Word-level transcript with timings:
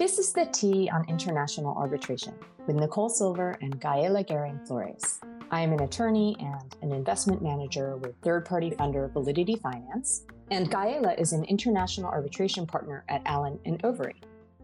This 0.00 0.18
is 0.18 0.32
the 0.32 0.46
Tea 0.46 0.88
on 0.88 1.06
International 1.10 1.76
Arbitration 1.76 2.32
with 2.66 2.76
Nicole 2.76 3.10
Silver 3.10 3.58
and 3.60 3.78
Gaela 3.78 4.24
Gehring 4.24 4.66
Flores. 4.66 5.20
I 5.50 5.60
am 5.60 5.74
an 5.74 5.82
attorney 5.82 6.34
and 6.40 6.74
an 6.80 6.96
investment 6.96 7.42
manager 7.42 7.98
with 7.98 8.16
third 8.22 8.46
party 8.46 8.70
funder 8.70 9.12
Validity 9.12 9.56
Finance, 9.56 10.24
and 10.50 10.70
Gaela 10.70 11.12
is 11.18 11.34
an 11.34 11.44
international 11.44 12.08
arbitration 12.08 12.66
partner 12.66 13.04
at 13.10 13.20
Allen 13.26 13.60
and 13.66 13.82
Overy. 13.82 14.14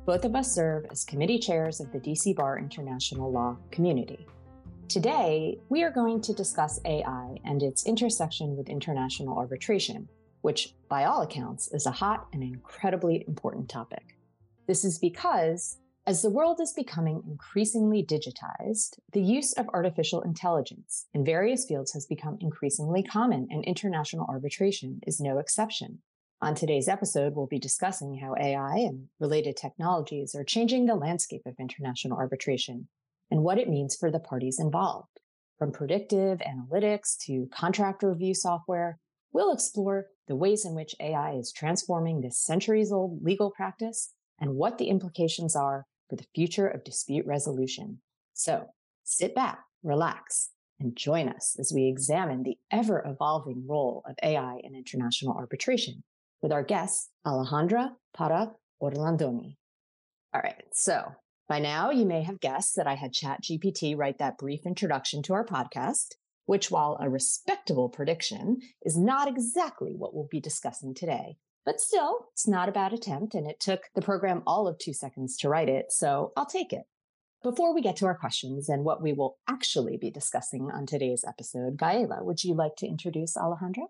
Both 0.07 0.25
of 0.25 0.35
us 0.35 0.51
serve 0.51 0.87
as 0.91 1.05
committee 1.05 1.39
chairs 1.39 1.81
of 1.81 1.93
the 1.93 2.01
DC 2.01 2.35
Bar 2.35 2.59
International 2.59 3.31
Law 3.31 3.59
community. 3.71 4.27
Today, 4.89 5.59
we 5.69 5.83
are 5.83 5.91
going 5.91 6.23
to 6.23 6.33
discuss 6.33 6.81
AI 6.87 7.37
and 7.45 7.63
its 7.63 7.85
intersection 7.85 8.57
with 8.57 8.71
international 8.71 9.37
arbitration, 9.37 10.09
which, 10.41 10.73
by 10.89 11.05
all 11.05 11.21
accounts, 11.21 11.69
is 11.75 11.85
a 11.85 11.91
hot 11.91 12.27
and 12.33 12.43
incredibly 12.43 13.23
important 13.29 13.69
topic. 13.69 14.16
This 14.67 14.85
is 14.85 14.99
because 14.99 15.79
as 16.09 16.23
the 16.23 16.31
world 16.31 16.61
is 16.61 16.73
becoming 16.73 17.23
increasingly 17.27 18.05
digitized, 18.05 18.99
the 19.13 19.21
use 19.21 19.53
of 19.55 19.69
artificial 19.71 20.23
intelligence 20.23 21.07
in 21.13 21.25
various 21.25 21.65
fields 21.65 21.93
has 21.95 22.07
become 22.07 22.39
increasingly 22.41 23.03
common, 23.03 23.49
and 23.51 23.65
international 23.65 24.27
arbitration 24.29 25.01
is 25.05 25.21
no 25.21 25.39
exception. 25.39 25.99
On 26.41 26.55
today's 26.55 26.87
episode, 26.87 27.35
we'll 27.35 27.49
be 27.49 27.59
discussing 27.59 28.19
how 28.19 28.37
AI 28.41 28.77
and 28.77 29.09
related 29.19 29.57
technologies 29.57 30.35
are 30.35 30.45
changing 30.45 30.87
the 30.87 30.95
landscape 30.95 31.43
of 31.45 31.55
international 31.59 32.19
arbitration 32.19 32.87
and 33.31 33.43
what 33.43 33.59
it 33.59 33.69
means 33.69 33.97
for 33.97 34.11
the 34.11 34.21
parties 34.21 34.61
involved. 34.61 35.21
From 35.59 35.73
predictive 35.73 36.41
analytics 36.41 37.17
to 37.27 37.49
contract 37.53 38.05
review 38.05 38.35
software, 38.35 39.01
we'll 39.33 39.53
explore 39.53 40.07
the 40.29 40.37
ways 40.37 40.65
in 40.65 40.75
which 40.75 40.95
AI 41.01 41.33
is 41.33 41.53
transforming 41.53 42.21
this 42.21 42.39
centuries 42.39 42.93
old 42.93 43.25
legal 43.25 43.51
practice 43.51 44.13
and 44.41 44.55
what 44.55 44.79
the 44.79 44.89
implications 44.89 45.57
are 45.57 45.87
for 46.09 46.17
the 46.17 46.27
future 46.35 46.67
of 46.67 46.85
dispute 46.85 47.27
resolution. 47.27 48.01
So 48.35 48.67
sit 49.05 49.35
back, 49.35 49.61
relax, 49.83 50.51
and 50.79 50.95
join 50.95 51.29
us 51.29 51.57
as 51.59 51.73
we 51.75 51.87
examine 51.87 52.43
the 52.43 52.59
ever 52.71 53.03
evolving 53.07 53.67
role 53.67 54.03
of 54.07 54.17
AI 54.23 54.61
in 54.63 54.75
international 54.75 55.37
arbitration 55.37 56.05
with 56.43 56.53
our 56.53 56.63
guest, 56.63 57.11
Alejandra 57.27 57.93
Parra 58.15 58.53
Orlandoni. 58.83 59.57
All 60.35 60.43
right. 60.43 60.65
So 60.73 61.13
by 61.49 61.61
now 61.61 61.91
you 61.91 62.05
may 62.05 62.23
have 62.23 62.41
guessed 62.41 62.77
that 62.77 62.87
I 62.87 62.95
had 62.95 63.15
ChatGPT 63.15 63.97
write 63.97 64.19
that 64.19 64.39
brief 64.39 64.67
introduction 64.67 65.23
to 65.25 65.35
our 65.35 65.47
podcast, 65.47 66.15
which 66.45 66.71
while 66.71 66.99
a 67.01 67.09
respectable 67.09 67.89
prediction 67.89 68.59
is 68.83 68.99
not 68.99 69.29
exactly 69.29 69.95
what 69.97 70.15
we'll 70.15 70.29
be 70.31 70.41
discussing 70.41 70.95
today. 70.95 71.39
But 71.67 71.81
still, 71.81 72.29
it's 72.33 72.47
not 72.47 72.69
a 72.69 72.73
bad 72.73 72.93
attempt, 72.93 73.35
and 73.35 73.47
it 73.47 73.59
took 73.59 73.83
the 73.97 74.01
program 74.01 74.45
all 74.47 74.69
of 74.69 74.79
two 74.79 74.93
seconds 74.93 75.37
to 75.39 75.49
write 75.49 75.69
it, 75.69 75.91
so 75.91 76.33
I'll 76.37 76.47
take 76.47 76.73
it. 76.73 76.85
Before 77.43 77.75
we 77.75 77.83
get 77.83 77.97
to 77.97 78.07
our 78.07 78.17
questions 78.17 78.69
and 78.69 78.85
what 78.85 79.03
we 79.03 79.13
will 79.13 79.37
actually 79.49 79.97
be 79.97 80.11
discussing 80.11 80.71
on 80.71 80.87
today's 80.87 81.25
episode, 81.27 81.77
Gaela, 81.77 82.25
would 82.25 82.45
you 82.45 82.55
like 82.55 82.77
to 82.77 82.87
introduce 82.87 83.37
Alejandra? 83.37 83.87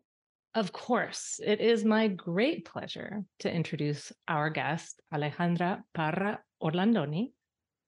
Of 0.54 0.72
course. 0.72 1.38
It 1.44 1.60
is 1.60 1.84
my 1.84 2.08
great 2.08 2.64
pleasure 2.64 3.24
to 3.40 3.54
introduce 3.54 4.10
our 4.26 4.48
guest, 4.48 5.02
Alejandra 5.12 5.82
Parra 5.94 6.40
Orlandoni. 6.62 7.32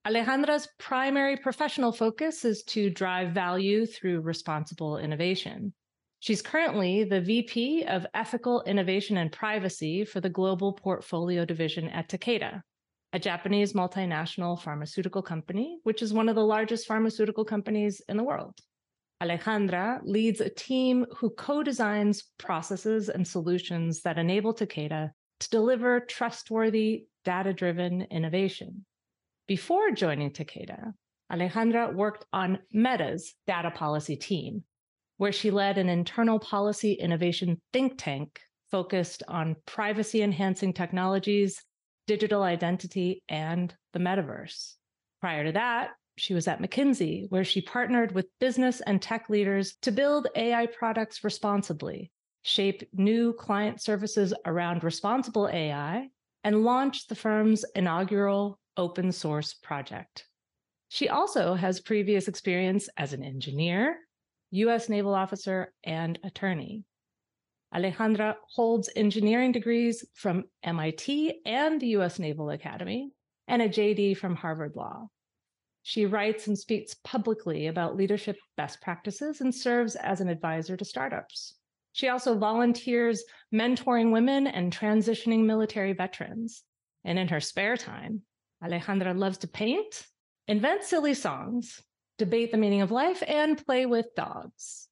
Alejandra's 0.06 0.68
primary 0.78 1.38
professional 1.38 1.92
focus 1.92 2.44
is 2.44 2.62
to 2.64 2.90
drive 2.90 3.32
value 3.32 3.86
through 3.86 4.20
responsible 4.20 4.98
innovation. 4.98 5.72
She's 6.20 6.42
currently 6.42 7.04
the 7.04 7.20
VP 7.20 7.84
of 7.84 8.06
Ethical 8.12 8.62
Innovation 8.62 9.16
and 9.18 9.30
Privacy 9.30 10.04
for 10.04 10.20
the 10.20 10.28
Global 10.28 10.72
Portfolio 10.72 11.44
Division 11.44 11.88
at 11.90 12.08
Takeda, 12.08 12.62
a 13.12 13.18
Japanese 13.20 13.72
multinational 13.72 14.60
pharmaceutical 14.60 15.22
company, 15.22 15.78
which 15.84 16.02
is 16.02 16.12
one 16.12 16.28
of 16.28 16.34
the 16.34 16.44
largest 16.44 16.88
pharmaceutical 16.88 17.44
companies 17.44 18.02
in 18.08 18.16
the 18.16 18.24
world. 18.24 18.58
Alejandra 19.22 20.00
leads 20.02 20.40
a 20.40 20.48
team 20.48 21.06
who 21.16 21.30
co 21.30 21.62
designs 21.62 22.24
processes 22.36 23.08
and 23.08 23.26
solutions 23.26 24.02
that 24.02 24.18
enable 24.18 24.52
Takeda 24.52 25.10
to 25.40 25.50
deliver 25.50 26.00
trustworthy, 26.00 27.06
data 27.24 27.52
driven 27.52 28.02
innovation. 28.02 28.84
Before 29.46 29.92
joining 29.92 30.30
Takeda, 30.30 30.94
Alejandra 31.32 31.94
worked 31.94 32.24
on 32.32 32.58
Meta's 32.72 33.34
data 33.46 33.70
policy 33.70 34.16
team, 34.16 34.64
where 35.18 35.32
she 35.32 35.50
led 35.50 35.78
an 35.78 35.88
internal 35.88 36.38
policy 36.38 36.94
innovation 36.94 37.60
think 37.72 37.94
tank 37.98 38.40
focused 38.70 39.22
on 39.28 39.56
privacy 39.66 40.22
enhancing 40.22 40.72
technologies, 40.72 41.62
digital 42.06 42.42
identity, 42.42 43.22
and 43.28 43.74
the 43.92 43.98
metaverse. 43.98 44.74
Prior 45.20 45.44
to 45.44 45.52
that, 45.52 45.90
she 46.16 46.34
was 46.34 46.48
at 46.48 46.60
McKinsey, 46.60 47.26
where 47.30 47.44
she 47.44 47.60
partnered 47.60 48.12
with 48.12 48.26
business 48.40 48.80
and 48.80 49.00
tech 49.00 49.28
leaders 49.28 49.76
to 49.82 49.92
build 49.92 50.28
AI 50.34 50.66
products 50.66 51.22
responsibly, 51.22 52.10
shape 52.42 52.82
new 52.92 53.32
client 53.32 53.80
services 53.80 54.34
around 54.44 54.84
responsible 54.84 55.48
AI, 55.48 56.08
and 56.44 56.64
launch 56.64 57.06
the 57.06 57.14
firm's 57.14 57.64
inaugural 57.74 58.58
open 58.76 59.12
source 59.12 59.54
project. 59.54 60.24
She 60.88 61.08
also 61.08 61.54
has 61.54 61.80
previous 61.80 62.28
experience 62.28 62.88
as 62.96 63.12
an 63.12 63.22
engineer, 63.22 63.96
U.S. 64.50 64.88
naval 64.88 65.14
officer, 65.14 65.72
and 65.84 66.18
attorney. 66.24 66.84
Alejandra 67.74 68.36
holds 68.54 68.88
engineering 68.96 69.52
degrees 69.52 70.04
from 70.14 70.44
MIT 70.62 71.40
and 71.44 71.80
the 71.80 71.88
U.S. 71.88 72.18
Naval 72.18 72.50
Academy 72.50 73.10
and 73.46 73.60
a 73.60 73.68
JD 73.68 74.16
from 74.16 74.34
Harvard 74.34 74.72
Law. 74.74 75.08
She 75.82 76.06
writes 76.06 76.46
and 76.46 76.58
speaks 76.58 76.94
publicly 77.04 77.66
about 77.66 77.96
leadership 77.96 78.36
best 78.56 78.80
practices 78.80 79.40
and 79.40 79.54
serves 79.54 79.96
as 79.96 80.20
an 80.20 80.28
advisor 80.28 80.76
to 80.76 80.84
startups. 80.84 81.54
She 81.92 82.08
also 82.08 82.38
volunteers 82.38 83.24
mentoring 83.52 84.12
women 84.12 84.46
and 84.46 84.72
transitioning 84.72 85.44
military 85.44 85.92
veterans. 85.92 86.62
And 87.04 87.18
in 87.18 87.28
her 87.28 87.40
spare 87.40 87.76
time, 87.76 88.22
Alejandra 88.62 89.16
loves 89.18 89.38
to 89.38 89.48
paint, 89.48 90.06
invent 90.46 90.84
silly 90.84 91.14
songs, 91.14 91.82
debate 92.18 92.50
the 92.50 92.58
meaning 92.58 92.82
of 92.82 92.90
life, 92.90 93.22
and 93.26 93.64
play 93.64 93.86
with 93.86 94.14
dogs. 94.14 94.88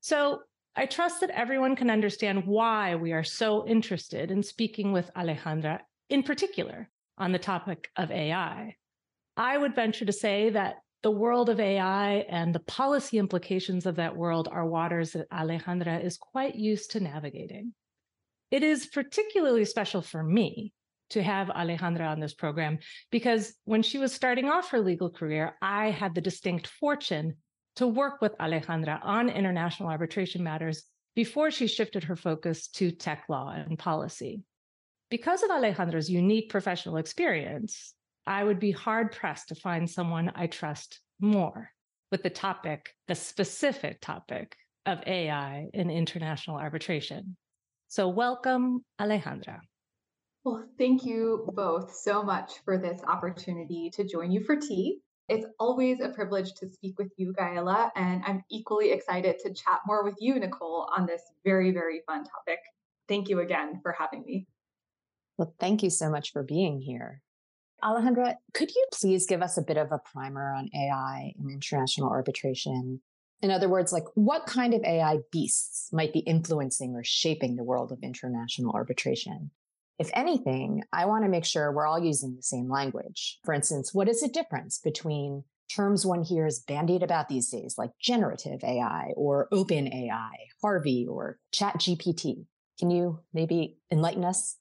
So 0.00 0.40
I 0.74 0.86
trust 0.86 1.20
that 1.20 1.30
everyone 1.30 1.76
can 1.76 1.90
understand 1.90 2.46
why 2.46 2.94
we 2.94 3.12
are 3.12 3.24
so 3.24 3.66
interested 3.66 4.30
in 4.30 4.42
speaking 4.42 4.92
with 4.92 5.10
Alejandra, 5.16 5.80
in 6.08 6.22
particular, 6.22 6.88
on 7.18 7.32
the 7.32 7.38
topic 7.38 7.88
of 7.96 8.10
AI. 8.10 8.76
I 9.36 9.58
would 9.58 9.74
venture 9.74 10.04
to 10.04 10.12
say 10.12 10.50
that 10.50 10.76
the 11.02 11.10
world 11.10 11.48
of 11.48 11.60
AI 11.60 12.24
and 12.28 12.54
the 12.54 12.60
policy 12.60 13.18
implications 13.18 13.86
of 13.86 13.96
that 13.96 14.16
world 14.16 14.48
are 14.50 14.66
waters 14.66 15.12
that 15.12 15.30
Alejandra 15.30 16.04
is 16.04 16.16
quite 16.16 16.54
used 16.54 16.92
to 16.92 17.00
navigating. 17.00 17.74
It 18.50 18.62
is 18.62 18.86
particularly 18.86 19.64
special 19.64 20.02
for 20.02 20.22
me 20.22 20.72
to 21.10 21.22
have 21.22 21.48
Alejandra 21.48 22.08
on 22.08 22.20
this 22.20 22.34
program 22.34 22.78
because 23.10 23.54
when 23.64 23.82
she 23.82 23.98
was 23.98 24.12
starting 24.12 24.48
off 24.48 24.70
her 24.70 24.80
legal 24.80 25.10
career, 25.10 25.54
I 25.62 25.90
had 25.90 26.14
the 26.14 26.20
distinct 26.20 26.66
fortune 26.66 27.36
to 27.76 27.86
work 27.86 28.20
with 28.20 28.36
Alejandra 28.38 28.98
on 29.02 29.28
international 29.28 29.88
arbitration 29.88 30.42
matters 30.42 30.84
before 31.14 31.50
she 31.50 31.66
shifted 31.66 32.04
her 32.04 32.16
focus 32.16 32.68
to 32.68 32.90
tech 32.90 33.24
law 33.28 33.50
and 33.50 33.78
policy. 33.78 34.42
Because 35.10 35.42
of 35.42 35.50
Alejandra's 35.50 36.10
unique 36.10 36.50
professional 36.50 36.96
experience, 36.96 37.94
I 38.26 38.44
would 38.44 38.60
be 38.60 38.72
hard 38.72 39.12
pressed 39.12 39.48
to 39.48 39.54
find 39.54 39.88
someone 39.88 40.32
I 40.34 40.48
trust 40.48 41.00
more 41.20 41.70
with 42.10 42.22
the 42.22 42.30
topic, 42.30 42.90
the 43.06 43.14
specific 43.14 44.00
topic 44.00 44.56
of 44.84 45.02
AI 45.06 45.68
in 45.72 45.90
international 45.90 46.56
arbitration. 46.56 47.36
So, 47.88 48.08
welcome, 48.08 48.84
Alejandra. 49.00 49.60
Well, 50.48 50.64
thank 50.78 51.04
you 51.04 51.46
both 51.52 51.94
so 51.94 52.22
much 52.22 52.60
for 52.64 52.78
this 52.78 53.02
opportunity 53.06 53.90
to 53.90 54.02
join 54.02 54.30
you 54.30 54.42
for 54.42 54.56
tea. 54.56 55.00
It's 55.28 55.44
always 55.60 56.00
a 56.00 56.08
privilege 56.08 56.54
to 56.54 56.70
speak 56.70 56.98
with 56.98 57.12
you, 57.18 57.34
Gaela, 57.38 57.90
and 57.94 58.22
I'm 58.26 58.42
equally 58.50 58.92
excited 58.92 59.38
to 59.40 59.52
chat 59.52 59.80
more 59.86 60.02
with 60.02 60.14
you, 60.20 60.40
Nicole, 60.40 60.88
on 60.96 61.04
this 61.04 61.20
very, 61.44 61.70
very 61.70 62.00
fun 62.06 62.24
topic. 62.24 62.60
Thank 63.08 63.28
you 63.28 63.40
again 63.40 63.80
for 63.82 63.92
having 63.92 64.24
me. 64.24 64.46
Well, 65.36 65.54
thank 65.60 65.82
you 65.82 65.90
so 65.90 66.08
much 66.08 66.32
for 66.32 66.42
being 66.42 66.80
here. 66.80 67.20
Alejandra, 67.84 68.36
could 68.54 68.74
you 68.74 68.86
please 68.90 69.26
give 69.26 69.42
us 69.42 69.58
a 69.58 69.62
bit 69.62 69.76
of 69.76 69.92
a 69.92 69.98
primer 69.98 70.54
on 70.54 70.70
AI 70.74 71.34
and 71.38 71.50
international 71.50 72.08
arbitration? 72.08 73.02
In 73.42 73.50
other 73.50 73.68
words, 73.68 73.92
like 73.92 74.06
what 74.14 74.46
kind 74.46 74.72
of 74.72 74.82
AI 74.82 75.18
beasts 75.30 75.92
might 75.92 76.14
be 76.14 76.20
influencing 76.20 76.94
or 76.94 77.04
shaping 77.04 77.56
the 77.56 77.64
world 77.64 77.92
of 77.92 77.98
international 78.02 78.72
arbitration? 78.72 79.50
If 79.98 80.10
anything, 80.14 80.84
I 80.92 81.06
want 81.06 81.24
to 81.24 81.30
make 81.30 81.44
sure 81.44 81.72
we're 81.72 81.86
all 81.86 82.02
using 82.02 82.36
the 82.36 82.42
same 82.42 82.70
language. 82.70 83.38
For 83.44 83.52
instance, 83.52 83.92
what 83.92 84.08
is 84.08 84.20
the 84.20 84.28
difference 84.28 84.78
between 84.78 85.42
terms 85.74 86.06
one 86.06 86.22
hears 86.22 86.60
bandied 86.60 87.02
about 87.02 87.28
these 87.28 87.50
days, 87.50 87.74
like 87.76 87.90
generative 88.00 88.62
AI 88.62 89.12
or 89.16 89.48
open 89.50 89.92
AI, 89.92 90.30
Harvey 90.62 91.06
or 91.08 91.38
chat 91.52 91.78
GPT? 91.78 92.46
Can 92.78 92.90
you 92.90 93.20
maybe 93.34 93.78
enlighten 93.90 94.24
us? 94.24 94.56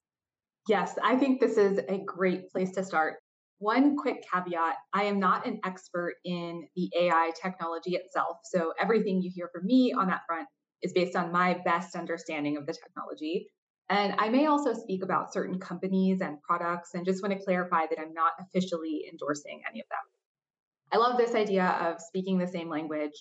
Yes, 0.68 0.98
I 1.04 1.16
think 1.16 1.40
this 1.40 1.57
is 1.57 1.80
a 1.88 2.00
great 2.00 2.50
place 2.51 2.72
to 2.72 2.83
start. 2.83 3.18
One 3.60 3.95
quick 3.95 4.25
caveat 4.31 4.75
I 4.94 5.04
am 5.04 5.19
not 5.19 5.45
an 5.45 5.60
expert 5.63 6.16
in 6.25 6.68
the 6.75 6.92
AI 7.00 7.31
technology 7.42 7.95
itself. 7.95 8.38
So 8.44 8.74
everything 8.80 9.22
you 9.22 9.31
hear 9.33 9.50
from 9.54 9.66
me 9.66 9.94
on 9.94 10.07
that 10.07 10.22
front 10.28 10.48
is 10.81 10.94
based 10.94 11.16
on 11.16 11.31
my 11.31 11.60
best 11.63 11.95
understanding 11.95 12.57
of 12.57 12.66
the 12.66 12.74
technology. 12.74 13.48
And 13.89 14.16
I 14.18 14.30
may 14.30 14.48
also 14.48 14.74
speak 14.74 15.04
about 15.04 15.31
certain 15.31 15.60
companies 15.60 16.19
and 16.22 16.42
products 16.42 16.94
and 16.94 17.06
just 17.06 17.24
want 17.24 17.34
to 17.38 17.44
clarify 17.44 17.86
that 17.89 18.00
I'm 18.00 18.13
not 18.13 18.34
officially 18.39 19.06
endorsing 19.10 19.62
any 19.69 19.80
of 19.80 19.88
them. 19.89 20.00
I 20.92 20.98
love 20.98 21.18
this 21.18 21.36
idea 21.36 21.66
of 21.81 22.01
speaking 22.01 22.38
the 22.38 22.48
same 22.48 22.69
language. 22.69 23.13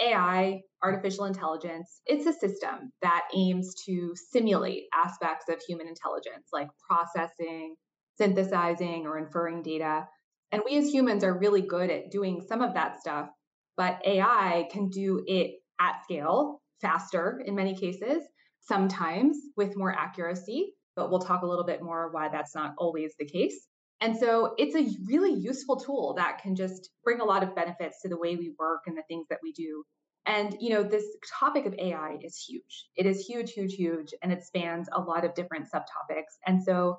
AI, 0.00 0.62
artificial 0.82 1.26
intelligence, 1.26 2.00
it's 2.06 2.26
a 2.26 2.32
system 2.32 2.92
that 3.02 3.24
aims 3.34 3.74
to 3.86 4.14
simulate 4.30 4.84
aspects 4.94 5.48
of 5.48 5.60
human 5.66 5.86
intelligence 5.86 6.48
like 6.52 6.68
processing, 6.88 7.76
synthesizing, 8.16 9.06
or 9.06 9.18
inferring 9.18 9.62
data. 9.62 10.06
And 10.50 10.62
we 10.64 10.76
as 10.78 10.88
humans 10.88 11.24
are 11.24 11.38
really 11.38 11.62
good 11.62 11.90
at 11.90 12.10
doing 12.10 12.42
some 12.46 12.62
of 12.62 12.74
that 12.74 13.00
stuff, 13.00 13.28
but 13.76 14.00
AI 14.04 14.68
can 14.70 14.88
do 14.88 15.22
it 15.26 15.56
at 15.80 16.02
scale, 16.04 16.60
faster 16.80 17.42
in 17.44 17.54
many 17.54 17.74
cases, 17.74 18.22
sometimes 18.62 19.36
with 19.56 19.76
more 19.76 19.92
accuracy. 19.92 20.74
But 20.94 21.10
we'll 21.10 21.20
talk 21.20 21.42
a 21.42 21.46
little 21.46 21.64
bit 21.64 21.82
more 21.82 22.10
why 22.12 22.28
that's 22.28 22.54
not 22.54 22.74
always 22.76 23.14
the 23.18 23.24
case. 23.24 23.66
And 24.02 24.16
so 24.16 24.54
it's 24.58 24.74
a 24.74 24.98
really 25.06 25.32
useful 25.32 25.76
tool 25.76 26.14
that 26.16 26.42
can 26.42 26.56
just 26.56 26.90
bring 27.04 27.20
a 27.20 27.24
lot 27.24 27.42
of 27.42 27.54
benefits 27.54 28.02
to 28.02 28.08
the 28.08 28.18
way 28.18 28.36
we 28.36 28.52
work 28.58 28.82
and 28.86 28.98
the 28.98 29.04
things 29.08 29.26
that 29.30 29.38
we 29.42 29.52
do. 29.52 29.84
And 30.26 30.56
you 30.60 30.70
know, 30.70 30.82
this 30.82 31.04
topic 31.38 31.66
of 31.66 31.74
AI 31.78 32.18
is 32.20 32.36
huge. 32.36 32.86
It 32.96 33.06
is 33.06 33.24
huge, 33.24 33.52
huge, 33.52 33.74
huge, 33.74 34.12
and 34.22 34.32
it 34.32 34.44
spans 34.44 34.88
a 34.92 35.00
lot 35.00 35.24
of 35.24 35.34
different 35.34 35.68
subtopics. 35.72 36.34
And 36.46 36.62
so 36.62 36.98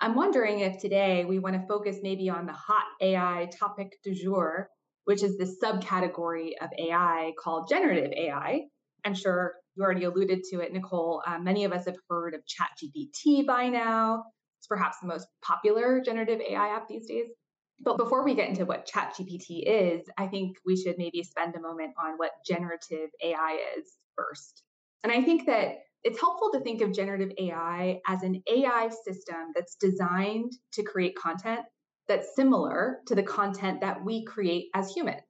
I'm 0.00 0.14
wondering 0.14 0.60
if 0.60 0.78
today 0.78 1.24
we 1.24 1.38
want 1.38 1.60
to 1.60 1.66
focus 1.66 1.98
maybe 2.02 2.28
on 2.30 2.46
the 2.46 2.52
hot 2.52 2.84
AI 3.00 3.48
topic 3.58 3.92
du 4.02 4.14
jour, 4.14 4.68
which 5.04 5.22
is 5.22 5.36
this 5.38 5.56
subcategory 5.62 6.52
of 6.60 6.70
AI 6.78 7.32
called 7.42 7.68
generative 7.68 8.12
AI. 8.12 8.62
I'm 9.04 9.14
sure 9.14 9.54
you 9.76 9.82
already 9.82 10.04
alluded 10.04 10.44
to 10.50 10.60
it, 10.60 10.72
Nicole. 10.72 11.22
Uh, 11.26 11.38
many 11.38 11.64
of 11.64 11.72
us 11.72 11.86
have 11.86 11.96
heard 12.08 12.34
of 12.34 12.42
ChatGPT 12.42 13.46
by 13.46 13.68
now. 13.68 14.24
It's 14.58 14.66
perhaps 14.66 14.98
the 15.00 15.08
most 15.08 15.26
popular 15.42 16.00
generative 16.00 16.40
AI 16.40 16.68
app 16.68 16.88
these 16.88 17.06
days. 17.06 17.26
But 17.80 17.98
before 17.98 18.24
we 18.24 18.34
get 18.34 18.48
into 18.48 18.64
what 18.64 18.88
ChatGPT 18.88 19.64
is, 19.66 20.02
I 20.16 20.26
think 20.26 20.56
we 20.64 20.76
should 20.76 20.96
maybe 20.96 21.22
spend 21.22 21.56
a 21.56 21.60
moment 21.60 21.92
on 22.02 22.14
what 22.16 22.30
generative 22.46 23.10
AI 23.22 23.58
is 23.78 23.92
first. 24.16 24.62
And 25.02 25.12
I 25.12 25.22
think 25.22 25.46
that 25.46 25.78
it's 26.04 26.20
helpful 26.20 26.50
to 26.52 26.60
think 26.60 26.82
of 26.82 26.92
generative 26.92 27.32
AI 27.38 28.00
as 28.08 28.22
an 28.22 28.42
AI 28.48 28.90
system 29.04 29.52
that's 29.54 29.76
designed 29.76 30.52
to 30.74 30.82
create 30.82 31.16
content 31.16 31.60
that's 32.08 32.34
similar 32.36 33.00
to 33.06 33.14
the 33.14 33.22
content 33.22 33.80
that 33.80 34.04
we 34.04 34.24
create 34.24 34.66
as 34.74 34.92
humans. 34.92 35.22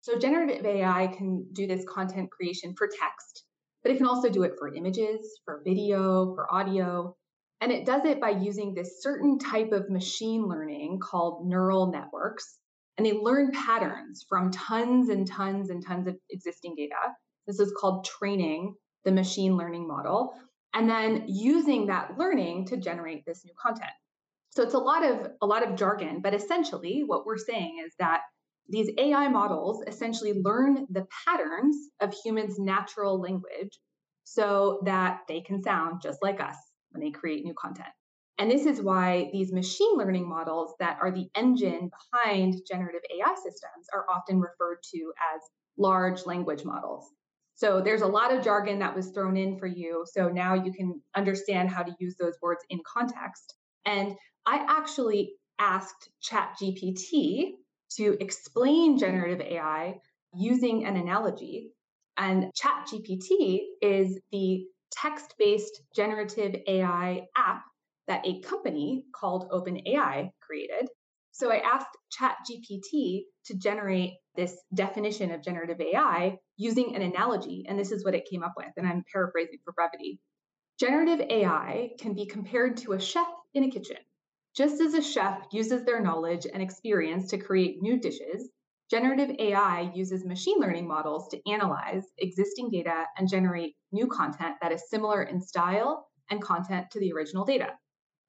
So, 0.00 0.18
generative 0.18 0.64
AI 0.64 1.08
can 1.08 1.46
do 1.52 1.66
this 1.66 1.84
content 1.88 2.30
creation 2.30 2.74
for 2.76 2.88
text, 2.88 3.44
but 3.82 3.92
it 3.92 3.96
can 3.96 4.06
also 4.06 4.28
do 4.28 4.42
it 4.44 4.52
for 4.58 4.72
images, 4.74 5.40
for 5.44 5.62
video, 5.64 6.34
for 6.34 6.52
audio. 6.52 7.16
And 7.60 7.72
it 7.72 7.84
does 7.84 8.04
it 8.04 8.20
by 8.20 8.30
using 8.30 8.74
this 8.74 9.02
certain 9.02 9.38
type 9.38 9.72
of 9.72 9.90
machine 9.90 10.46
learning 10.46 11.00
called 11.02 11.46
neural 11.46 11.90
networks. 11.90 12.58
And 12.96 13.06
they 13.06 13.12
learn 13.12 13.52
patterns 13.52 14.24
from 14.28 14.50
tons 14.50 15.08
and 15.08 15.26
tons 15.26 15.70
and 15.70 15.84
tons 15.84 16.06
of 16.06 16.16
existing 16.30 16.74
data. 16.76 17.14
This 17.46 17.60
is 17.60 17.72
called 17.78 18.04
training 18.04 18.74
the 19.04 19.12
machine 19.12 19.56
learning 19.56 19.88
model, 19.88 20.34
and 20.74 20.88
then 20.88 21.24
using 21.26 21.86
that 21.86 22.18
learning 22.18 22.66
to 22.66 22.76
generate 22.76 23.24
this 23.24 23.44
new 23.44 23.54
content. 23.60 23.90
So 24.50 24.62
it's 24.62 24.74
a 24.74 24.78
lot 24.78 25.04
of 25.04 25.30
a 25.40 25.46
lot 25.46 25.66
of 25.66 25.76
jargon, 25.76 26.20
but 26.20 26.34
essentially 26.34 27.04
what 27.06 27.24
we're 27.24 27.38
saying 27.38 27.82
is 27.84 27.94
that 27.98 28.22
these 28.68 28.90
AI 28.98 29.28
models 29.28 29.82
essentially 29.86 30.34
learn 30.34 30.86
the 30.90 31.06
patterns 31.26 31.76
of 32.00 32.12
humans' 32.12 32.58
natural 32.58 33.20
language 33.20 33.78
so 34.24 34.80
that 34.84 35.20
they 35.26 35.40
can 35.40 35.62
sound 35.62 36.02
just 36.02 36.22
like 36.22 36.40
us 36.40 36.56
when 36.90 37.02
they 37.02 37.10
create 37.10 37.44
new 37.44 37.54
content. 37.54 37.88
And 38.38 38.50
this 38.50 38.66
is 38.66 38.80
why 38.80 39.30
these 39.32 39.52
machine 39.52 39.96
learning 39.96 40.28
models 40.28 40.74
that 40.78 40.98
are 41.00 41.10
the 41.10 41.28
engine 41.34 41.90
behind 42.12 42.54
generative 42.68 43.00
AI 43.12 43.34
systems 43.34 43.86
are 43.92 44.06
often 44.08 44.40
referred 44.40 44.78
to 44.94 45.12
as 45.34 45.40
large 45.76 46.24
language 46.24 46.64
models. 46.64 47.10
So 47.54 47.80
there's 47.80 48.02
a 48.02 48.06
lot 48.06 48.32
of 48.32 48.44
jargon 48.44 48.78
that 48.78 48.94
was 48.94 49.08
thrown 49.08 49.36
in 49.36 49.58
for 49.58 49.66
you. 49.66 50.04
So 50.12 50.28
now 50.28 50.54
you 50.54 50.72
can 50.72 51.02
understand 51.16 51.70
how 51.70 51.82
to 51.82 51.96
use 51.98 52.14
those 52.16 52.36
words 52.40 52.64
in 52.70 52.78
context. 52.86 53.54
And 53.84 54.14
I 54.46 54.64
actually 54.68 55.32
asked 55.58 56.10
ChatGPT 56.22 57.54
to 57.96 58.16
explain 58.20 58.92
mm-hmm. 58.92 59.00
generative 59.00 59.40
AI 59.40 59.96
using 60.34 60.86
an 60.86 60.96
analogy. 60.96 61.70
And 62.16 62.52
ChatGPT 62.54 63.60
is 63.80 64.18
the 64.32 64.64
text 64.90 65.34
based 65.38 65.80
generative 65.94 66.56
AI 66.66 67.26
app 67.36 67.62
that 68.08 68.26
a 68.26 68.40
company 68.40 69.04
called 69.14 69.50
OpenAI 69.50 70.30
created. 70.40 70.88
So 71.32 71.52
I 71.52 71.58
asked 71.58 71.96
ChatGPT 72.18 73.22
to 73.46 73.54
generate 73.56 74.14
this 74.34 74.56
definition 74.74 75.30
of 75.30 75.42
generative 75.42 75.80
AI 75.80 76.38
using 76.56 76.96
an 76.96 77.02
analogy, 77.02 77.64
and 77.68 77.78
this 77.78 77.92
is 77.92 78.04
what 78.04 78.14
it 78.14 78.28
came 78.28 78.42
up 78.42 78.54
with, 78.56 78.72
and 78.76 78.86
I'm 78.86 79.04
paraphrasing 79.12 79.58
for 79.64 79.72
brevity. 79.72 80.20
Generative 80.80 81.26
AI 81.28 81.90
can 82.00 82.14
be 82.14 82.26
compared 82.26 82.78
to 82.78 82.92
a 82.92 83.00
chef 83.00 83.28
in 83.54 83.64
a 83.64 83.70
kitchen. 83.70 83.98
Just 84.54 84.80
as 84.80 84.94
a 84.94 85.02
chef 85.02 85.46
uses 85.52 85.84
their 85.84 86.00
knowledge 86.00 86.46
and 86.52 86.62
experience 86.62 87.30
to 87.30 87.38
create 87.38 87.80
new 87.82 87.98
dishes, 88.00 88.50
generative 88.90 89.36
AI 89.38 89.92
uses 89.94 90.24
machine 90.24 90.58
learning 90.58 90.88
models 90.88 91.28
to 91.28 91.50
analyze 91.50 92.04
existing 92.18 92.70
data 92.70 93.04
and 93.16 93.28
generate 93.28 93.76
new 93.92 94.06
content 94.06 94.56
that 94.60 94.72
is 94.72 94.88
similar 94.88 95.22
in 95.22 95.40
style 95.40 96.08
and 96.30 96.42
content 96.42 96.90
to 96.90 97.00
the 97.00 97.12
original 97.12 97.44
data. 97.44 97.78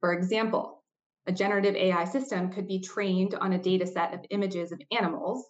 For 0.02 0.14
example, 0.14 0.84
a 1.28 1.32
generative 1.32 1.76
AI 1.76 2.06
system 2.06 2.52
could 2.52 2.68
be 2.68 2.82
trained 2.82 3.36
on 3.36 3.54
a 3.54 3.62
data 3.62 3.88
set 3.88 4.14
of 4.14 4.26
images 4.30 4.72
of 4.72 4.82
animals 4.92 5.46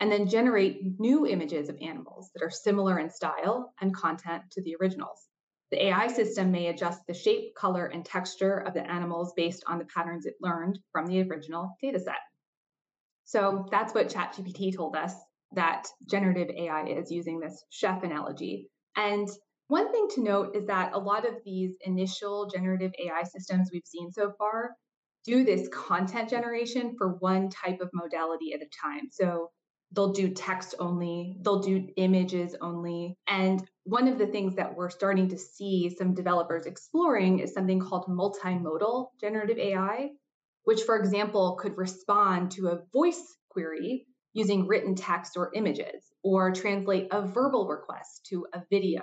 and 0.00 0.10
then 0.10 0.28
generate 0.28 0.98
new 0.98 1.26
images 1.26 1.68
of 1.68 1.78
animals 1.80 2.30
that 2.34 2.42
are 2.42 2.50
similar 2.50 2.98
in 2.98 3.10
style 3.10 3.72
and 3.80 3.94
content 3.94 4.42
to 4.52 4.62
the 4.62 4.76
originals. 4.80 5.28
The 5.74 5.86
AI 5.86 6.06
system 6.06 6.52
may 6.52 6.68
adjust 6.68 7.04
the 7.08 7.14
shape, 7.14 7.56
color, 7.56 7.86
and 7.86 8.04
texture 8.04 8.58
of 8.58 8.74
the 8.74 8.88
animals 8.88 9.32
based 9.34 9.64
on 9.66 9.80
the 9.80 9.84
patterns 9.86 10.24
it 10.24 10.34
learned 10.40 10.78
from 10.92 11.04
the 11.04 11.20
original 11.22 11.76
data 11.82 11.98
set. 11.98 12.20
So 13.24 13.66
that's 13.72 13.92
what 13.92 14.08
ChatGPT 14.08 14.76
told 14.76 14.94
us 14.94 15.16
that 15.50 15.88
generative 16.08 16.54
AI 16.56 16.84
is 16.84 17.10
using 17.10 17.40
this 17.40 17.64
chef 17.70 18.04
analogy. 18.04 18.70
And 18.94 19.28
one 19.66 19.90
thing 19.90 20.06
to 20.14 20.22
note 20.22 20.54
is 20.54 20.64
that 20.66 20.92
a 20.92 20.98
lot 21.00 21.26
of 21.26 21.42
these 21.44 21.74
initial 21.80 22.48
generative 22.54 22.92
AI 22.96 23.24
systems 23.24 23.70
we've 23.72 23.82
seen 23.84 24.12
so 24.12 24.32
far 24.38 24.76
do 25.24 25.42
this 25.42 25.66
content 25.70 26.30
generation 26.30 26.94
for 26.96 27.16
one 27.18 27.50
type 27.50 27.80
of 27.80 27.90
modality 27.92 28.52
at 28.52 28.62
a 28.62 28.68
time. 28.80 29.08
So 29.10 29.50
they'll 29.90 30.12
do 30.12 30.28
text 30.28 30.76
only, 30.78 31.36
they'll 31.42 31.62
do 31.62 31.88
images 31.96 32.54
only. 32.60 33.16
And 33.26 33.68
one 33.84 34.08
of 34.08 34.18
the 34.18 34.26
things 34.26 34.56
that 34.56 34.74
we're 34.74 34.90
starting 34.90 35.28
to 35.28 35.38
see 35.38 35.94
some 35.96 36.14
developers 36.14 36.66
exploring 36.66 37.38
is 37.40 37.52
something 37.52 37.80
called 37.80 38.06
multimodal 38.08 39.08
generative 39.20 39.58
AI, 39.58 40.10
which, 40.64 40.82
for 40.82 40.96
example, 40.96 41.58
could 41.60 41.76
respond 41.76 42.50
to 42.52 42.68
a 42.68 42.80
voice 42.92 43.36
query 43.50 44.06
using 44.32 44.66
written 44.66 44.94
text 44.94 45.36
or 45.36 45.52
images, 45.54 46.12
or 46.24 46.50
translate 46.50 47.08
a 47.12 47.22
verbal 47.22 47.68
request 47.68 48.26
to 48.28 48.46
a 48.52 48.62
video. 48.70 49.02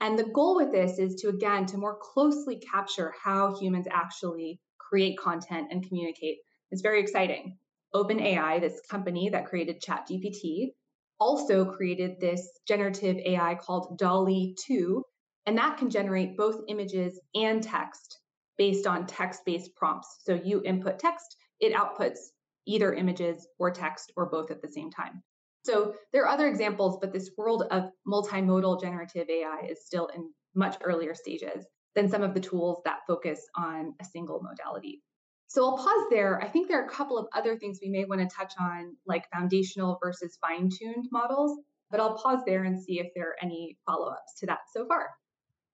And 0.00 0.18
the 0.18 0.24
goal 0.24 0.56
with 0.56 0.72
this 0.72 0.98
is 0.98 1.14
to, 1.22 1.28
again, 1.28 1.66
to 1.66 1.78
more 1.78 1.98
closely 2.00 2.58
capture 2.58 3.14
how 3.22 3.58
humans 3.58 3.86
actually 3.90 4.60
create 4.78 5.18
content 5.18 5.68
and 5.70 5.86
communicate. 5.86 6.38
It's 6.70 6.82
very 6.82 7.00
exciting. 7.00 7.58
OpenAI, 7.94 8.60
this 8.60 8.80
company 8.90 9.30
that 9.30 9.46
created 9.46 9.82
ChatGPT, 9.82 10.72
also 11.20 11.64
created 11.64 12.18
this 12.18 12.48
generative 12.66 13.18
AI 13.18 13.54
called 13.54 13.98
DALL-E 13.98 14.56
2, 14.66 15.04
and 15.46 15.58
that 15.58 15.76
can 15.76 15.90
generate 15.90 16.36
both 16.36 16.64
images 16.68 17.20
and 17.34 17.62
text 17.62 18.18
based 18.58 18.86
on 18.86 19.06
text 19.06 19.42
based 19.44 19.74
prompts. 19.76 20.20
So 20.24 20.34
you 20.34 20.62
input 20.64 20.98
text, 20.98 21.36
it 21.60 21.74
outputs 21.74 22.18
either 22.66 22.92
images 22.92 23.46
or 23.58 23.70
text 23.70 24.12
or 24.16 24.26
both 24.26 24.50
at 24.50 24.62
the 24.62 24.68
same 24.68 24.90
time. 24.90 25.22
So 25.64 25.94
there 26.12 26.22
are 26.24 26.28
other 26.28 26.48
examples, 26.48 26.98
but 27.00 27.12
this 27.12 27.30
world 27.36 27.64
of 27.70 27.90
multimodal 28.06 28.80
generative 28.80 29.28
AI 29.28 29.66
is 29.68 29.84
still 29.84 30.06
in 30.14 30.30
much 30.54 30.76
earlier 30.82 31.14
stages 31.14 31.66
than 31.94 32.08
some 32.08 32.22
of 32.22 32.34
the 32.34 32.40
tools 32.40 32.80
that 32.84 33.00
focus 33.06 33.40
on 33.56 33.94
a 34.00 34.04
single 34.04 34.40
modality. 34.42 35.02
So 35.50 35.64
I'll 35.64 35.76
pause 35.76 36.06
there. 36.10 36.40
I 36.40 36.46
think 36.46 36.68
there 36.68 36.80
are 36.80 36.86
a 36.86 36.88
couple 36.88 37.18
of 37.18 37.26
other 37.34 37.58
things 37.58 37.80
we 37.82 37.88
may 37.88 38.04
want 38.04 38.20
to 38.20 38.28
touch 38.28 38.54
on, 38.60 38.96
like 39.04 39.28
foundational 39.34 39.98
versus 40.00 40.38
fine 40.40 40.70
tuned 40.70 41.08
models, 41.10 41.58
but 41.90 41.98
I'll 41.98 42.16
pause 42.16 42.38
there 42.46 42.62
and 42.62 42.80
see 42.80 43.00
if 43.00 43.08
there 43.16 43.30
are 43.30 43.36
any 43.42 43.76
follow 43.84 44.12
ups 44.12 44.38
to 44.38 44.46
that 44.46 44.60
so 44.72 44.86
far. 44.86 45.10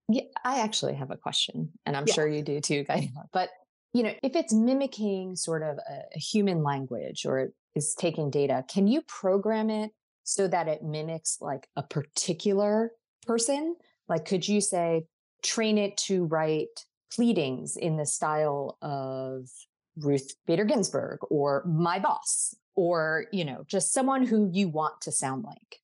Yeah, 0.08 0.22
I 0.42 0.60
actually 0.60 0.94
have 0.94 1.10
a 1.10 1.16
question, 1.18 1.72
and 1.84 1.94
I'm 1.94 2.06
yeah. 2.06 2.14
sure 2.14 2.26
you 2.26 2.40
do 2.40 2.58
too, 2.58 2.84
Guy. 2.84 3.10
But 3.34 3.50
you 3.92 4.02
know, 4.02 4.14
if 4.22 4.34
it's 4.34 4.54
mimicking 4.54 5.36
sort 5.36 5.62
of 5.62 5.76
a, 5.76 6.00
a 6.14 6.18
human 6.18 6.62
language 6.62 7.26
or 7.26 7.50
is 7.74 7.94
taking 7.94 8.30
data, 8.30 8.64
can 8.68 8.86
you 8.86 9.02
program 9.02 9.68
it 9.68 9.90
so 10.24 10.48
that 10.48 10.68
it 10.68 10.82
mimics 10.82 11.36
like 11.42 11.68
a 11.76 11.82
particular 11.82 12.92
person? 13.26 13.76
Like, 14.08 14.24
could 14.24 14.48
you 14.48 14.62
say, 14.62 15.04
train 15.42 15.76
it 15.76 15.98
to 15.98 16.24
write 16.24 16.86
pleadings 17.14 17.76
in 17.76 17.96
the 17.96 18.06
style 18.06 18.78
of 18.82 19.48
Ruth 19.96 20.34
Bader 20.46 20.64
Ginsburg 20.64 21.20
or 21.30 21.64
my 21.66 21.98
boss 21.98 22.54
or, 22.74 23.26
you 23.32 23.44
know, 23.44 23.64
just 23.66 23.92
someone 23.92 24.26
who 24.26 24.50
you 24.52 24.68
want 24.68 25.00
to 25.02 25.12
sound 25.12 25.44
like? 25.44 25.80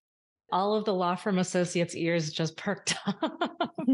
all 0.52 0.74
of 0.74 0.84
the 0.84 0.94
law 0.94 1.14
firm 1.14 1.38
associates' 1.38 1.96
ears 1.96 2.30
just 2.30 2.56
perked 2.56 2.94
up. 3.06 3.18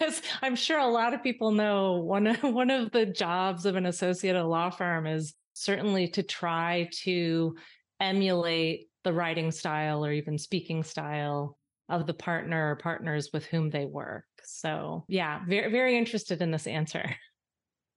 Cuz 0.00 0.22
i'm 0.42 0.56
sure 0.56 0.78
a 0.78 0.86
lot 0.86 1.14
of 1.14 1.22
people 1.22 1.52
know 1.52 1.94
one 1.94 2.26
of, 2.26 2.42
one 2.42 2.70
of 2.70 2.90
the 2.90 3.06
jobs 3.06 3.64
of 3.64 3.76
an 3.76 3.86
associate 3.86 4.36
at 4.36 4.42
a 4.42 4.46
law 4.46 4.70
firm 4.70 5.06
is 5.06 5.34
certainly 5.54 6.08
to 6.08 6.22
try 6.22 6.88
to 7.04 7.56
emulate 8.00 8.88
the 9.04 9.12
writing 9.12 9.50
style 9.50 10.04
or 10.04 10.12
even 10.12 10.36
speaking 10.36 10.82
style 10.82 11.56
of 11.88 12.06
the 12.06 12.14
partner 12.14 12.72
or 12.72 12.76
partners 12.76 13.30
with 13.32 13.46
whom 13.46 13.70
they 13.70 13.86
work. 13.86 14.24
So, 14.44 15.04
yeah, 15.08 15.40
very 15.48 15.70
very 15.70 15.96
interested 15.96 16.42
in 16.42 16.50
this 16.50 16.66
answer. 16.66 17.14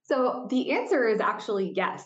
So, 0.04 0.48
the 0.50 0.72
answer 0.72 1.08
is 1.08 1.20
actually 1.20 1.72
yes. 1.76 2.04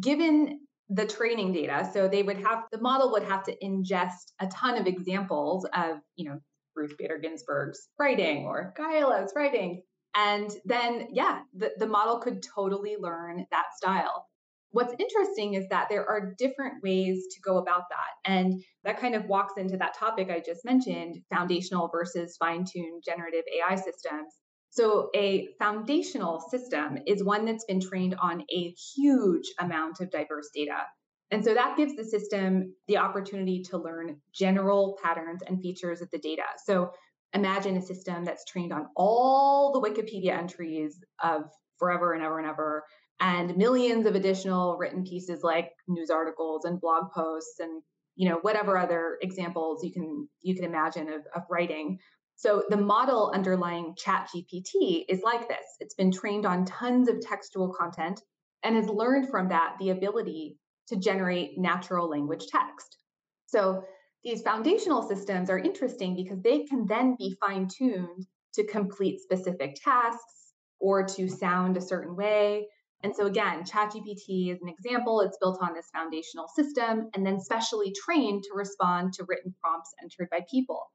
Given 0.00 0.60
the 0.88 1.06
training 1.06 1.52
data. 1.52 1.88
So 1.92 2.08
they 2.08 2.22
would 2.22 2.38
have 2.38 2.64
the 2.72 2.80
model 2.80 3.12
would 3.12 3.24
have 3.24 3.44
to 3.44 3.56
ingest 3.62 4.32
a 4.40 4.46
ton 4.46 4.78
of 4.78 4.86
examples 4.86 5.66
of, 5.74 5.98
you 6.16 6.28
know, 6.28 6.38
Ruth 6.74 6.96
Bader 6.96 7.18
Ginsburg's 7.18 7.88
writing 7.98 8.44
or 8.44 8.72
Gaela's 8.76 9.32
writing. 9.34 9.82
And 10.14 10.50
then, 10.64 11.08
yeah, 11.12 11.40
the, 11.54 11.72
the 11.78 11.86
model 11.86 12.18
could 12.18 12.42
totally 12.42 12.96
learn 12.98 13.46
that 13.50 13.66
style. 13.76 14.26
What's 14.70 14.94
interesting 14.98 15.54
is 15.54 15.66
that 15.70 15.88
there 15.88 16.08
are 16.08 16.34
different 16.36 16.82
ways 16.82 17.26
to 17.30 17.40
go 17.40 17.58
about 17.58 17.84
that. 17.90 18.30
And 18.30 18.62
that 18.84 19.00
kind 19.00 19.14
of 19.14 19.24
walks 19.26 19.54
into 19.56 19.76
that 19.78 19.94
topic 19.94 20.30
I 20.30 20.40
just 20.40 20.64
mentioned 20.64 21.22
foundational 21.32 21.88
versus 21.88 22.36
fine 22.38 22.64
tuned 22.64 23.02
generative 23.04 23.44
AI 23.56 23.76
systems. 23.76 24.34
So, 24.70 25.08
a 25.16 25.48
foundational 25.58 26.40
system 26.50 26.98
is 27.06 27.24
one 27.24 27.46
that's 27.46 27.64
been 27.64 27.80
trained 27.80 28.16
on 28.20 28.44
a 28.54 28.74
huge 28.94 29.46
amount 29.58 30.00
of 30.00 30.10
diverse 30.10 30.50
data. 30.54 30.82
And 31.30 31.44
so 31.44 31.54
that 31.54 31.76
gives 31.76 31.96
the 31.96 32.04
system 32.04 32.74
the 32.86 32.98
opportunity 32.98 33.62
to 33.70 33.78
learn 33.78 34.20
general 34.32 34.98
patterns 35.02 35.40
and 35.46 35.60
features 35.60 36.00
of 36.02 36.10
the 36.10 36.18
data. 36.18 36.44
So, 36.64 36.90
imagine 37.32 37.76
a 37.76 37.82
system 37.82 38.24
that's 38.24 38.44
trained 38.44 38.72
on 38.72 38.86
all 38.96 39.72
the 39.72 39.80
Wikipedia 39.80 40.36
entries 40.36 40.98
of 41.22 41.42
forever 41.78 42.12
and 42.12 42.22
ever 42.22 42.38
and 42.38 42.48
ever, 42.48 42.84
and 43.20 43.56
millions 43.56 44.06
of 44.06 44.14
additional 44.14 44.76
written 44.78 45.04
pieces 45.04 45.42
like 45.42 45.70
news 45.88 46.10
articles 46.10 46.64
and 46.64 46.80
blog 46.80 47.10
posts 47.12 47.58
and 47.60 47.82
you 48.16 48.28
know 48.28 48.38
whatever 48.42 48.78
other 48.78 49.18
examples 49.22 49.82
you 49.84 49.92
can 49.92 50.28
you 50.40 50.54
can 50.54 50.64
imagine 50.64 51.08
of, 51.08 51.22
of 51.34 51.42
writing 51.50 51.98
so 52.38 52.62
the 52.68 52.76
model 52.76 53.32
underlying 53.34 53.96
ChatGPT 53.96 55.04
is 55.08 55.22
like 55.22 55.48
this. 55.48 55.66
It's 55.80 55.94
been 55.94 56.12
trained 56.12 56.46
on 56.46 56.64
tons 56.64 57.08
of 57.08 57.20
textual 57.20 57.74
content 57.74 58.22
and 58.62 58.76
has 58.76 58.88
learned 58.88 59.28
from 59.28 59.48
that 59.48 59.74
the 59.80 59.90
ability 59.90 60.56
to 60.86 60.94
generate 60.94 61.58
natural 61.58 62.08
language 62.08 62.46
text. 62.46 62.98
So 63.46 63.82
these 64.22 64.42
foundational 64.42 65.02
systems 65.02 65.50
are 65.50 65.58
interesting 65.58 66.14
because 66.14 66.40
they 66.40 66.62
can 66.62 66.86
then 66.86 67.16
be 67.18 67.36
fine 67.40 67.66
tuned 67.66 68.24
to 68.54 68.64
complete 68.64 69.20
specific 69.20 69.74
tasks 69.82 70.52
or 70.78 71.02
to 71.02 71.28
sound 71.28 71.76
a 71.76 71.80
certain 71.80 72.14
way. 72.14 72.68
And 73.02 73.14
so, 73.14 73.26
again, 73.26 73.62
ChatGPT 73.62 74.52
is 74.52 74.60
an 74.60 74.68
example. 74.68 75.20
It's 75.20 75.38
built 75.40 75.58
on 75.62 75.72
this 75.72 75.88
foundational 75.92 76.48
system 76.48 77.10
and 77.14 77.24
then 77.24 77.40
specially 77.40 77.92
trained 77.92 78.42
to 78.44 78.50
respond 78.54 79.12
to 79.14 79.24
written 79.28 79.54
prompts 79.60 79.94
entered 80.02 80.28
by 80.30 80.44
people. 80.50 80.90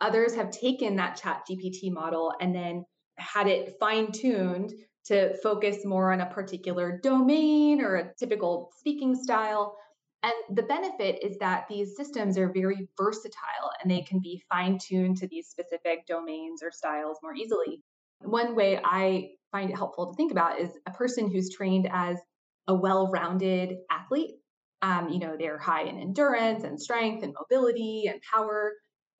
Others 0.00 0.34
have 0.36 0.50
taken 0.50 0.96
that 0.96 1.20
ChatGPT 1.20 1.92
model 1.92 2.32
and 2.40 2.54
then 2.54 2.84
had 3.18 3.48
it 3.48 3.76
fine 3.80 4.12
tuned 4.12 4.72
to 5.06 5.36
focus 5.38 5.84
more 5.84 6.12
on 6.12 6.20
a 6.20 6.26
particular 6.26 7.00
domain 7.02 7.80
or 7.80 7.96
a 7.96 8.14
typical 8.14 8.70
speaking 8.78 9.14
style. 9.14 9.76
And 10.22 10.56
the 10.56 10.62
benefit 10.62 11.24
is 11.24 11.38
that 11.38 11.66
these 11.68 11.96
systems 11.96 12.38
are 12.38 12.52
very 12.52 12.88
versatile 12.96 13.70
and 13.82 13.90
they 13.90 14.02
can 14.02 14.20
be 14.20 14.42
fine 14.48 14.78
tuned 14.78 15.16
to 15.18 15.26
these 15.26 15.48
specific 15.48 16.06
domains 16.06 16.62
or 16.62 16.70
styles 16.70 17.18
more 17.22 17.34
easily. 17.34 17.82
One 18.20 18.54
way 18.54 18.80
I 18.82 19.30
find 19.52 19.70
it 19.70 19.76
helpful 19.76 20.12
to 20.12 20.16
think 20.16 20.32
about 20.32 20.60
is 20.60 20.70
a 20.86 20.92
person 20.92 21.30
who's 21.30 21.54
trained 21.54 21.88
as 21.90 22.18
a 22.66 22.74
well 22.74 23.10
rounded 23.10 23.76
athlete. 23.90 24.36
Um, 24.82 25.08
you 25.10 25.18
know, 25.18 25.36
they're 25.38 25.58
high 25.58 25.84
in 25.84 25.98
endurance 25.98 26.64
and 26.64 26.80
strength 26.80 27.22
and 27.22 27.34
mobility 27.34 28.06
and 28.06 28.20
power 28.32 28.72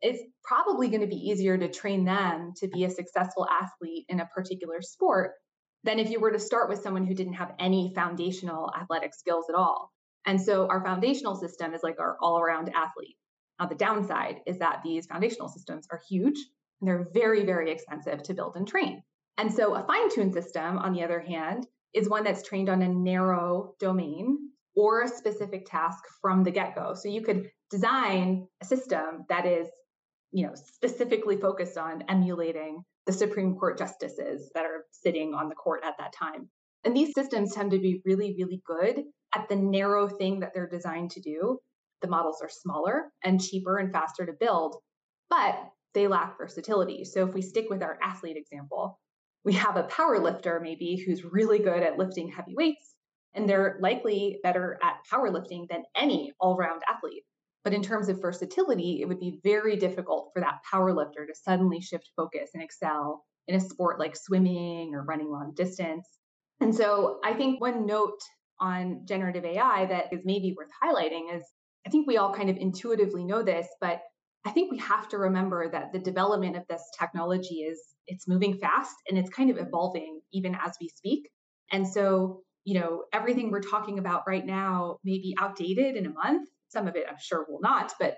it's 0.02 0.23
probably 0.42 0.88
going 0.88 1.02
to 1.02 1.07
be 1.07 1.16
easier 1.16 1.59
to 1.59 1.69
train 1.69 2.04
them 2.04 2.52
to 2.57 2.69
be 2.69 2.85
a 2.85 2.90
successful 2.90 3.47
athlete 3.49 4.07
in 4.09 4.21
a 4.21 4.26
particular 4.26 4.80
sport 4.80 5.33
than 5.85 5.99
if 5.99 6.11
you 6.11 6.21
were 6.21 6.33
to 6.33 6.38
start 6.38 6.69
with 6.69 6.83
someone 6.83 7.07
who 7.07 7.14
didn't 7.14 7.35
have 7.35 7.52
any 7.59 7.92
foundational 7.95 8.71
athletic 8.78 9.14
skills 9.14 9.47
at 9.49 9.54
all. 9.54 9.90
And 10.26 10.40
so 10.40 10.69
our 10.69 10.83
foundational 10.83 11.37
system 11.37 11.75
is 11.75 11.83
like 11.83 11.99
our 11.99 12.16
all 12.21 12.40
around 12.40 12.71
athlete. 12.75 13.16
Now, 13.59 13.66
the 13.66 13.75
downside 13.75 14.40
is 14.47 14.59
that 14.59 14.80
these 14.85 15.07
foundational 15.07 15.49
systems 15.49 15.87
are 15.90 16.00
huge 16.09 16.38
they're 16.81 17.09
very, 17.13 17.45
very 17.45 17.71
expensive 17.71 18.23
to 18.25 18.35
build 18.35 18.57
and 18.57 18.67
train. 18.67 19.03
And 19.39 19.53
so 19.53 19.75
a 19.75 19.85
fine 19.85 20.11
tuned 20.11 20.35
system, 20.35 20.79
on 20.79 20.93
the 20.93 21.03
other 21.03 21.21
hand, 21.21 21.67
is 21.95 22.09
one 22.09 22.25
that's 22.25 22.43
trained 22.43 22.69
on 22.69 22.83
a 22.83 22.89
narrow 22.89 23.75
domain 23.81 24.51
or 24.77 25.03
a 25.03 25.09
specific 25.09 25.67
task 25.67 26.03
from 26.21 26.45
the 26.45 26.51
get 26.51 26.75
go. 26.75 26.95
So 26.95 27.09
you 27.09 27.23
could 27.23 27.51
design 27.71 28.47
a 28.61 28.65
system 28.65 29.25
that 29.29 29.47
is 29.47 29.69
you 30.33 30.47
know, 30.47 30.55
specifically 30.55 31.37
focused 31.37 31.77
on 31.77 32.05
emulating 32.09 32.83
the 33.07 33.13
Supreme 33.13 33.57
Court 33.57 33.79
justices 33.79 34.51
that 34.55 34.65
are 34.65 34.85
sitting 34.91 35.35
on 35.35 35.49
the 35.49 35.55
court 35.55 35.81
at 35.85 35.95
that 35.99 36.13
time. 36.13 36.49
And 36.85 36.97
these 36.97 37.15
systems 37.15 37.55
tend 37.55 37.73
to 37.73 37.79
be 37.79 38.01
really, 38.05 38.35
really 38.39 38.63
good 38.67 39.03
at 39.35 39.49
the 39.49 39.57
narrow 39.57 40.09
thing 40.09 40.41
that 40.41 40.53
they're 40.55 40.69
designed 40.69 41.11
to 41.13 41.21
do. 41.21 41.59
The 42.03 42.09
models 42.09 42.41
are 42.43 42.49
smaller 42.49 43.13
and 43.25 43.41
cheaper 43.41 43.79
and 43.79 43.93
faster 43.93 44.25
to 44.25 44.33
build, 44.33 44.77
but 45.29 45.57
they 45.95 46.07
lack 46.07 46.39
versatility. 46.39 47.05
So 47.05 47.27
if 47.27 47.35
we 47.35 47.43
stick 47.43 47.67
with 47.69 47.83
our 47.83 47.99
athlete 48.03 48.37
example, 48.37 48.99
we 49.45 49.55
have 49.55 49.77
a 49.77 49.85
power 49.85 50.19
lifter 50.19 50.61
maybe 50.61 50.97
who's 50.97 51.25
really 51.25 51.59
good 51.59 51.83
at 51.83 51.99
lifting 51.99 52.29
heavy 52.29 52.55
weights, 52.55 52.95
and 53.35 53.49
they're 53.49 53.79
likely 53.81 54.39
better 54.43 54.79
at 54.83 54.99
powerlifting 55.11 55.69
than 55.69 55.83
any 55.97 56.33
all 56.41 56.57
round 56.57 56.83
athlete. 56.89 57.25
But 57.65 57.75
in 57.75 57.83
terms 57.83 58.09
of 58.09 58.21
versatility, 58.21 59.01
it 59.01 59.09
would 59.09 59.21
be 59.21 59.39
very 59.43 59.77
difficult 59.77 60.31
for 60.33 60.41
that 60.41 60.61
power 60.71 60.93
lifter 60.95 61.27
to 61.27 61.35
suddenly 61.35 61.81
shift 61.81 62.11
focus 62.17 62.51
and 62.55 62.63
excel 62.63 63.25
in 63.49 63.55
a 63.55 63.61
sport 63.61 63.99
like 63.99 64.17
swimming 64.17 64.95
or 64.95 65.03
running 65.03 65.31
long 65.31 65.53
distance. 65.55 66.07
And 66.61 66.75
so 66.75 67.21
I 67.25 67.35
think 67.35 67.61
one 67.61 67.87
note 67.87 68.21
on 68.61 69.03
generative 69.07 69.45
AI 69.45 69.87
that 69.87 70.13
is 70.13 70.21
maybe 70.25 70.55
worth 70.57 70.71
highlighting 70.83 71.35
is 71.35 71.43
I 71.87 71.91
think 71.91 72.07
we 72.07 72.19
all 72.19 72.35
kind 72.35 72.51
of 72.51 72.57
intuitively 72.57 73.25
know 73.25 73.43
this, 73.43 73.67
but 73.81 74.03
I 74.45 74.51
think 74.51 74.71
we 74.71 74.79
have 74.79 75.09
to 75.11 75.19
remember 75.19 75.69
that 75.71 75.93
the 75.93 75.99
development 75.99 76.57
of 76.57 76.65
this 76.69 76.83
technology 76.99 77.57
is 77.57 77.81
it's 78.07 78.27
moving 78.27 78.59
fast 78.59 78.95
and 79.09 79.19
it's 79.19 79.31
kind 79.31 79.51
of 79.51 79.59
evolving 79.59 80.21
even 80.33 80.55
as 80.55 80.73
we 80.81 80.89
speak. 80.89 81.29
And 81.71 81.87
so, 81.87 82.43
you 82.65 82.81
know, 82.81 83.05
everything 83.13 83.51
we're 83.51 83.61
talking 83.61 83.99
about 83.99 84.25
right 84.27 84.45
now 84.45 84.97
may 85.05 85.19
be 85.19 85.37
outdated 85.39 85.97
in 85.97 86.07
a 86.07 86.11
month 86.11 86.49
some 86.71 86.87
of 86.87 86.97
it 86.97 87.05
I'm 87.09 87.17
sure 87.21 87.45
will 87.49 87.61
not, 87.61 87.93
but 87.99 88.15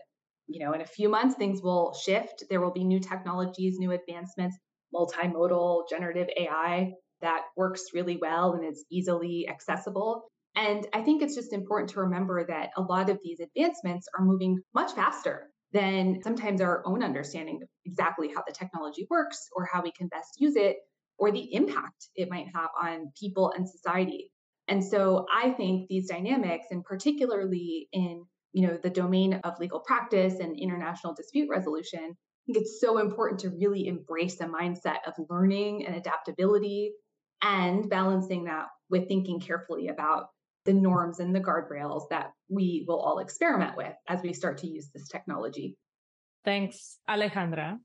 you 0.46 0.64
know, 0.64 0.72
in 0.72 0.80
a 0.80 0.86
few 0.86 1.08
months 1.08 1.34
things 1.36 1.62
will 1.62 1.94
shift. 1.94 2.44
There 2.50 2.60
will 2.60 2.72
be 2.72 2.84
new 2.84 3.00
technologies, 3.00 3.78
new 3.78 3.92
advancements, 3.92 4.56
multimodal 4.94 5.88
generative 5.88 6.28
AI 6.36 6.92
that 7.20 7.42
works 7.56 7.86
really 7.94 8.18
well 8.20 8.52
and 8.52 8.64
is 8.64 8.84
easily 8.90 9.48
accessible. 9.48 10.24
And 10.54 10.86
I 10.92 11.00
think 11.00 11.22
it's 11.22 11.34
just 11.34 11.52
important 11.52 11.90
to 11.90 12.00
remember 12.00 12.44
that 12.46 12.70
a 12.76 12.82
lot 12.82 13.08
of 13.08 13.18
these 13.22 13.40
advancements 13.40 14.06
are 14.18 14.24
moving 14.24 14.60
much 14.74 14.92
faster 14.92 15.48
than 15.72 16.20
sometimes 16.22 16.60
our 16.60 16.82
own 16.86 17.02
understanding 17.02 17.60
of 17.62 17.68
exactly 17.84 18.28
how 18.34 18.42
the 18.46 18.52
technology 18.52 19.06
works 19.10 19.48
or 19.54 19.64
how 19.64 19.82
we 19.82 19.92
can 19.92 20.08
best 20.08 20.34
use 20.38 20.56
it 20.56 20.76
or 21.18 21.30
the 21.30 21.54
impact 21.54 22.08
it 22.14 22.30
might 22.30 22.46
have 22.54 22.70
on 22.80 23.12
people 23.18 23.52
and 23.56 23.68
society. 23.68 24.30
And 24.68 24.84
so 24.84 25.26
I 25.32 25.50
think 25.50 25.88
these 25.88 26.08
dynamics, 26.08 26.66
and 26.70 26.84
particularly 26.84 27.88
in 27.92 28.24
you 28.52 28.66
know 28.66 28.78
the 28.82 28.90
domain 28.90 29.40
of 29.44 29.58
legal 29.58 29.80
practice 29.80 30.34
and 30.38 30.58
international 30.58 31.14
dispute 31.14 31.48
resolution 31.48 32.00
i 32.00 32.42
think 32.46 32.58
it's 32.58 32.80
so 32.80 32.98
important 32.98 33.40
to 33.40 33.50
really 33.50 33.86
embrace 33.86 34.40
a 34.40 34.44
mindset 34.44 34.98
of 35.06 35.14
learning 35.30 35.86
and 35.86 35.96
adaptability 35.96 36.92
and 37.42 37.88
balancing 37.88 38.44
that 38.44 38.66
with 38.90 39.08
thinking 39.08 39.40
carefully 39.40 39.88
about 39.88 40.26
the 40.64 40.72
norms 40.72 41.20
and 41.20 41.34
the 41.34 41.40
guardrails 41.40 42.08
that 42.10 42.32
we 42.48 42.84
will 42.86 43.00
all 43.00 43.18
experiment 43.18 43.76
with 43.76 43.94
as 44.08 44.22
we 44.22 44.32
start 44.32 44.58
to 44.58 44.66
use 44.66 44.90
this 44.94 45.08
technology 45.08 45.76
thanks 46.44 46.98
alejandra 47.08 47.78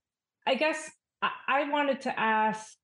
i 0.45 0.55
guess 0.55 0.89
i 1.21 1.69
wanted 1.69 2.01
to 2.01 2.19
ask 2.19 2.77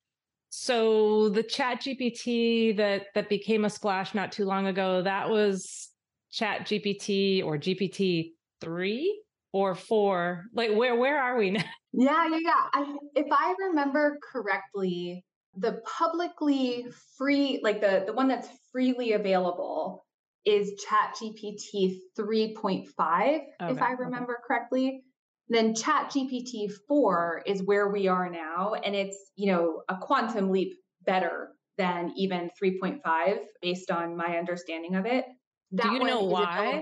So 0.55 1.29
the 1.29 1.41
Chat 1.41 1.81
GPT 1.81 2.77
that 2.77 3.07
that 3.15 3.27
became 3.27 3.65
a 3.65 3.71
splash 3.71 4.13
not 4.13 4.31
too 4.31 4.45
long 4.45 4.67
ago, 4.67 5.01
that 5.01 5.27
was 5.27 5.89
Chat 6.31 6.67
GPT 6.67 7.43
or 7.43 7.57
GPT 7.57 8.33
three 8.61 9.23
or 9.51 9.73
four. 9.73 10.45
Like 10.53 10.71
where 10.75 10.95
where 10.95 11.19
are 11.19 11.39
we 11.39 11.49
now? 11.49 11.63
Yeah, 11.91 12.27
yeah, 12.27 12.39
yeah. 12.43 12.63
I, 12.73 12.95
if 13.15 13.25
I 13.31 13.55
remember 13.67 14.19
correctly, 14.31 15.25
the 15.55 15.81
publicly 15.97 16.87
free, 17.17 17.59
like 17.63 17.81
the 17.81 18.03
the 18.05 18.13
one 18.13 18.27
that's 18.27 18.47
freely 18.71 19.13
available, 19.13 20.05
is 20.45 20.71
ChatGPT 20.89 21.99
3.5, 22.17 22.87
okay, 22.99 23.45
if 23.61 23.81
I 23.81 23.91
remember 23.93 24.39
correctly. 24.45 25.03
Then 25.49 25.73
ChatGPT 25.73 26.71
4 26.87 27.43
is 27.45 27.61
where 27.63 27.89
we 27.89 28.07
are 28.07 28.29
now, 28.29 28.73
and 28.73 28.95
it's 28.95 29.17
you 29.35 29.51
know 29.51 29.83
a 29.89 29.97
quantum 29.97 30.49
leap 30.51 30.73
better 31.05 31.49
than 31.77 32.13
even 32.15 32.49
3.5 32.61 33.01
based 33.61 33.91
on 33.91 34.15
my 34.15 34.37
understanding 34.37 34.95
of 34.95 35.05
it. 35.05 35.25
That 35.71 35.83
Do 35.83 35.93
you 35.93 36.03
know 36.03 36.23
why? 36.23 36.81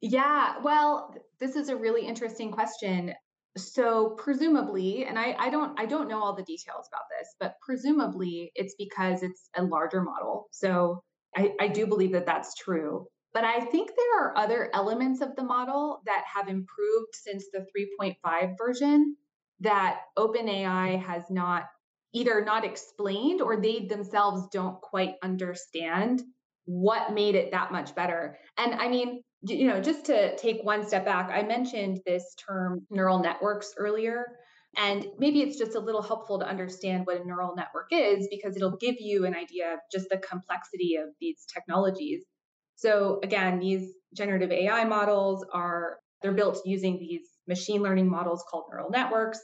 Yeah, 0.00 0.56
well, 0.62 1.14
this 1.40 1.56
is 1.56 1.70
a 1.70 1.76
really 1.76 2.06
interesting 2.06 2.52
question 2.52 3.14
so 3.56 4.10
presumably 4.10 5.04
and 5.04 5.18
I, 5.18 5.36
I 5.38 5.48
don't 5.48 5.78
i 5.78 5.86
don't 5.86 6.08
know 6.08 6.20
all 6.22 6.34
the 6.34 6.42
details 6.42 6.88
about 6.88 7.04
this 7.18 7.34
but 7.38 7.54
presumably 7.60 8.50
it's 8.54 8.74
because 8.76 9.22
it's 9.22 9.48
a 9.56 9.62
larger 9.62 10.02
model. 10.02 10.48
So 10.50 11.02
I, 11.36 11.52
I 11.60 11.68
do 11.68 11.86
believe 11.86 12.12
that 12.12 12.26
that's 12.26 12.54
true. 12.54 13.06
But 13.32 13.44
i 13.44 13.60
think 13.60 13.90
there 13.96 14.20
are 14.20 14.36
other 14.36 14.70
elements 14.74 15.20
of 15.20 15.36
the 15.36 15.44
model 15.44 16.00
that 16.06 16.24
have 16.32 16.48
improved 16.48 17.12
since 17.12 17.46
the 17.52 17.66
3.5 18.02 18.56
version 18.58 19.16
that 19.60 20.00
openai 20.18 21.00
has 21.02 21.24
not 21.30 21.66
either 22.12 22.44
not 22.44 22.64
explained 22.64 23.40
or 23.40 23.56
they 23.56 23.86
themselves 23.86 24.48
don't 24.52 24.80
quite 24.80 25.14
understand 25.22 26.22
what 26.66 27.12
made 27.12 27.34
it 27.34 27.50
that 27.52 27.70
much 27.70 27.94
better. 27.94 28.38
And 28.56 28.74
i 28.74 28.88
mean 28.88 29.22
you 29.46 29.66
know, 29.68 29.80
just 29.80 30.06
to 30.06 30.36
take 30.36 30.62
one 30.62 30.86
step 30.86 31.04
back, 31.04 31.30
I 31.30 31.42
mentioned 31.42 32.00
this 32.06 32.34
term 32.46 32.86
neural 32.90 33.18
networks 33.18 33.74
earlier. 33.76 34.24
And 34.76 35.06
maybe 35.18 35.40
it's 35.40 35.58
just 35.58 35.76
a 35.76 35.80
little 35.80 36.02
helpful 36.02 36.40
to 36.40 36.46
understand 36.46 37.06
what 37.06 37.20
a 37.20 37.24
neural 37.24 37.54
network 37.54 37.88
is 37.92 38.26
because 38.28 38.56
it'll 38.56 38.76
give 38.76 38.96
you 38.98 39.24
an 39.24 39.34
idea 39.34 39.74
of 39.74 39.78
just 39.92 40.08
the 40.10 40.18
complexity 40.18 40.96
of 40.96 41.10
these 41.20 41.46
technologies. 41.52 42.24
So 42.76 43.20
again, 43.22 43.60
these 43.60 43.92
generative 44.16 44.50
AI 44.50 44.84
models 44.84 45.44
are 45.52 45.98
they're 46.22 46.32
built 46.32 46.60
using 46.64 46.98
these 46.98 47.28
machine 47.46 47.82
learning 47.82 48.10
models 48.10 48.42
called 48.50 48.64
neural 48.70 48.90
networks. 48.90 49.38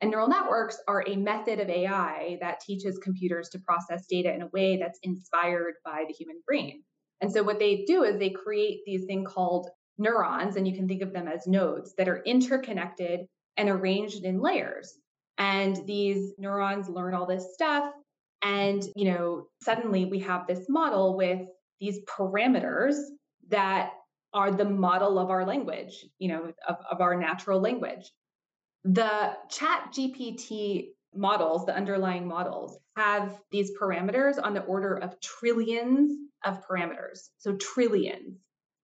And 0.00 0.10
neural 0.10 0.28
networks 0.28 0.78
are 0.88 1.04
a 1.06 1.14
method 1.14 1.60
of 1.60 1.68
AI 1.68 2.38
that 2.40 2.58
teaches 2.58 2.98
computers 2.98 3.50
to 3.50 3.60
process 3.60 4.04
data 4.08 4.34
in 4.34 4.42
a 4.42 4.48
way 4.48 4.78
that's 4.78 4.98
inspired 5.04 5.74
by 5.84 6.06
the 6.08 6.14
human 6.14 6.42
brain. 6.44 6.82
And 7.22 7.32
so 7.32 7.42
what 7.42 7.60
they 7.60 7.84
do 7.86 8.02
is 8.02 8.18
they 8.18 8.30
create 8.30 8.80
these 8.84 9.04
thing 9.04 9.24
called 9.24 9.70
neurons, 9.96 10.56
and 10.56 10.66
you 10.66 10.74
can 10.74 10.88
think 10.88 11.02
of 11.02 11.12
them 11.12 11.28
as 11.28 11.46
nodes 11.46 11.94
that 11.96 12.08
are 12.08 12.22
interconnected 12.24 13.20
and 13.56 13.68
arranged 13.68 14.24
in 14.24 14.40
layers. 14.40 14.98
And 15.38 15.76
these 15.86 16.34
neurons 16.36 16.88
learn 16.88 17.14
all 17.14 17.26
this 17.26 17.54
stuff. 17.54 17.92
And, 18.42 18.82
you 18.96 19.12
know, 19.12 19.46
suddenly 19.62 20.04
we 20.04 20.18
have 20.20 20.46
this 20.46 20.66
model 20.68 21.16
with 21.16 21.40
these 21.80 22.00
parameters 22.06 22.96
that 23.48 23.90
are 24.34 24.50
the 24.50 24.64
model 24.64 25.18
of 25.18 25.30
our 25.30 25.46
language, 25.46 26.04
you 26.18 26.28
know, 26.28 26.52
of, 26.68 26.76
of 26.90 27.00
our 27.00 27.14
natural 27.14 27.60
language. 27.60 28.10
The 28.84 29.34
chat 29.48 29.92
GPT 29.92 30.88
models, 31.14 31.66
the 31.66 31.74
underlying 31.74 32.26
models, 32.26 32.78
have 32.96 33.38
these 33.50 33.72
parameters 33.80 34.42
on 34.42 34.54
the 34.54 34.62
order 34.62 34.96
of 34.96 35.20
trillions 35.20 36.16
of 36.44 36.66
parameters. 36.66 37.28
So, 37.38 37.56
trillions. 37.56 38.38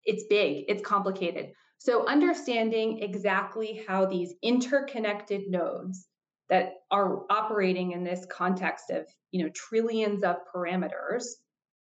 It's 0.04 0.24
big, 0.28 0.64
it's 0.68 0.82
complicated. 0.82 1.52
So, 1.78 2.06
understanding 2.06 3.00
exactly 3.02 3.84
how 3.86 4.06
these 4.06 4.34
interconnected 4.42 5.48
nodes 5.48 6.08
that 6.48 6.74
are 6.90 7.24
operating 7.30 7.92
in 7.92 8.04
this 8.04 8.26
context 8.30 8.90
of 8.90 9.06
you 9.30 9.44
know 9.44 9.50
trillions 9.54 10.22
of 10.22 10.36
parameters 10.54 11.24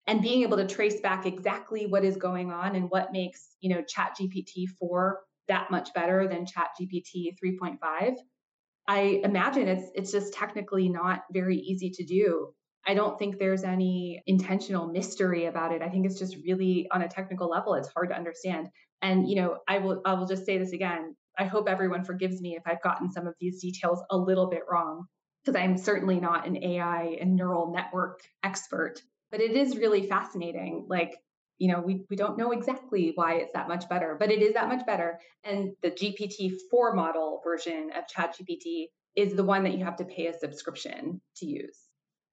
and 0.07 0.23
being 0.23 0.43
able 0.43 0.57
to 0.57 0.67
trace 0.67 1.01
back 1.01 1.27
exactly 1.27 1.87
what 1.87 2.05
is 2.05 2.17
going 2.17 2.51
on 2.51 2.75
and 2.75 2.91
what 2.91 3.13
makes 3.13 3.57
you 3.61 3.75
know 3.75 3.83
chat 3.83 4.17
gpt 4.21 4.69
4 4.79 5.21
that 5.49 5.71
much 5.71 5.93
better 5.95 6.27
than 6.29 6.47
chat 6.47 6.69
gpt 6.81 7.37
3.5 7.43 8.17
I 8.87 9.21
imagine 9.25 9.69
it's 9.69 9.91
it's 9.95 10.13
just 10.13 10.35
technically 10.35 10.89
not 10.89 11.23
very 11.33 11.57
easy 11.57 11.91
to 11.91 12.05
do. 12.05 12.53
I 12.87 12.95
don't 12.95 13.19
think 13.19 13.39
there's 13.39 13.65
any 13.65 14.23
intentional 14.27 14.87
mystery 14.87 15.47
about 15.47 15.73
it. 15.73 15.81
I 15.81 15.89
think 15.89 16.05
it's 16.05 16.19
just 16.19 16.37
really 16.45 16.87
on 16.93 17.03
a 17.03 17.09
technical 17.09 17.49
level 17.49 17.75
it's 17.75 17.89
hard 17.89 18.11
to 18.11 18.17
understand. 18.17 18.69
And 19.01 19.29
you 19.29 19.37
know, 19.37 19.59
I 19.69 19.79
will 19.79 20.03
I 20.05 20.15
will 20.15 20.27
just 20.27 20.45
say 20.45 20.59
this 20.59 20.73
again. 20.73 21.17
I 21.39 21.45
hope 21.45 21.69
everyone 21.69 22.05
forgives 22.05 22.41
me 22.41 22.57
if 22.57 22.63
I've 22.67 22.83
gotten 22.83 23.11
some 23.11 23.27
of 23.27 23.35
these 23.41 23.61
details 23.61 24.03
a 24.11 24.17
little 24.17 24.49
bit 24.49 24.63
wrong 24.71 25.07
because 25.45 25.59
I'm 25.61 25.77
certainly 25.77 26.21
not 26.21 26.47
an 26.47 26.63
AI 26.63 27.17
and 27.21 27.37
neural 27.37 27.73
network 27.73 28.21
expert, 28.43 29.01
but 29.31 29.41
it 29.41 29.53
is 29.53 29.77
really 29.77 30.07
fascinating. 30.07 30.87
Like 30.89 31.17
you 31.59 31.73
know, 31.73 31.81
we, 31.81 32.05
we 32.11 32.17
don't 32.17 32.37
know 32.37 32.51
exactly 32.53 33.13
why 33.15 33.35
it's 33.35 33.53
that 33.55 33.69
much 33.69 33.89
better, 33.89 34.17
but 34.19 34.31
it 34.31 34.43
is 34.43 34.55
that 34.55 34.69
much 34.69 34.85
better. 34.87 35.21
And 35.45 35.73
the 35.83 35.91
GPT-4 35.91 36.95
model 36.95 37.41
version 37.45 37.91
of 37.97 38.05
ChatGPT 38.07 38.87
is 39.17 39.35
the 39.35 39.45
one 39.45 39.63
that 39.65 39.79
you 39.79 39.85
have 39.85 39.97
to 39.97 40.05
pay 40.05 40.27
a 40.27 40.39
subscription 40.39 41.21
to 41.37 41.47
use. 41.47 41.79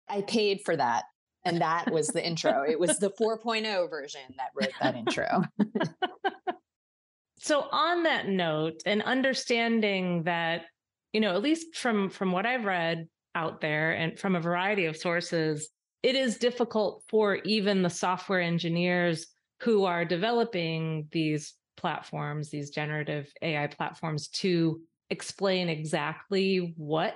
I 0.09 0.21
paid 0.21 0.61
for 0.65 0.75
that. 0.75 1.03
And 1.45 1.61
that 1.61 1.91
was 1.91 2.07
the 2.07 2.25
intro. 2.25 2.63
It 2.67 2.79
was 2.79 2.97
the 2.99 3.11
4.0 3.19 3.89
version 3.89 4.21
that 4.37 4.49
wrote 4.55 4.73
that 4.79 4.95
intro. 4.95 5.43
so 7.39 7.67
on 7.71 8.03
that 8.03 8.27
note, 8.27 8.81
and 8.85 9.01
understanding 9.01 10.23
that, 10.23 10.65
you 11.13 11.19
know, 11.19 11.33
at 11.33 11.41
least 11.41 11.75
from 11.75 12.09
from 12.09 12.31
what 12.31 12.45
I've 12.45 12.65
read 12.65 13.07
out 13.33 13.59
there 13.59 13.91
and 13.91 14.19
from 14.19 14.35
a 14.35 14.39
variety 14.39 14.85
of 14.85 14.97
sources, 14.97 15.69
it 16.03 16.15
is 16.15 16.37
difficult 16.37 17.03
for 17.09 17.35
even 17.35 17.81
the 17.81 17.89
software 17.89 18.41
engineers 18.41 19.27
who 19.61 19.85
are 19.85 20.05
developing 20.05 21.07
these 21.11 21.53
platforms, 21.77 22.49
these 22.49 22.71
generative 22.71 23.31
AI 23.41 23.67
platforms, 23.67 24.27
to 24.29 24.81
explain 25.09 25.69
exactly 25.69 26.73
what 26.77 27.15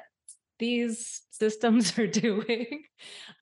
these 0.59 1.23
systems 1.31 1.97
are 1.97 2.07
doing. 2.07 2.83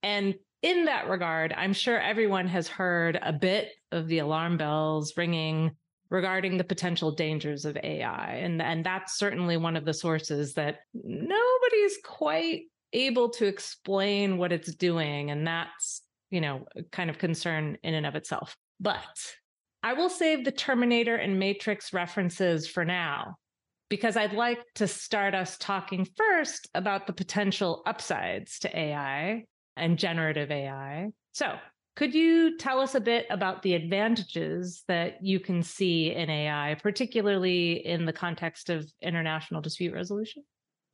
and 0.02 0.36
in 0.62 0.86
that 0.86 1.10
regard, 1.10 1.54
I'm 1.56 1.74
sure 1.74 2.00
everyone 2.00 2.48
has 2.48 2.70
heard 2.70 3.20
a 3.22 3.34
bit 3.34 3.70
of 3.92 4.08
the 4.08 4.20
alarm 4.20 4.56
bells 4.56 5.14
ringing 5.18 5.76
regarding 6.10 6.58
the 6.58 6.64
potential 6.64 7.12
dangers 7.12 7.66
of 7.66 7.76
AI. 7.84 8.36
And, 8.36 8.62
and 8.62 8.86
that's 8.86 9.18
certainly 9.18 9.58
one 9.58 9.76
of 9.76 9.84
the 9.84 9.94
sources 9.94 10.54
that 10.54 10.80
nobody's 10.94 11.98
quite 12.06 12.62
able 12.94 13.30
to 13.32 13.46
explain 13.46 14.38
what 14.38 14.52
it's 14.52 14.74
doing. 14.76 15.32
And 15.32 15.46
that's, 15.46 16.02
you 16.30 16.42
know, 16.42 16.66
kind 16.92 17.10
of 17.10 17.18
concern 17.18 17.78
in 17.84 17.94
and 17.94 18.06
of 18.06 18.16
itself. 18.16 18.56
But 18.80 19.34
I 19.82 19.94
will 19.94 20.10
save 20.10 20.46
the 20.46 20.52
Terminator 20.52 21.16
and 21.16 21.40
Matrix 21.40 21.92
references 21.94 22.68
for 22.68 22.86
now, 22.86 23.36
because 23.90 24.16
I'd 24.16 24.34
like 24.34 24.60
to 24.76 24.88
start 24.88 25.36
us 25.36 25.58
talking 25.58 26.08
first 26.16 26.70
about 26.74 27.06
the 27.06 27.14
potential 27.14 27.84
upsides 27.86 28.60
to 28.60 28.78
AI 28.78 29.44
and 29.76 30.00
generative 30.00 30.52
AI. 30.52 31.10
So, 31.34 31.58
could 31.96 32.16
you 32.16 32.58
tell 32.58 32.80
us 32.80 32.96
a 32.96 33.02
bit 33.02 33.28
about 33.30 33.62
the 33.62 33.76
advantages 33.76 34.84
that 34.88 35.18
you 35.22 35.40
can 35.40 35.62
see 35.62 36.12
in 36.12 36.28
AI, 36.28 36.76
particularly 36.82 37.86
in 37.86 38.06
the 38.06 38.14
context 38.14 38.72
of 38.72 38.92
international 39.02 39.62
dispute 39.62 39.94
resolution? 39.94 40.44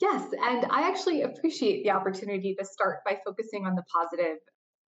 Yes, 0.02 0.32
and 0.32 0.66
I 0.70 0.88
actually 0.88 1.24
appreciate 1.24 1.84
the 1.84 1.92
opportunity 1.92 2.56
to 2.58 2.66
start 2.66 3.00
by 3.06 3.20
focusing 3.26 3.66
on 3.66 3.76
the 3.76 3.84
positive. 3.94 4.38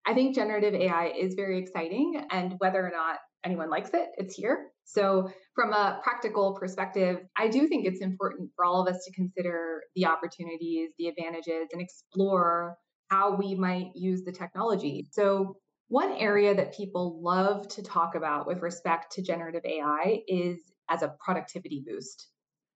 I 0.06 0.14
think 0.14 0.34
generative 0.34 0.74
AI 0.74 1.06
is 1.08 1.34
very 1.34 1.58
exciting, 1.58 2.24
and 2.30 2.54
whether 2.58 2.84
or 2.84 2.90
not 2.90 3.18
anyone 3.44 3.70
likes 3.70 3.90
it, 3.92 4.08
it's 4.16 4.34
here. 4.36 4.70
So, 4.84 5.30
from 5.54 5.72
a 5.72 6.00
practical 6.02 6.54
perspective, 6.58 7.20
I 7.36 7.48
do 7.48 7.66
think 7.66 7.86
it's 7.86 8.00
important 8.00 8.50
for 8.54 8.64
all 8.64 8.80
of 8.80 8.92
us 8.94 9.04
to 9.04 9.12
consider 9.12 9.82
the 9.96 10.06
opportunities, 10.06 10.90
the 10.98 11.08
advantages, 11.08 11.68
and 11.72 11.82
explore 11.82 12.76
how 13.08 13.34
we 13.34 13.54
might 13.56 13.90
use 13.94 14.22
the 14.24 14.32
technology. 14.32 15.08
So, 15.12 15.56
one 15.88 16.12
area 16.12 16.54
that 16.54 16.74
people 16.76 17.20
love 17.20 17.66
to 17.68 17.82
talk 17.82 18.14
about 18.14 18.46
with 18.46 18.62
respect 18.62 19.12
to 19.14 19.22
generative 19.22 19.64
AI 19.64 20.20
is 20.28 20.58
as 20.88 21.02
a 21.02 21.14
productivity 21.24 21.82
boost. 21.84 22.28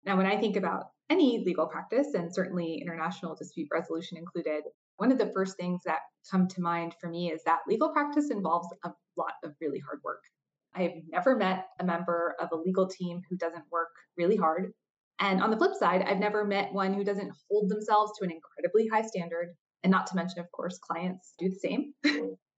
Now, 0.05 0.17
when 0.17 0.27
I 0.27 0.39
think 0.39 0.57
about 0.57 0.87
any 1.11 1.43
legal 1.45 1.67
practice, 1.67 2.15
and 2.15 2.35
certainly 2.35 2.81
international 2.81 3.35
dispute 3.35 3.69
resolution 3.73 4.17
included, 4.17 4.65
one 4.97 5.13
of 5.13 5.19
the 5.19 5.31
first 5.35 5.57
things 5.57 5.81
that 5.85 6.01
come 6.31 6.49
to 6.49 6.61
mind 6.61 6.95
for 7.01 7.09
me 7.09 7.31
is 7.31 7.43
that 7.45 7.61
legal 7.69 7.91
practice 7.91 8.31
involves 8.31 8.69
a 8.85 8.91
lot 9.17 9.35
of 9.43 9.53
really 9.61 9.81
hard 9.81 10.01
work. 10.05 10.23
I 10.75 10.83
have 10.83 10.93
never 11.09 11.37
met 11.37 11.67
a 11.79 11.85
member 11.85 12.35
of 12.41 12.51
a 12.53 12.57
legal 12.57 12.89
team 12.89 13.23
who 13.29 13.37
doesn't 13.37 13.65
work 13.71 13.91
really 14.17 14.37
hard. 14.37 14.73
And 15.21 15.43
on 15.43 15.51
the 15.51 15.57
flip 15.57 15.75
side, 15.79 16.03
I've 16.03 16.19
never 16.19 16.45
met 16.45 16.73
one 16.73 16.93
who 16.95 17.05
doesn't 17.05 17.33
hold 17.49 17.71
themselves 17.71 18.13
to 18.19 18.25
an 18.25 18.33
incredibly 18.33 18.89
high 18.89 19.07
standard 19.07 19.55
And 19.83 19.91
not 19.91 20.07
to 20.09 20.17
mention, 20.17 20.41
of 20.41 20.51
course, 20.51 20.79
clients 20.79 21.35
do 21.39 21.49
the 21.49 21.57
same. 21.57 21.93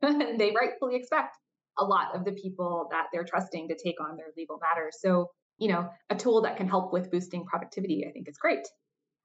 and 0.03 0.41
they 0.41 0.55
rightfully 0.59 0.97
expect 0.97 1.37
a 1.79 1.85
lot 1.85 2.15
of 2.15 2.25
the 2.25 2.33
people 2.33 2.89
that 2.91 3.07
they're 3.13 3.25
trusting 3.25 3.69
to 3.69 3.77
take 3.77 4.01
on 4.01 4.17
their 4.17 4.33
legal 4.37 4.59
matters. 4.63 4.97
So, 5.01 5.31
you 5.59 5.69
know, 5.69 5.89
a 6.11 6.17
tool 6.17 6.43
that 6.43 6.57
can 6.57 6.69
help 6.69 6.93
with 6.93 7.11
boosting 7.11 7.45
productivity, 7.45 8.05
I 8.09 8.13
think 8.13 8.29
is 8.29 8.39
great. 8.39 8.67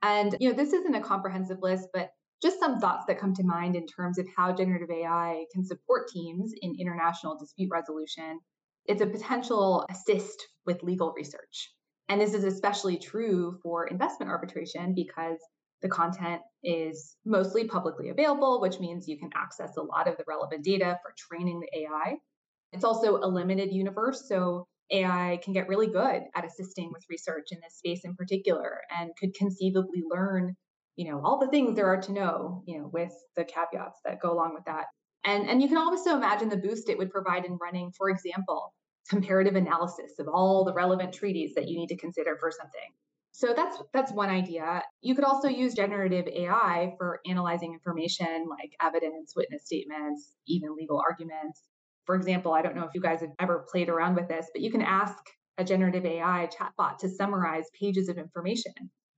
And, 0.01 0.35
you 0.39 0.49
know, 0.49 0.55
this 0.55 0.73
isn't 0.73 0.95
a 0.95 1.01
comprehensive 1.01 1.59
list, 1.61 1.89
but 1.93 2.09
just 2.41 2.59
some 2.59 2.79
thoughts 2.79 3.05
that 3.07 3.19
come 3.19 3.33
to 3.35 3.43
mind 3.43 3.75
in 3.75 3.85
terms 3.85 4.17
of 4.17 4.25
how 4.35 4.51
generative 4.51 4.89
AI 4.89 5.45
can 5.53 5.63
support 5.63 6.07
teams 6.07 6.53
in 6.59 6.75
international 6.79 7.37
dispute 7.37 7.69
resolution. 7.71 8.39
It's 8.85 9.01
a 9.01 9.05
potential 9.05 9.85
assist 9.91 10.47
with 10.65 10.81
legal 10.81 11.13
research. 11.15 11.71
And 12.09 12.19
this 12.19 12.33
is 12.33 12.43
especially 12.43 12.97
true 12.97 13.59
for 13.61 13.85
investment 13.87 14.31
arbitration 14.31 14.95
because 14.95 15.37
the 15.81 15.89
content 15.89 16.41
is 16.63 17.15
mostly 17.25 17.65
publicly 17.65 18.09
available, 18.09 18.59
which 18.59 18.79
means 18.79 19.07
you 19.07 19.17
can 19.17 19.29
access 19.35 19.77
a 19.77 19.81
lot 19.81 20.07
of 20.07 20.17
the 20.17 20.23
relevant 20.27 20.63
data 20.63 20.99
for 21.03 21.13
training 21.17 21.59
the 21.59 21.79
AI. 21.83 22.15
It's 22.73 22.83
also 22.83 23.17
a 23.17 23.27
limited 23.27 23.71
universe, 23.71 24.27
so 24.27 24.67
AI 24.91 25.39
can 25.43 25.53
get 25.53 25.67
really 25.67 25.87
good 25.87 26.23
at 26.35 26.45
assisting 26.45 26.91
with 26.91 27.05
research 27.09 27.47
in 27.51 27.59
this 27.61 27.77
space 27.77 28.01
in 28.03 28.15
particular 28.15 28.81
and 28.97 29.11
could 29.19 29.33
conceivably 29.33 30.03
learn, 30.09 30.55
you 30.95 31.09
know, 31.09 31.21
all 31.23 31.39
the 31.39 31.49
things 31.49 31.75
there 31.75 31.87
are 31.87 32.01
to 32.01 32.11
know, 32.11 32.63
you 32.65 32.79
know, 32.79 32.89
with 32.91 33.13
the 33.35 33.45
caveats 33.45 33.99
that 34.05 34.21
go 34.21 34.31
along 34.31 34.53
with 34.53 34.65
that. 34.65 34.85
And, 35.23 35.49
and 35.49 35.61
you 35.61 35.67
can 35.67 35.77
also 35.77 36.15
imagine 36.15 36.49
the 36.49 36.57
boost 36.57 36.89
it 36.89 36.97
would 36.97 37.11
provide 37.11 37.45
in 37.45 37.57
running, 37.61 37.91
for 37.91 38.09
example, 38.09 38.73
comparative 39.09 39.55
analysis 39.55 40.13
of 40.19 40.27
all 40.27 40.63
the 40.63 40.73
relevant 40.73 41.13
treaties 41.13 41.53
that 41.55 41.67
you 41.67 41.77
need 41.77 41.87
to 41.87 41.97
consider 41.97 42.37
for 42.39 42.51
something. 42.51 42.91
So 43.33 43.53
that's 43.55 43.81
that's 43.93 44.11
one 44.11 44.29
idea. 44.29 44.83
You 45.01 45.15
could 45.15 45.23
also 45.23 45.47
use 45.47 45.73
generative 45.73 46.27
AI 46.27 46.93
for 46.97 47.21
analyzing 47.25 47.73
information 47.73 48.47
like 48.49 48.75
evidence, 48.81 49.33
witness 49.35 49.65
statements, 49.65 50.35
even 50.47 50.75
legal 50.75 50.99
arguments. 50.99 51.61
For 52.11 52.17
example, 52.17 52.51
I 52.51 52.61
don't 52.61 52.75
know 52.75 52.83
if 52.83 52.93
you 52.93 52.99
guys 52.99 53.21
have 53.21 53.31
ever 53.39 53.65
played 53.71 53.87
around 53.87 54.15
with 54.15 54.27
this, 54.27 54.49
but 54.51 54.61
you 54.61 54.69
can 54.69 54.81
ask 54.81 55.15
a 55.57 55.63
generative 55.63 56.05
AI 56.05 56.49
chatbot 56.51 56.97
to 56.97 57.07
summarize 57.07 57.69
pages 57.73 58.09
of 58.09 58.17
information 58.17 58.73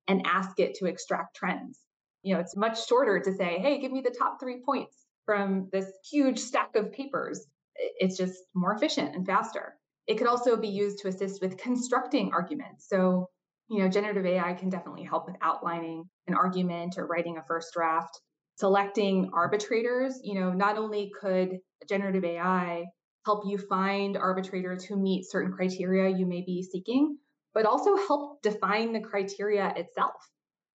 and 0.07 0.21
ask 0.27 0.59
it 0.59 0.75
to 0.75 0.85
extract 0.85 1.35
trends. 1.35 1.87
You 2.21 2.35
know, 2.35 2.39
it's 2.39 2.55
much 2.55 2.85
shorter 2.85 3.19
to 3.19 3.33
say, 3.33 3.57
"Hey, 3.57 3.79
give 3.79 3.91
me 3.91 4.01
the 4.01 4.11
top 4.11 4.39
3 4.39 4.61
points 4.63 5.07
from 5.25 5.69
this 5.71 5.91
huge 6.07 6.37
stack 6.37 6.75
of 6.75 6.91
papers." 6.91 7.47
It's 7.73 8.15
just 8.15 8.43
more 8.53 8.73
efficient 8.73 9.15
and 9.15 9.25
faster. 9.25 9.75
It 10.05 10.19
could 10.19 10.27
also 10.27 10.55
be 10.55 10.67
used 10.67 10.99
to 10.99 11.07
assist 11.07 11.41
with 11.41 11.57
constructing 11.57 12.31
arguments. 12.31 12.87
So, 12.87 13.27
you 13.69 13.79
know, 13.79 13.89
generative 13.89 14.27
AI 14.27 14.53
can 14.53 14.69
definitely 14.69 15.01
help 15.01 15.25
with 15.25 15.35
outlining 15.41 16.07
an 16.27 16.35
argument 16.35 16.99
or 16.99 17.07
writing 17.07 17.39
a 17.39 17.43
first 17.47 17.73
draft. 17.73 18.21
Selecting 18.55 19.31
arbitrators, 19.33 20.19
you 20.23 20.39
know, 20.39 20.51
not 20.51 20.77
only 20.77 21.11
could 21.19 21.57
generative 21.89 22.23
AI 22.23 22.85
help 23.25 23.45
you 23.47 23.57
find 23.57 24.17
arbitrators 24.17 24.83
who 24.83 24.97
meet 24.97 25.25
certain 25.29 25.53
criteria 25.53 26.09
you 26.15 26.25
may 26.25 26.41
be 26.41 26.61
seeking, 26.61 27.17
but 27.53 27.65
also 27.65 27.95
help 28.07 28.41
define 28.41 28.93
the 28.93 28.99
criteria 28.99 29.73
itself. 29.75 30.13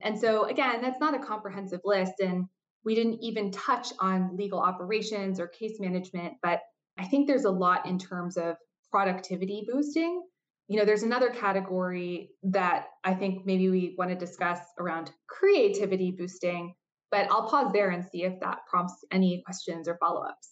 And 0.00 0.18
so, 0.18 0.44
again, 0.44 0.80
that's 0.80 1.00
not 1.00 1.14
a 1.14 1.24
comprehensive 1.24 1.80
list. 1.84 2.14
And 2.20 2.46
we 2.84 2.94
didn't 2.94 3.22
even 3.22 3.50
touch 3.50 3.88
on 4.00 4.36
legal 4.36 4.60
operations 4.60 5.40
or 5.40 5.46
case 5.46 5.78
management, 5.78 6.34
but 6.42 6.60
I 6.96 7.04
think 7.04 7.26
there's 7.26 7.44
a 7.44 7.50
lot 7.50 7.86
in 7.86 7.98
terms 7.98 8.36
of 8.36 8.56
productivity 8.90 9.66
boosting 9.70 10.22
you 10.68 10.76
know, 10.76 10.84
there's 10.84 11.02
another 11.02 11.30
category 11.30 12.30
that 12.42 12.88
I 13.02 13.14
think 13.14 13.46
maybe 13.46 13.70
we 13.70 13.94
want 13.96 14.10
to 14.10 14.16
discuss 14.16 14.60
around 14.78 15.10
creativity 15.26 16.10
boosting, 16.16 16.74
but 17.10 17.30
I'll 17.30 17.48
pause 17.48 17.72
there 17.72 17.90
and 17.90 18.04
see 18.04 18.24
if 18.24 18.38
that 18.40 18.58
prompts 18.68 19.04
any 19.10 19.42
questions 19.44 19.88
or 19.88 19.96
follow 19.98 20.22
ups. 20.22 20.50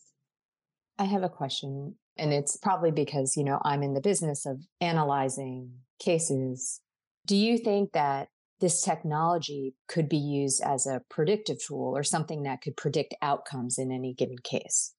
I 0.99 1.05
have 1.05 1.23
a 1.23 1.29
question, 1.29 1.97
and 2.16 2.33
it's 2.33 2.57
probably 2.57 2.90
because, 2.90 3.37
you 3.37 3.45
know, 3.45 3.61
I'm 3.62 3.83
in 3.83 3.95
the 3.95 4.01
business 4.01 4.47
of 4.47 4.62
analyzing 4.81 5.73
cases. 5.99 6.81
Do 7.27 7.37
you 7.37 7.59
think 7.59 7.92
that 7.92 8.29
this 8.61 8.81
technology 8.81 9.75
could 9.88 10.09
be 10.09 10.16
used 10.16 10.62
as 10.62 10.87
a 10.87 11.03
predictive 11.11 11.59
tool 11.66 11.92
or 11.95 12.03
something 12.03 12.45
that 12.45 12.62
could 12.62 12.77
predict 12.77 13.14
outcomes 13.21 13.77
in 13.79 13.92
any 13.92 14.14
given 14.14 14.38
case? 14.42 14.95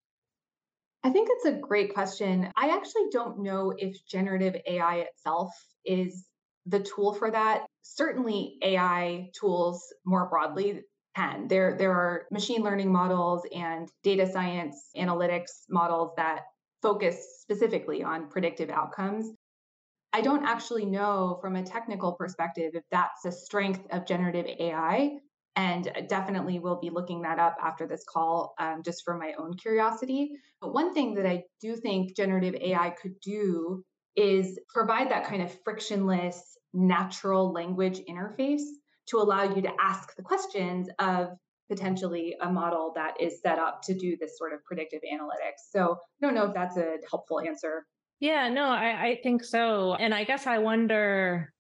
I 1.04 1.10
think 1.10 1.30
it's 1.32 1.46
a 1.46 1.60
great 1.60 1.94
question. 1.94 2.52
I 2.56 2.70
actually 2.76 3.10
don't 3.12 3.42
know 3.42 3.74
if 3.78 3.96
generative 4.08 4.56
AI 4.68 4.98
itself 4.98 5.52
is 5.86 6.28
the 6.66 6.82
tool 6.82 7.14
for 7.14 7.32
that. 7.32 7.66
Certainly, 7.82 8.58
AI 8.62 9.30
tools 9.40 9.82
more 10.06 10.28
broadly 10.30 10.82
can. 11.18 11.48
There, 11.48 11.76
there 11.78 11.92
are 11.92 12.26
machine 12.32 12.62
learning 12.62 12.92
models 12.92 13.42
and 13.54 13.90
data 14.04 14.30
science 14.32 14.90
analytics 14.96 15.64
models 15.70 16.12
that 16.18 16.42
focus 16.82 17.40
specifically 17.42 18.04
on 18.04 18.30
predictive 18.30 18.70
outcomes. 18.70 19.32
I 20.14 20.22
don't 20.22 20.46
actually 20.46 20.86
know 20.86 21.40
from 21.42 21.56
a 21.56 21.64
technical 21.64 22.14
perspective 22.14 22.72
if 22.76 22.84
that's 22.92 23.26
a 23.26 23.32
strength 23.32 23.82
of 23.92 24.06
generative 24.06 24.46
AI 24.60 25.18
and 25.56 25.92
definitely 26.08 26.60
will 26.60 26.80
be 26.80 26.92
looking 26.92 27.24
that 27.24 27.40
up 27.40 27.58
after 27.62 27.88
this 27.88 28.06
call 28.08 28.54
um, 28.60 28.84
just 28.86 29.04
for 29.04 29.18
my 29.18 29.34
own 29.40 29.56
curiosity. 29.56 30.34
But 30.62 30.74
one 30.74 30.94
thing 30.94 31.16
that 31.16 31.26
I 31.26 31.44
do 31.62 31.76
think 31.76 32.16
generative 32.16 32.56
AI 32.56 32.92
could 33.02 33.20
do 33.22 33.84
is 34.16 34.60
provide 34.70 35.10
that 35.10 35.26
kind 35.26 35.42
of 35.42 35.56
frictionless, 35.64 36.58
natural 36.74 37.52
language 37.52 38.02
interface 38.08 38.62
to 39.08 39.18
allow 39.18 39.44
you 39.44 39.62
to 39.62 39.72
ask 39.80 40.16
the 40.16 40.24
questions 40.24 40.90
of 41.00 41.30
potentially 41.70 42.36
a 42.42 42.50
model 42.50 42.94
that 42.96 43.20
is 43.20 43.42
set 43.42 43.60
up 43.60 43.82
to 43.84 43.94
do 43.94 44.16
this 44.18 44.38
sort 44.38 44.54
of 44.54 44.64
predictive 44.64 45.02
analytics. 45.02 45.70
So 45.72 45.94
I 45.94 46.26
don't 46.26 46.34
know 46.34 46.46
if 46.46 46.54
that's 46.54 46.78
a 46.78 46.98
helpful 47.10 47.42
answer. 47.42 47.86
Yeah, 48.20 48.50
no, 48.50 48.66
I, 48.66 49.08
I 49.08 49.20
think 49.22 49.44
so. 49.44 49.94
And 49.96 50.14
I 50.14 50.24
guess 50.24 50.48
I 50.48 50.58
wonder, 50.58 51.54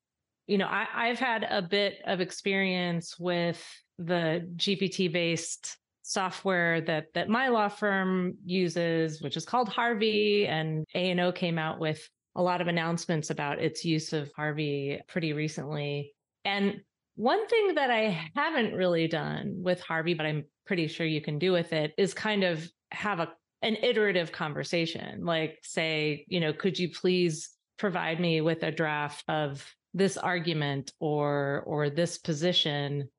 you 0.47 0.57
know, 0.57 0.67
I, 0.67 0.88
I've 0.93 1.19
had 1.19 1.45
a 1.49 1.62
bit 1.62 1.99
of 2.05 2.21
experience 2.21 3.19
with 3.19 3.63
the 3.99 4.47
GPT 4.55 5.12
based 5.12 5.77
software 6.03 6.79
that 6.81 7.07
that 7.13 7.27
my 7.27 7.49
law 7.49 7.67
firm 7.67 8.36
uses, 8.45 9.21
which 9.21 9.36
is 9.36 9.45
called 9.45 9.67
Harvey, 9.67 10.47
and 10.47 10.86
A 10.95 11.12
and 11.12 11.19
O 11.19 11.31
came 11.31 11.60
out 11.60 11.79
with 11.79 12.07
a 12.36 12.41
lot 12.41 12.62
of 12.62 12.67
announcements 12.67 13.29
about 13.29 13.60
its 13.60 13.83
use 13.83 14.13
of 14.13 14.31
Harvey 14.36 15.01
pretty 15.07 15.33
recently. 15.33 16.13
And 16.45 16.81
one 17.17 17.47
thing 17.47 17.73
that 17.75 17.89
I 17.89 18.30
haven't 18.36 18.75
really 18.75 19.08
done 19.08 19.56
with 19.63 19.82
Harvey, 19.82 20.13
but 20.13 20.27
I'm 20.27 20.45
pretty 20.67 20.88
sure 20.88 21.06
you 21.06 21.19
can 21.19 21.39
do 21.39 21.51
with 21.51 21.73
it, 21.73 21.93
is 21.97 22.13
kind 22.13 22.43
of 22.43 22.65
have 22.91 23.19
a 23.19 23.34
an 23.63 23.75
iterative 23.82 24.32
conversation. 24.32 25.25
Like 25.25 25.58
say, 25.63 26.25
you 26.27 26.39
know, 26.39 26.53
could 26.53 26.77
you 26.77 26.91
please 26.91 27.49
provide 27.80 28.19
me 28.19 28.41
with 28.41 28.62
a 28.62 28.71
draft 28.71 29.23
of 29.27 29.65
this 29.95 30.15
argument 30.15 30.93
or 30.99 31.63
or 31.65 31.89
this 31.89 32.19
position 32.19 33.10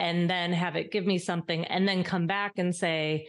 and 0.00 0.30
then 0.30 0.54
have 0.54 0.74
it 0.76 0.90
give 0.90 1.04
me 1.04 1.18
something 1.18 1.66
and 1.66 1.86
then 1.86 2.02
come 2.02 2.26
back 2.26 2.54
and 2.56 2.74
say, 2.74 3.28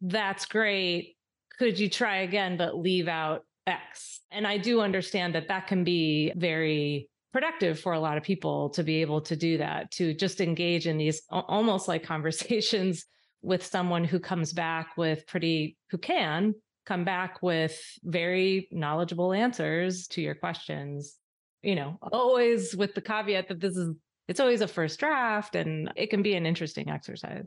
that's 0.00 0.46
great. 0.46 1.16
Could 1.60 1.78
you 1.78 1.88
try 1.88 2.22
again, 2.22 2.56
but 2.56 2.76
leave 2.76 3.06
out 3.06 3.44
X? 3.68 4.20
And 4.32 4.48
I 4.48 4.58
do 4.58 4.80
understand 4.80 5.36
that 5.36 5.46
that 5.46 5.68
can 5.68 5.84
be 5.84 6.32
very 6.34 7.08
productive 7.32 7.78
for 7.78 7.92
a 7.92 8.00
lot 8.00 8.16
of 8.16 8.22
people 8.22 8.70
to 8.70 8.82
be 8.82 9.00
able 9.00 9.20
to 9.22 9.36
do 9.36 9.58
that, 9.58 9.90
to 9.92 10.14
just 10.14 10.40
engage 10.40 10.86
in 10.86 10.98
these 10.98 11.22
almost 11.30 11.88
like 11.88 12.02
conversations 12.02 13.04
with 13.42 13.64
someone 13.64 14.04
who 14.04 14.20
comes 14.20 14.52
back 14.52 14.96
with 14.96 15.26
pretty, 15.26 15.76
who 15.90 15.98
can 15.98 16.54
come 16.84 17.04
back 17.04 17.42
with 17.42 17.78
very 18.02 18.68
knowledgeable 18.70 19.32
answers 19.32 20.06
to 20.08 20.20
your 20.20 20.34
questions. 20.34 21.16
You 21.62 21.74
know, 21.74 21.98
always 22.10 22.74
with 22.74 22.94
the 22.94 23.02
caveat 23.02 23.48
that 23.48 23.60
this 23.60 23.76
is 23.76 23.94
it's 24.28 24.40
always 24.40 24.60
a 24.60 24.68
first 24.68 25.00
draft 25.00 25.56
and 25.56 25.92
it 25.96 26.08
can 26.08 26.22
be 26.22 26.34
an 26.34 26.46
interesting 26.46 26.88
exercise. 26.88 27.44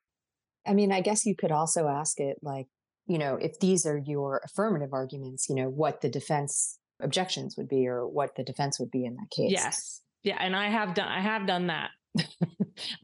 I 0.67 0.73
mean, 0.73 0.91
I 0.91 0.99
guess 0.99 1.25
you 1.25 1.33
could 1.33 1.51
also 1.51 1.87
ask 1.87 2.19
it 2.19 2.37
like, 2.41 2.67
you 3.07 3.17
know, 3.17 3.35
if 3.35 3.57
these 3.59 3.85
are 3.85 3.97
your 3.97 4.41
affirmative 4.43 4.89
arguments, 4.91 5.47
you 5.49 5.55
know, 5.55 5.69
what 5.69 6.01
the 6.01 6.09
defense 6.09 6.77
objections 7.01 7.57
would 7.57 7.67
be 7.67 7.87
or 7.87 8.07
what 8.07 8.35
the 8.35 8.43
defense 8.43 8.79
would 8.79 8.91
be 8.91 9.05
in 9.05 9.15
that 9.15 9.29
case. 9.29 9.51
Yes. 9.51 10.01
Yeah. 10.23 10.37
And 10.39 10.55
I 10.55 10.69
have 10.69 10.93
done 10.93 11.07
I 11.07 11.21
have 11.21 11.47
done 11.47 11.67
that. 11.67 11.89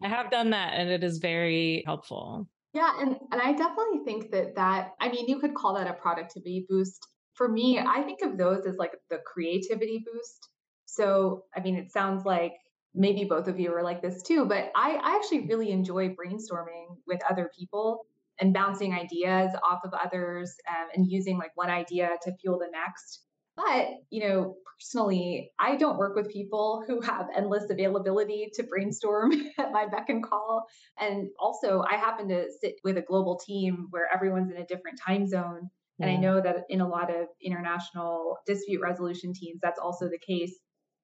I 0.03 0.07
have 0.07 0.31
done 0.31 0.51
that 0.51 0.73
and 0.73 0.89
it 0.89 1.03
is 1.03 1.17
very 1.17 1.83
helpful. 1.85 2.47
Yeah, 2.73 2.91
and 2.99 3.15
and 3.31 3.41
I 3.41 3.53
definitely 3.53 4.01
think 4.05 4.31
that 4.31 4.55
that 4.55 4.93
I 5.01 5.09
mean, 5.09 5.27
you 5.27 5.39
could 5.39 5.55
call 5.55 5.75
that 5.75 5.87
a 5.87 5.93
productivity 5.93 6.65
boost. 6.69 7.07
For 7.33 7.47
me, 7.47 7.79
I 7.79 8.03
think 8.03 8.21
of 8.21 8.37
those 8.37 8.65
as 8.65 8.75
like 8.77 8.91
the 9.09 9.19
creativity 9.25 10.03
boost. 10.05 10.49
So, 10.85 11.45
I 11.55 11.61
mean, 11.61 11.75
it 11.75 11.91
sounds 11.91 12.25
like 12.25 12.53
maybe 12.93 13.23
both 13.23 13.47
of 13.47 13.59
you 13.59 13.73
are 13.73 13.83
like 13.83 14.01
this 14.01 14.21
too, 14.23 14.45
but 14.45 14.71
I, 14.75 14.99
I 15.01 15.15
actually 15.15 15.47
really 15.47 15.71
enjoy 15.71 16.09
brainstorming 16.09 16.97
with 17.07 17.21
other 17.29 17.49
people 17.57 18.05
and 18.39 18.53
bouncing 18.53 18.93
ideas 18.93 19.51
off 19.63 19.79
of 19.83 19.93
others 19.93 20.53
um, 20.67 20.87
and 20.95 21.09
using 21.09 21.37
like 21.37 21.51
one 21.55 21.69
idea 21.69 22.09
to 22.23 22.35
fuel 22.37 22.59
the 22.59 22.67
next. 22.71 23.23
But, 23.59 23.87
you 24.09 24.21
know, 24.21 24.55
personally, 24.79 25.51
I 25.59 25.75
don't 25.75 25.97
work 25.97 26.15
with 26.15 26.29
people 26.29 26.83
who 26.87 27.01
have 27.01 27.27
endless 27.35 27.65
availability 27.69 28.49
to 28.53 28.63
brainstorm 28.63 29.33
at 29.59 29.73
my 29.73 29.85
beck 29.85 30.07
and 30.07 30.23
call. 30.23 30.63
And 30.97 31.27
also, 31.37 31.83
I 31.89 31.95
happen 31.95 32.29
to 32.29 32.45
sit 32.61 32.75
with 32.85 32.97
a 32.97 33.01
global 33.01 33.37
team 33.45 33.87
where 33.89 34.07
everyone's 34.13 34.51
in 34.51 34.61
a 34.61 34.65
different 34.65 34.99
time 35.05 35.27
zone. 35.27 35.69
Yeah. 35.97 36.07
And 36.07 36.17
I 36.17 36.21
know 36.21 36.39
that 36.39 36.63
in 36.69 36.79
a 36.79 36.87
lot 36.87 37.09
of 37.09 37.27
international 37.43 38.37
dispute 38.47 38.79
resolution 38.81 39.33
teams, 39.33 39.59
that's 39.61 39.79
also 39.79 40.07
the 40.07 40.19
case. 40.19 40.57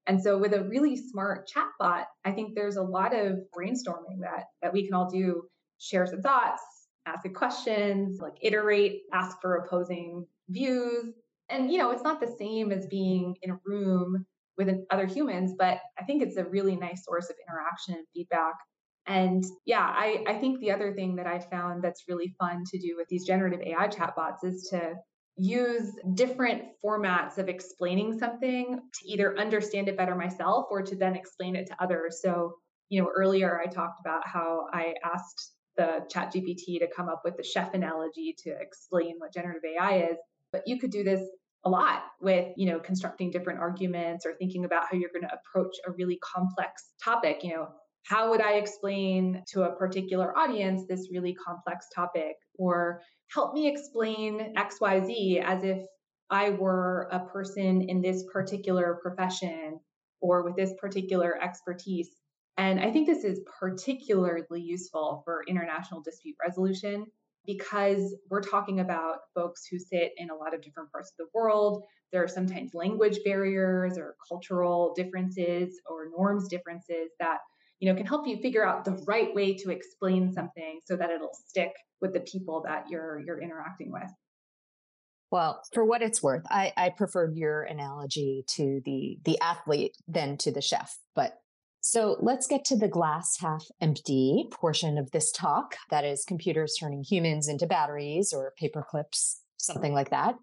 And 0.06 0.22
so 0.22 0.38
with 0.38 0.54
a 0.54 0.64
really 0.64 0.96
smart 0.96 1.50
chatbot, 1.54 2.04
I 2.24 2.32
think 2.32 2.54
there's 2.54 2.76
a 2.76 2.82
lot 2.82 3.14
of 3.14 3.34
brainstorming 3.54 4.20
that 4.22 4.44
that 4.62 4.72
we 4.72 4.86
can 4.86 4.94
all 4.94 5.10
do, 5.10 5.42
share 5.78 6.06
some 6.06 6.22
thoughts, 6.22 6.62
ask 7.04 7.30
questions, 7.34 8.18
like 8.20 8.34
iterate, 8.40 9.02
ask 9.12 9.36
for 9.42 9.56
opposing 9.56 10.24
views, 10.48 11.12
and 11.48 11.70
you 11.70 11.78
know 11.78 11.90
it's 11.90 12.02
not 12.02 12.20
the 12.20 12.34
same 12.38 12.72
as 12.72 12.86
being 12.86 13.36
in 13.42 13.50
a 13.50 13.58
room 13.64 14.24
with 14.56 14.74
other 14.90 15.06
humans 15.06 15.54
but 15.58 15.78
i 15.98 16.04
think 16.04 16.22
it's 16.22 16.36
a 16.36 16.44
really 16.44 16.76
nice 16.76 17.04
source 17.04 17.28
of 17.30 17.36
interaction 17.48 17.94
and 17.94 18.06
feedback. 18.14 18.54
And 19.06 19.44
yeah 19.64 19.86
i 19.86 20.24
i 20.26 20.34
think 20.34 20.60
the 20.60 20.72
other 20.72 20.92
thing 20.92 21.16
that 21.16 21.26
i 21.26 21.38
found 21.38 21.82
that's 21.82 22.04
really 22.08 22.34
fun 22.38 22.64
to 22.72 22.78
do 22.78 22.94
with 22.96 23.06
these 23.08 23.26
generative 23.26 23.60
ai 23.60 23.88
chatbots 23.88 24.44
is 24.44 24.68
to 24.70 24.94
use 25.36 25.92
different 26.14 26.62
formats 26.82 27.38
of 27.38 27.48
explaining 27.48 28.18
something 28.18 28.80
to 28.94 29.08
either 29.08 29.38
understand 29.38 29.88
it 29.88 29.96
better 29.96 30.14
myself 30.14 30.64
or 30.70 30.80
to 30.82 30.96
then 30.96 31.14
explain 31.14 31.54
it 31.54 31.66
to 31.66 31.76
others. 31.78 32.22
So 32.22 32.54
you 32.88 33.02
know 33.02 33.10
earlier 33.14 33.60
i 33.60 33.66
talked 33.66 34.00
about 34.00 34.26
how 34.26 34.66
i 34.72 34.94
asked 35.04 35.52
the 35.76 36.04
chat 36.10 36.32
gpt 36.32 36.78
to 36.78 36.88
come 36.94 37.08
up 37.08 37.22
with 37.24 37.36
the 37.36 37.42
chef 37.42 37.74
analogy 37.74 38.34
to 38.38 38.50
explain 38.60 39.14
what 39.18 39.32
generative 39.32 39.62
ai 39.76 40.08
is 40.10 40.16
but 40.56 40.66
you 40.66 40.78
could 40.78 40.90
do 40.90 41.04
this 41.04 41.20
a 41.64 41.68
lot 41.68 42.02
with 42.20 42.46
you 42.56 42.66
know 42.66 42.78
constructing 42.78 43.30
different 43.30 43.58
arguments 43.58 44.24
or 44.24 44.34
thinking 44.34 44.64
about 44.64 44.84
how 44.90 44.96
you're 44.96 45.10
going 45.12 45.28
to 45.28 45.34
approach 45.34 45.74
a 45.86 45.92
really 45.92 46.18
complex 46.22 46.92
topic 47.02 47.40
you 47.42 47.54
know 47.54 47.68
how 48.04 48.30
would 48.30 48.40
i 48.40 48.52
explain 48.52 49.42
to 49.48 49.64
a 49.64 49.76
particular 49.76 50.36
audience 50.38 50.84
this 50.88 51.08
really 51.12 51.34
complex 51.34 51.86
topic? 51.94 52.36
Or 52.58 53.02
help 53.34 53.52
me 53.52 53.68
explain 53.68 54.54
xyz 54.54 55.42
as 55.42 55.64
if 55.64 55.84
i 56.30 56.50
were 56.50 57.08
a 57.12 57.20
person 57.26 57.82
in 57.82 58.00
this 58.00 58.24
particular 58.32 58.98
profession 59.02 59.80
or 60.22 60.44
with 60.44 60.56
this 60.56 60.72
particular 60.80 61.36
expertise. 61.42 62.08
And 62.56 62.80
i 62.80 62.90
think 62.92 63.06
this 63.06 63.24
is 63.24 63.40
particularly 63.60 64.62
useful 64.62 65.22
for 65.24 65.42
international 65.48 66.00
dispute 66.00 66.36
resolution 66.46 67.06
because 67.46 68.14
we're 68.30 68.42
talking 68.42 68.80
about 68.80 69.18
folks 69.34 69.66
who 69.70 69.78
sit 69.78 70.12
in 70.16 70.30
a 70.30 70.34
lot 70.34 70.54
of 70.54 70.62
different 70.62 70.90
parts 70.90 71.10
of 71.10 71.16
the 71.18 71.30
world. 71.34 71.84
There 72.12 72.22
are 72.22 72.28
sometimes 72.28 72.74
language 72.74 73.18
barriers 73.24 73.98
or 73.98 74.16
cultural 74.28 74.92
differences 74.94 75.80
or 75.88 76.08
norms 76.10 76.48
differences 76.48 77.10
that 77.20 77.38
you 77.80 77.90
know 77.90 77.96
can 77.96 78.06
help 78.06 78.26
you 78.26 78.38
figure 78.38 78.66
out 78.66 78.84
the 78.84 79.02
right 79.06 79.34
way 79.34 79.54
to 79.54 79.70
explain 79.70 80.32
something 80.32 80.80
so 80.84 80.96
that 80.96 81.10
it'll 81.10 81.36
stick 81.46 81.72
with 82.00 82.12
the 82.12 82.20
people 82.20 82.62
that 82.66 82.88
you're 82.88 83.20
you're 83.20 83.40
interacting 83.40 83.92
with. 83.92 84.10
Well, 85.30 85.62
for 85.72 85.84
what 85.84 86.02
it's 86.02 86.22
worth, 86.22 86.44
I, 86.48 86.72
I 86.76 86.90
preferred 86.90 87.36
your 87.36 87.62
analogy 87.62 88.44
to 88.56 88.80
the 88.84 89.18
the 89.24 89.40
athlete 89.40 89.96
than 90.06 90.36
to 90.38 90.52
the 90.52 90.62
chef, 90.62 90.96
but 91.14 91.38
so 91.86 92.16
let's 92.20 92.48
get 92.48 92.64
to 92.64 92.76
the 92.76 92.88
glass 92.88 93.36
half 93.38 93.64
empty 93.80 94.48
portion 94.50 94.98
of 94.98 95.12
this 95.12 95.30
talk. 95.30 95.76
That 95.90 96.04
is 96.04 96.24
computers 96.24 96.74
turning 96.78 97.04
humans 97.04 97.46
into 97.46 97.64
batteries 97.64 98.32
or 98.32 98.52
paper 98.58 98.84
clips, 98.88 99.40
something 99.56 99.92
like 99.92 100.10
that. 100.10 100.34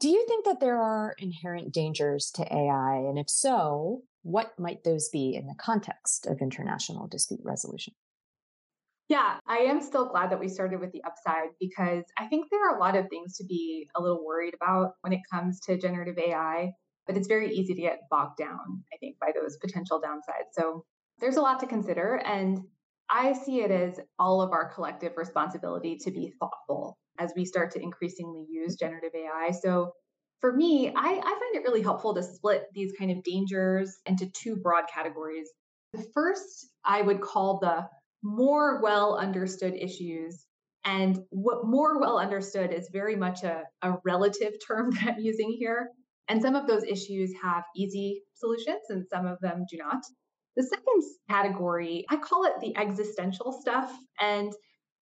Do 0.00 0.08
you 0.08 0.24
think 0.26 0.46
that 0.46 0.60
there 0.60 0.80
are 0.80 1.14
inherent 1.18 1.74
dangers 1.74 2.30
to 2.36 2.42
AI? 2.42 2.94
And 3.06 3.18
if 3.18 3.28
so, 3.28 4.00
what 4.22 4.58
might 4.58 4.82
those 4.82 5.10
be 5.10 5.34
in 5.34 5.46
the 5.46 5.54
context 5.58 6.24
of 6.24 6.40
international 6.40 7.06
dispute 7.06 7.40
resolution? 7.44 7.92
Yeah, 9.08 9.40
I 9.46 9.58
am 9.58 9.82
still 9.82 10.08
glad 10.08 10.30
that 10.30 10.40
we 10.40 10.48
started 10.48 10.80
with 10.80 10.92
the 10.92 11.04
upside 11.04 11.50
because 11.60 12.04
I 12.16 12.28
think 12.28 12.46
there 12.50 12.66
are 12.66 12.76
a 12.76 12.80
lot 12.80 12.96
of 12.96 13.10
things 13.10 13.36
to 13.36 13.44
be 13.44 13.90
a 13.94 14.00
little 14.00 14.24
worried 14.24 14.54
about 14.54 14.94
when 15.02 15.12
it 15.12 15.20
comes 15.30 15.60
to 15.60 15.76
generative 15.76 16.16
AI 16.16 16.72
but 17.08 17.16
it's 17.16 17.26
very 17.26 17.52
easy 17.52 17.74
to 17.74 17.80
get 17.80 18.02
bogged 18.10 18.36
down, 18.36 18.84
I 18.92 18.98
think, 18.98 19.18
by 19.18 19.32
those 19.34 19.56
potential 19.56 20.00
downsides. 20.00 20.52
So 20.52 20.84
there's 21.18 21.36
a 21.36 21.40
lot 21.40 21.58
to 21.60 21.66
consider. 21.66 22.16
And 22.24 22.60
I 23.10 23.32
see 23.32 23.62
it 23.62 23.70
as 23.70 23.98
all 24.18 24.42
of 24.42 24.52
our 24.52 24.72
collective 24.72 25.16
responsibility 25.16 25.96
to 26.02 26.10
be 26.10 26.32
thoughtful 26.38 26.98
as 27.18 27.32
we 27.34 27.46
start 27.46 27.72
to 27.72 27.82
increasingly 27.82 28.46
use 28.48 28.76
generative 28.76 29.12
AI. 29.14 29.52
So 29.52 29.92
for 30.40 30.52
me, 30.52 30.92
I, 30.94 31.08
I 31.08 31.20
find 31.20 31.54
it 31.54 31.62
really 31.64 31.82
helpful 31.82 32.14
to 32.14 32.22
split 32.22 32.64
these 32.74 32.92
kind 32.98 33.10
of 33.10 33.24
dangers 33.24 33.96
into 34.06 34.30
two 34.30 34.56
broad 34.56 34.84
categories. 34.92 35.48
The 35.94 36.04
first 36.14 36.68
I 36.84 37.00
would 37.00 37.22
call 37.22 37.58
the 37.58 37.88
more 38.22 38.80
well 38.82 39.16
understood 39.16 39.74
issues. 39.74 40.44
And 40.84 41.18
what 41.30 41.66
more 41.66 41.98
well 41.98 42.18
understood 42.18 42.72
is 42.72 42.88
very 42.92 43.16
much 43.16 43.42
a, 43.42 43.64
a 43.82 43.94
relative 44.04 44.52
term 44.66 44.90
that 44.92 45.14
I'm 45.14 45.20
using 45.20 45.56
here. 45.58 45.88
And 46.28 46.42
some 46.42 46.54
of 46.54 46.66
those 46.66 46.84
issues 46.84 47.32
have 47.42 47.64
easy 47.74 48.22
solutions 48.34 48.82
and 48.90 49.06
some 49.10 49.26
of 49.26 49.38
them 49.40 49.64
do 49.70 49.78
not. 49.78 50.02
The 50.56 50.62
second 50.62 51.02
category, 51.30 52.04
I 52.10 52.16
call 52.16 52.44
it 52.44 52.54
the 52.60 52.76
existential 52.76 53.52
stuff. 53.60 53.92
And 54.20 54.52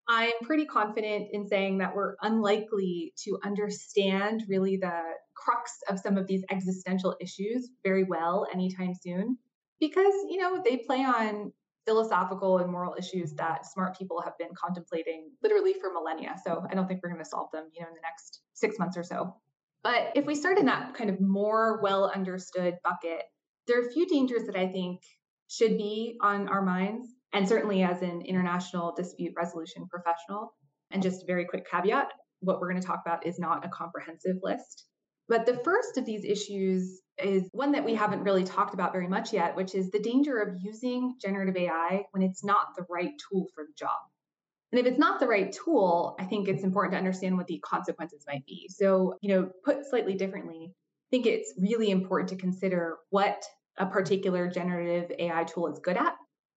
I'm 0.09 0.33
pretty 0.43 0.67
confident 0.67 1.29
in 1.33 1.49
saying 1.49 1.79
that 1.79 1.97
we're 1.97 2.15
unlikely 2.23 3.13
to 3.25 3.39
understand 3.45 4.45
really 4.49 4.77
the 4.77 5.01
crux 5.35 5.73
of 5.89 5.99
some 5.99 6.17
of 6.17 6.27
these 6.27 6.45
existential 6.51 7.17
issues 7.21 7.71
very 7.83 8.05
well 8.05 8.47
anytime 8.53 8.93
soon 8.95 9.37
because, 9.81 10.15
you 10.29 10.39
know, 10.39 10.63
they 10.65 10.77
play 10.77 10.99
on 10.99 11.53
philosophical 11.87 12.59
and 12.59 12.71
moral 12.71 12.95
issues 12.99 13.33
that 13.35 13.67
smart 13.67 13.97
people 13.99 14.21
have 14.21 14.37
been 14.39 14.51
contemplating 14.57 15.31
literally 15.43 15.75
for 15.81 15.93
millennia. 15.93 16.37
So 16.45 16.65
I 16.71 16.75
don't 16.75 16.87
think 16.87 17.01
we're 17.03 17.11
going 17.11 17.23
to 17.23 17.29
solve 17.29 17.51
them, 17.53 17.65
you 17.73 17.83
know, 17.83 17.89
in 17.89 17.95
the 17.95 18.01
next 18.03 18.43
6 18.55 18.79
months 18.79 18.97
or 18.97 19.03
so. 19.03 19.37
But 19.87 20.17
if 20.17 20.27
we 20.27 20.35
start 20.35 20.59
in 20.59 20.67
that 20.67 20.95
kind 20.95 21.11
of 21.11 21.21
more 21.21 21.79
well 21.81 22.11
understood 22.13 22.75
bucket, 22.83 23.23
there 23.69 23.79
are 23.79 23.87
a 23.87 23.93
few 23.93 24.05
dangers 24.09 24.43
that 24.47 24.57
I 24.57 24.67
think 24.67 25.01
should 25.47 25.79
be 25.79 26.19
on 26.21 26.49
our 26.49 26.61
minds. 26.61 27.09
And 27.33 27.49
certainly 27.49 27.85
as 27.85 28.03
an 28.03 28.23
international 28.23 28.95
dispute 28.97 29.35
resolution 29.37 29.87
professional, 29.89 30.53
and 30.91 31.05
just 31.05 31.23
a 31.23 31.27
very 31.27 31.45
quick 31.45 31.71
caveat 31.71 32.09
what 32.41 32.59
we're 32.59 32.69
going 32.69 32.83
to 32.83 32.87
talk 32.87 33.03
about 33.07 33.25
is 33.25 33.39
not 33.39 33.65
a 33.65 33.69
comprehensive 33.69 34.39
list. 34.43 34.87
But 35.29 35.47
the 35.47 35.61
first 35.63 35.99
of 35.99 36.05
these 36.05 36.25
issues 36.25 37.01
is 37.23 37.49
one 37.53 37.71
that 37.71 37.85
we 37.85 37.95
haven't 37.95 38.25
really 38.25 38.43
talked 38.43 38.75
about 38.75 38.91
very 38.91 39.07
much 39.07 39.33
yet, 39.33 39.55
which 39.55 39.77
is 39.77 39.93
the 39.93 40.03
danger 40.03 40.39
of 40.39 40.57
using 40.61 41.15
generative 41.23 41.57
AI 41.57 42.07
when 42.11 42.25
it's 42.25 42.43
not 42.43 42.75
the 42.77 42.87
right 42.91 43.13
tool 43.31 43.47
for 43.55 43.63
the 43.63 43.75
job. 43.79 44.01
And 44.73 44.81
if 44.81 44.87
it's 44.87 44.99
not 44.99 45.21
the 45.21 45.29
right 45.29 45.53
tool, 45.53 46.17
I 46.19 46.25
think 46.25 46.49
it's 46.49 46.65
important 46.65 46.93
to 46.93 46.99
understand 46.99 47.37
what 47.37 47.47
the 47.47 47.59
consequences 47.59 48.25
might 48.27 48.45
be. 48.47 48.69
So, 48.69 49.17
you 49.21 49.29
know, 49.35 49.51
put 49.65 49.87
slightly 49.87 50.15
differently, 50.15 50.73
I 50.73 51.09
think 51.11 51.27
it's 51.27 51.55
really 51.59 51.91
important 51.91 52.31
to 52.31 52.37
consider 52.37 52.97
what 53.11 53.45
a 53.79 53.87
particular 53.87 54.51
generative 54.51 55.13
AI 55.19 55.45
tool 55.45 55.69
is 55.69 55.79
good 55.79 55.97
at 55.97 56.17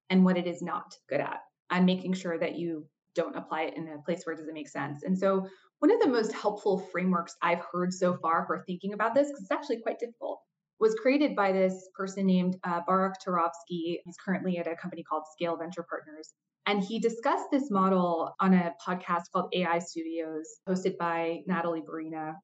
and 0.10 0.26
what 0.26 0.38
it 0.38 0.48
is 0.48 0.62
not 0.62 0.96
good 1.08 1.20
at, 1.20 1.42
and 1.70 1.86
making 1.86 2.14
sure 2.14 2.38
that 2.40 2.56
you 2.56 2.88
don't 3.14 3.36
apply 3.36 3.64
it 3.64 3.78
in 3.78 3.88
a 3.90 4.02
place 4.02 4.24
where 4.26 4.34
it 4.34 4.40
doesn't 4.40 4.54
make 4.54 4.70
sense. 4.70 5.04
And 5.04 5.18
so, 5.18 5.48
one 5.80 5.92
of 5.92 6.00
the 6.02 6.08
most 6.08 6.34
helpful 6.34 6.80
frameworks 6.92 7.36
I've 7.42 7.64
heard 7.72 7.94
so 7.94 8.18
far 8.18 8.46
for 8.48 8.64
thinking 8.66 8.94
about 8.94 9.14
this, 9.14 9.28
because 9.28 9.44
it's 9.44 9.52
actually 9.52 9.82
quite 9.82 10.00
difficult, 10.00 10.42
was 10.80 10.96
created 10.96 11.36
by 11.36 11.52
this 11.52 11.90
person 11.96 12.26
named 12.26 12.58
uh, 12.64 12.82
Barak 12.86 13.16
Turovsky. 13.26 14.00
He's 14.04 14.18
currently 14.24 14.58
at 14.58 14.68
a 14.68 14.76
company 14.76 15.04
called 15.04 15.24
Scale 15.32 15.56
Venture 15.56 15.86
Partners. 15.88 16.34
And 16.70 16.84
he 16.84 17.00
discussed 17.00 17.50
this 17.50 17.72
model 17.72 18.36
on 18.40 18.54
a 18.54 18.76
podcast 18.88 19.24
called 19.34 19.52
AI 19.56 19.80
Studios, 19.80 20.46
hosted 20.70 21.00
by 21.00 21.40
Natalie 21.48 21.82
Barina. 21.82 22.36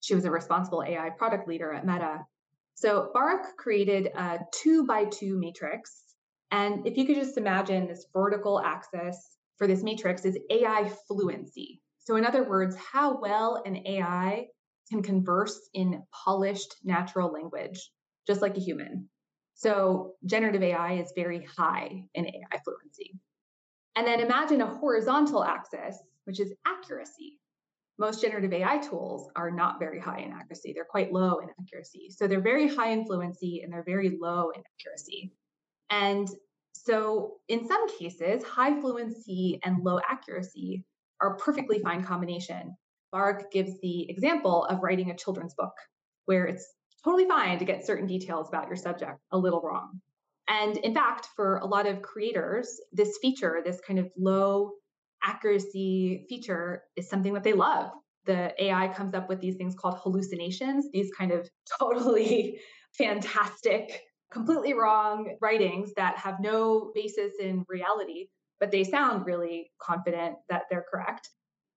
She 0.00 0.14
was 0.14 0.26
a 0.26 0.30
responsible 0.30 0.84
AI 0.86 1.08
product 1.16 1.48
leader 1.48 1.72
at 1.72 1.86
Meta. 1.86 2.18
So 2.74 3.08
Barak 3.14 3.56
created 3.56 4.08
a 4.08 4.40
two 4.52 4.84
by 4.84 5.06
two 5.06 5.38
matrix. 5.38 6.14
And 6.50 6.86
if 6.86 6.98
you 6.98 7.06
could 7.06 7.14
just 7.14 7.38
imagine 7.38 7.88
this 7.88 8.04
vertical 8.12 8.60
axis 8.60 9.16
for 9.56 9.66
this 9.66 9.82
matrix 9.82 10.26
is 10.26 10.38
AI 10.50 10.92
fluency. 11.08 11.80
So, 12.00 12.16
in 12.16 12.26
other 12.26 12.44
words, 12.44 12.76
how 12.76 13.18
well 13.18 13.62
an 13.64 13.78
AI 13.86 14.48
can 14.90 15.02
converse 15.02 15.58
in 15.72 16.02
polished 16.12 16.74
natural 16.84 17.32
language, 17.32 17.90
just 18.26 18.42
like 18.42 18.58
a 18.58 18.60
human. 18.60 19.08
So, 19.54 20.16
generative 20.26 20.62
AI 20.62 20.98
is 20.98 21.14
very 21.16 21.46
high 21.56 22.04
in 22.12 22.26
AI 22.26 22.60
fluency. 22.62 23.18
And 23.96 24.06
then 24.06 24.20
imagine 24.20 24.60
a 24.60 24.66
horizontal 24.66 25.44
axis, 25.44 25.98
which 26.24 26.40
is 26.40 26.52
accuracy. 26.66 27.38
Most 27.98 28.22
generative 28.22 28.52
AI 28.52 28.78
tools 28.78 29.28
are 29.36 29.50
not 29.50 29.78
very 29.78 30.00
high 30.00 30.20
in 30.20 30.32
accuracy. 30.32 30.72
They're 30.72 30.84
quite 30.84 31.12
low 31.12 31.38
in 31.40 31.48
accuracy. 31.60 32.08
So 32.10 32.26
they're 32.26 32.40
very 32.40 32.68
high 32.68 32.90
in 32.90 33.04
fluency 33.04 33.60
and 33.62 33.72
they're 33.72 33.84
very 33.84 34.16
low 34.20 34.50
in 34.50 34.62
accuracy. 34.78 35.32
And 35.90 36.28
so 36.72 37.36
in 37.48 37.66
some 37.66 37.88
cases, 37.98 38.42
high 38.42 38.80
fluency 38.80 39.60
and 39.64 39.84
low 39.84 40.00
accuracy 40.08 40.84
are 41.20 41.34
a 41.34 41.36
perfectly 41.36 41.80
fine 41.80 42.02
combination. 42.02 42.74
Barak 43.12 43.50
gives 43.50 43.78
the 43.80 44.08
example 44.08 44.64
of 44.66 44.82
writing 44.82 45.10
a 45.10 45.16
children's 45.16 45.54
book 45.54 45.74
where 46.24 46.46
it's 46.46 46.66
totally 47.04 47.26
fine 47.26 47.58
to 47.58 47.64
get 47.64 47.84
certain 47.84 48.06
details 48.06 48.48
about 48.48 48.68
your 48.68 48.76
subject 48.76 49.18
a 49.32 49.38
little 49.38 49.60
wrong. 49.60 50.00
And 50.50 50.76
in 50.78 50.92
fact, 50.92 51.28
for 51.36 51.58
a 51.58 51.66
lot 51.66 51.86
of 51.86 52.02
creators, 52.02 52.80
this 52.92 53.18
feature, 53.22 53.62
this 53.64 53.80
kind 53.86 54.00
of 54.00 54.10
low 54.18 54.72
accuracy 55.22 56.26
feature, 56.28 56.82
is 56.96 57.08
something 57.08 57.32
that 57.34 57.44
they 57.44 57.52
love. 57.52 57.90
The 58.26 58.52
AI 58.62 58.88
comes 58.88 59.14
up 59.14 59.28
with 59.28 59.40
these 59.40 59.54
things 59.56 59.76
called 59.78 59.98
hallucinations, 60.02 60.86
these 60.92 61.10
kind 61.16 61.30
of 61.30 61.48
totally 61.78 62.58
fantastic, 62.98 64.00
completely 64.32 64.74
wrong 64.74 65.36
writings 65.40 65.92
that 65.96 66.18
have 66.18 66.40
no 66.40 66.90
basis 66.96 67.34
in 67.40 67.64
reality, 67.68 68.26
but 68.58 68.72
they 68.72 68.82
sound 68.82 69.26
really 69.26 69.70
confident 69.80 70.34
that 70.48 70.62
they're 70.68 70.84
correct. 70.90 71.28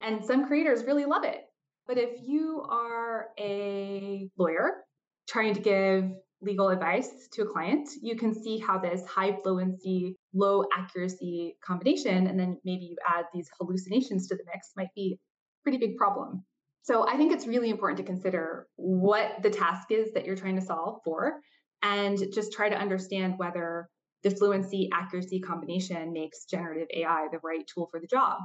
And 0.01 0.25
some 0.25 0.47
creators 0.47 0.83
really 0.83 1.05
love 1.05 1.23
it. 1.23 1.41
But 1.86 1.99
if 1.99 2.21
you 2.23 2.65
are 2.67 3.27
a 3.39 4.29
lawyer 4.36 4.83
trying 5.27 5.53
to 5.53 5.62
give 5.62 6.12
legal 6.43 6.69
advice 6.69 7.27
to 7.34 7.43
a 7.43 7.45
client, 7.45 7.89
you 8.01 8.15
can 8.15 8.34
see 8.34 8.58
how 8.58 8.77
this 8.77 9.06
high 9.06 9.38
fluency, 9.43 10.17
low 10.34 10.65
accuracy 10.75 11.58
combination, 11.65 12.27
and 12.27 12.39
then 12.39 12.58
maybe 12.63 12.86
you 12.86 12.97
add 13.08 13.25
these 13.34 13.49
hallucinations 13.60 14.27
to 14.27 14.36
the 14.36 14.43
mix, 14.45 14.71
might 14.75 14.93
be 14.95 15.13
a 15.13 15.19
pretty 15.63 15.77
big 15.77 15.97
problem. 15.97 16.43
So 16.84 17.08
I 17.08 17.15
think 17.15 17.32
it's 17.32 17.47
really 17.47 17.69
important 17.69 17.97
to 17.97 18.03
consider 18.03 18.67
what 18.75 19.41
the 19.41 19.49
task 19.49 19.91
is 19.91 20.12
that 20.13 20.25
you're 20.25 20.36
trying 20.36 20.60
to 20.60 20.65
solve 20.65 20.99
for 21.06 21.39
and 21.82 22.17
just 22.34 22.51
try 22.51 22.69
to 22.69 22.75
understand 22.75 23.36
whether 23.38 23.89
the 24.23 24.32
fluency 24.32 24.89
accuracy 24.93 25.39
combination 25.39 26.13
makes 26.13 26.45
generative 26.45 26.88
AI 26.93 27.27
the 27.32 27.39
right 27.43 27.65
tool 27.73 27.88
for 27.91 27.99
the 27.99 28.08
job. 28.08 28.39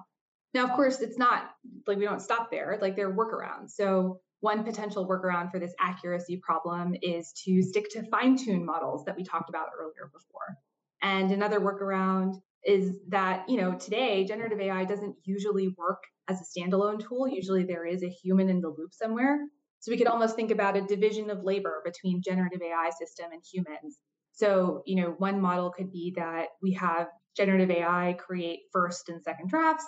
Now, 0.55 0.65
of 0.65 0.73
course, 0.73 1.01
it's 1.01 1.19
not 1.19 1.51
like 1.87 1.99
we 1.99 2.05
don't 2.05 2.23
stop 2.23 2.51
there, 2.51 2.79
like 2.81 2.97
there 2.97 3.09
are 3.09 3.15
workarounds. 3.15 3.71
So 3.71 4.21
one 4.41 4.65
potential 4.65 5.09
workaround 5.09 5.51
for 5.51 5.59
this 5.59 5.75
accuracy 5.81 6.41
problem 6.43 6.95
is 7.03 7.33
to 7.45 7.63
stick 7.63 7.91
to 7.91 8.03
fine 8.05 8.37
tune 8.37 8.65
models 8.65 9.05
that 9.05 9.17
we 9.17 9.25
talked 9.25 9.49
about 9.49 9.69
earlier 9.79 10.11
before. 10.13 10.57
And 11.03 11.31
another 11.31 11.61
workaround 11.61 12.35
is 12.65 12.99
that, 13.09 13.49
you 13.49 13.57
know, 13.57 13.75
today 13.75 14.25
generative 14.25 14.61
AI 14.61 14.85
doesn't 14.85 15.17
usually 15.25 15.75
work 15.77 16.03
as 16.29 16.41
a 16.41 16.61
standalone 16.61 17.01
tool. 17.01 17.29
Usually 17.29 17.65
there 17.65 17.87
is 17.87 18.03
a 18.03 18.09
human 18.09 18.49
in 18.49 18.61
the 18.61 18.69
loop 18.69 18.93
somewhere. 18.93 19.39
So 19.81 19.91
we 19.91 19.99
could 19.99 20.09
almost 20.09 20.35
think 20.35 20.51
about 20.51 20.77
a 20.77 20.83
division 20.83 21.31
of 21.31 21.45
labor 21.45 21.83
between 21.85 22.23
generative 22.23 22.61
AI 22.63 22.91
system 22.99 23.27
and 23.33 23.43
humans. 23.45 23.99
So, 24.33 24.83
you 24.87 24.97
know, 24.97 25.15
one 25.19 25.41
model 25.41 25.71
could 25.71 25.91
be 25.91 26.13
that 26.17 26.49
we 26.63 26.73
have 26.75 27.09
generative 27.37 27.71
AI 27.71 28.17
create 28.19 28.61
first 28.73 29.09
and 29.09 29.23
second 29.23 29.49
drafts 29.49 29.87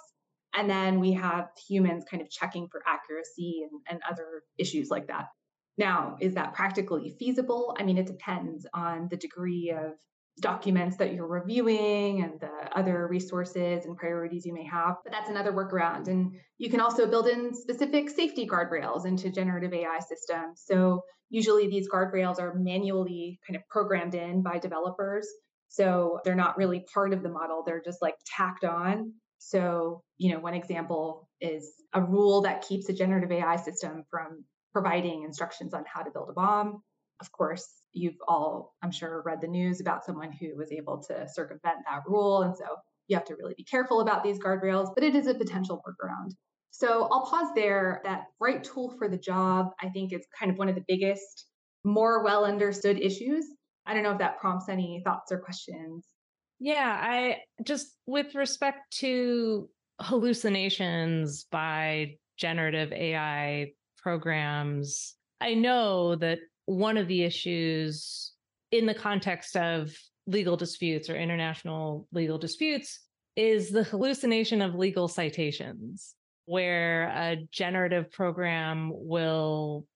and 0.54 0.68
then 0.68 1.00
we 1.00 1.12
have 1.12 1.48
humans 1.68 2.04
kind 2.10 2.22
of 2.22 2.30
checking 2.30 2.68
for 2.68 2.82
accuracy 2.86 3.66
and, 3.70 3.80
and 3.88 4.00
other 4.10 4.42
issues 4.58 4.88
like 4.90 5.06
that. 5.08 5.26
Now, 5.78 6.16
is 6.20 6.34
that 6.34 6.54
practically 6.54 7.16
feasible? 7.18 7.74
I 7.78 7.84
mean, 7.84 7.96
it 7.96 8.06
depends 8.06 8.66
on 8.74 9.08
the 9.10 9.16
degree 9.16 9.74
of 9.76 9.92
documents 10.40 10.96
that 10.96 11.14
you're 11.14 11.26
reviewing 11.26 12.22
and 12.22 12.40
the 12.40 12.50
other 12.76 13.06
resources 13.08 13.84
and 13.84 13.96
priorities 13.96 14.44
you 14.44 14.54
may 14.54 14.64
have. 14.64 14.96
But 15.04 15.12
that's 15.12 15.30
another 15.30 15.52
workaround. 15.52 16.08
And 16.08 16.34
you 16.58 16.70
can 16.70 16.80
also 16.80 17.06
build 17.06 17.28
in 17.28 17.54
specific 17.54 18.10
safety 18.10 18.46
guardrails 18.46 19.06
into 19.06 19.30
generative 19.30 19.72
AI 19.72 19.98
systems. 20.00 20.62
So 20.64 21.02
usually 21.28 21.68
these 21.68 21.88
guardrails 21.88 22.40
are 22.40 22.54
manually 22.54 23.38
kind 23.46 23.56
of 23.56 23.62
programmed 23.68 24.14
in 24.14 24.42
by 24.42 24.58
developers. 24.58 25.28
So 25.68 26.20
they're 26.24 26.34
not 26.34 26.56
really 26.56 26.84
part 26.92 27.12
of 27.12 27.22
the 27.22 27.28
model, 27.28 27.62
they're 27.64 27.82
just 27.82 28.02
like 28.02 28.16
tacked 28.26 28.64
on 28.64 29.12
so, 29.42 30.02
you 30.18 30.32
know, 30.32 30.38
one 30.38 30.52
example 30.52 31.28
is 31.40 31.72
a 31.94 32.02
rule 32.02 32.42
that 32.42 32.60
keeps 32.60 32.90
a 32.90 32.92
generative 32.92 33.32
AI 33.32 33.56
system 33.56 34.04
from 34.10 34.44
providing 34.74 35.24
instructions 35.24 35.72
on 35.72 35.82
how 35.92 36.02
to 36.02 36.10
build 36.10 36.28
a 36.28 36.34
bomb. 36.34 36.82
Of 37.22 37.32
course, 37.32 37.66
you've 37.92 38.18
all, 38.28 38.74
I'm 38.82 38.92
sure, 38.92 39.22
read 39.24 39.40
the 39.40 39.48
news 39.48 39.80
about 39.80 40.04
someone 40.04 40.30
who 40.30 40.56
was 40.56 40.70
able 40.70 41.02
to 41.08 41.26
circumvent 41.26 41.78
that 41.88 42.02
rule. 42.06 42.42
And 42.42 42.54
so 42.54 42.64
you 43.08 43.16
have 43.16 43.24
to 43.26 43.34
really 43.34 43.54
be 43.56 43.64
careful 43.64 44.00
about 44.00 44.22
these 44.22 44.38
guardrails, 44.38 44.92
but 44.94 45.04
it 45.04 45.14
is 45.14 45.26
a 45.26 45.34
potential 45.34 45.82
workaround. 45.88 46.32
So 46.70 47.08
I'll 47.10 47.24
pause 47.24 47.48
there. 47.54 48.02
That 48.04 48.24
right 48.40 48.62
tool 48.62 48.94
for 48.98 49.08
the 49.08 49.18
job, 49.18 49.70
I 49.82 49.88
think, 49.88 50.12
is 50.12 50.26
kind 50.38 50.52
of 50.52 50.58
one 50.58 50.68
of 50.68 50.74
the 50.74 50.84
biggest, 50.86 51.46
more 51.82 52.22
well 52.22 52.44
understood 52.44 53.00
issues. 53.00 53.46
I 53.86 53.94
don't 53.94 54.02
know 54.02 54.12
if 54.12 54.18
that 54.18 54.38
prompts 54.38 54.68
any 54.68 55.00
thoughts 55.02 55.32
or 55.32 55.38
questions 55.38 56.06
yeah, 56.60 56.98
I 57.00 57.38
just 57.64 57.96
with 58.06 58.34
respect 58.34 58.98
to 58.98 59.68
hallucinations 59.98 61.46
by 61.50 62.16
generative 62.36 62.92
AI 62.92 63.72
programs, 63.96 65.14
I 65.40 65.54
know 65.54 66.16
that 66.16 66.38
one 66.66 66.98
of 66.98 67.08
the 67.08 67.22
issues 67.22 68.32
in 68.70 68.86
the 68.86 68.94
context 68.94 69.56
of 69.56 69.90
legal 70.26 70.56
disputes 70.56 71.08
or 71.08 71.16
international 71.16 72.06
legal 72.12 72.38
disputes 72.38 73.00
is 73.36 73.70
the 73.70 73.84
hallucination 73.84 74.60
of 74.60 74.74
legal 74.74 75.08
citations, 75.08 76.14
where 76.44 77.04
a 77.08 77.36
generative 77.50 78.12
program 78.12 78.90
will 78.92 79.86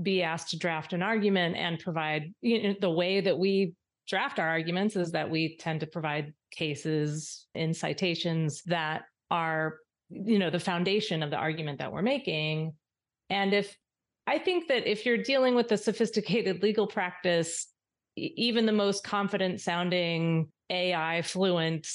be 0.00 0.22
asked 0.22 0.50
to 0.50 0.58
draft 0.58 0.92
an 0.94 1.02
argument 1.02 1.56
and 1.56 1.78
provide 1.78 2.32
you 2.40 2.62
know, 2.62 2.74
the 2.80 2.90
way 2.90 3.20
that 3.20 3.38
we 3.38 3.74
draft 4.06 4.38
our 4.38 4.48
arguments 4.48 4.96
is 4.96 5.12
that 5.12 5.30
we 5.30 5.56
tend 5.56 5.80
to 5.80 5.86
provide 5.86 6.32
cases 6.50 7.46
in 7.54 7.72
citations 7.74 8.62
that 8.66 9.02
are 9.30 9.78
you 10.10 10.38
know 10.38 10.50
the 10.50 10.60
foundation 10.60 11.22
of 11.22 11.30
the 11.30 11.36
argument 11.36 11.78
that 11.78 11.92
we're 11.92 12.02
making. 12.02 12.72
And 13.30 13.52
if 13.54 13.76
i 14.26 14.38
think 14.38 14.68
that 14.68 14.86
if 14.86 15.04
you're 15.04 15.22
dealing 15.22 15.54
with 15.54 15.70
a 15.72 15.76
sophisticated 15.76 16.62
legal 16.62 16.86
practice 16.86 17.66
even 18.16 18.64
the 18.66 18.72
most 18.72 19.04
confident 19.04 19.60
sounding 19.60 20.48
ai 20.70 21.20
fluent 21.22 21.86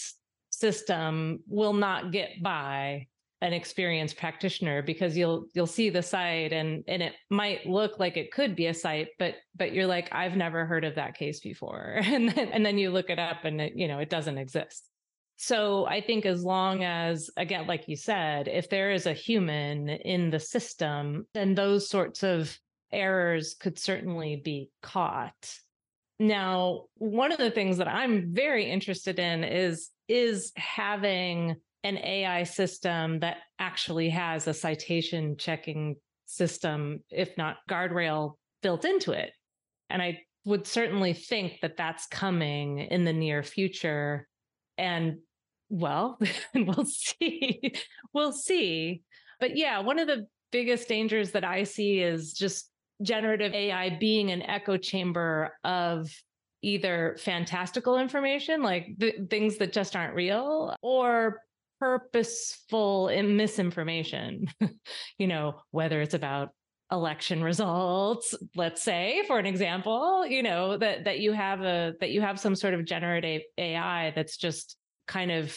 system 0.50 1.40
will 1.48 1.74
not 1.74 2.12
get 2.12 2.42
by 2.42 3.08
an 3.42 3.54
experienced 3.54 4.18
practitioner 4.18 4.82
because 4.82 5.16
you'll 5.16 5.46
you'll 5.54 5.66
see 5.66 5.90
the 5.90 6.04
cite 6.04 6.52
and 6.52 6.84
and 6.88 7.02
it 7.02 7.14
might 7.30 7.66
look 7.66 7.98
like 7.98 8.18
it 8.18 8.32
could 8.32 8.56
be 8.56 8.66
a 8.66 8.74
cite 8.74 9.08
but 9.18 9.36
but 9.56 9.74
you're 9.74 9.88
like 9.88 10.10
I've 10.12 10.36
never 10.36 10.66
heard 10.66 10.84
of 10.84 10.96
that 10.96 11.16
case 11.16 11.40
before 11.40 12.00
and 12.04 12.30
then 12.30 12.50
and 12.50 12.66
then 12.66 12.78
you 12.78 12.92
look 12.92 13.10
it 13.10 13.20
up 13.20 13.46
and 13.46 13.62
it, 13.62 13.74
you 13.76 13.88
know 13.88 14.00
it 14.00 14.10
doesn't 14.10 14.38
exist. 14.38 14.86
So 15.38 15.86
I 15.86 16.02
think 16.02 16.26
as 16.26 16.44
long 16.44 16.84
as 16.84 17.30
again 17.38 17.66
like 17.66 17.88
you 17.88 17.96
said 17.96 18.50
if 18.50 18.70
there 18.70 18.92
is 18.92 19.06
a 19.06 19.14
human 19.14 19.88
in 19.88 20.30
the 20.30 20.40
system 20.40 21.26
then 21.34 21.56
those 21.56 21.90
sorts 21.90 22.24
of 22.24 22.58
errors 22.92 23.56
could 23.60 23.80
certainly 23.80 24.42
be 24.44 24.70
caught. 24.82 25.54
Now, 26.20 26.86
one 26.96 27.32
of 27.32 27.38
the 27.38 27.52
things 27.52 27.78
that 27.78 27.88
I'm 27.88 28.34
very 28.34 28.70
interested 28.70 29.20
in 29.20 29.44
is 29.46 29.90
is 30.10 30.52
having 30.58 31.56
an 31.84 31.98
AI 31.98 32.44
system 32.44 33.20
that 33.20 33.38
actually 33.58 34.10
has 34.10 34.48
a 34.48 34.54
citation 34.54 35.36
checking 35.38 35.96
system, 36.26 37.00
if 37.10 37.38
not 37.38 37.58
guardrail, 37.70 38.34
built 38.62 38.86
into 38.86 39.12
it. 39.12 39.32
And 39.90 40.02
I 40.02 40.20
would 40.46 40.68
certainly 40.68 41.14
think 41.14 41.60
that 41.62 41.78
that's 41.78 42.08
coming 42.08 42.80
in 42.80 43.06
the 43.06 43.14
near 43.14 43.44
future. 43.44 44.28
And 44.78 45.20
well, 45.70 46.20
we'll 46.56 46.86
see. 46.86 47.74
we'll 48.14 48.34
see. 48.34 49.04
But 49.40 49.56
yeah, 49.56 49.80
one 49.80 50.00
of 50.00 50.08
the 50.08 50.28
biggest 50.52 50.88
dangers 50.88 51.32
that 51.32 51.44
I 51.44 51.64
see 51.64 52.00
is 52.00 52.34
just 52.34 52.70
generative 53.02 53.54
AI 53.54 53.98
being 54.00 54.32
an 54.32 54.42
echo 54.42 54.78
chamber 54.78 55.54
of 55.64 56.10
either 56.62 57.16
fantastical 57.20 57.98
information, 57.98 58.62
like 58.62 58.88
th- 59.00 59.30
things 59.30 59.58
that 59.58 59.72
just 59.72 59.96
aren't 59.96 60.16
real, 60.16 60.76
or 60.82 61.40
purposeful 61.80 63.08
misinformation, 63.08 64.48
you 65.18 65.28
know, 65.28 65.62
whether 65.72 66.02
it's 66.02 66.14
about 66.14 66.50
election 66.92 67.44
results 67.44 68.34
let's 68.56 68.82
say 68.82 69.24
for 69.28 69.38
an 69.38 69.46
example 69.46 70.26
you 70.26 70.42
know 70.42 70.76
that 70.76 71.04
that 71.04 71.20
you 71.20 71.34
have 71.34 71.62
a 71.62 71.94
that 72.00 72.10
you 72.10 72.20
have 72.20 72.40
some 72.40 72.56
sort 72.56 72.74
of 72.74 72.84
generative 72.84 73.44
ai 73.60 74.12
that's 74.16 74.38
just 74.38 74.76
kind 75.08 75.30
of 75.30 75.56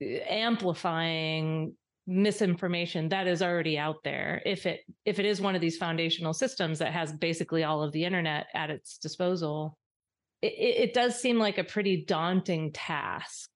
eh, 0.00 0.18
amplifying 0.28 1.72
misinformation 2.06 3.08
that 3.10 3.26
is 3.26 3.42
already 3.42 3.78
out 3.78 4.02
there. 4.02 4.42
If 4.44 4.66
it 4.66 4.80
if 5.04 5.18
it 5.18 5.24
is 5.24 5.40
one 5.40 5.54
of 5.54 5.60
these 5.60 5.76
foundational 5.76 6.32
systems 6.32 6.78
that 6.80 6.92
has 6.92 7.12
basically 7.12 7.64
all 7.64 7.82
of 7.82 7.92
the 7.92 8.04
internet 8.04 8.46
at 8.54 8.70
its 8.70 8.98
disposal 8.98 9.78
it, 10.40 10.54
it 10.56 10.94
does 10.94 11.20
seem 11.20 11.38
like 11.38 11.58
a 11.58 11.64
pretty 11.64 12.04
daunting 12.04 12.72
task 12.72 13.50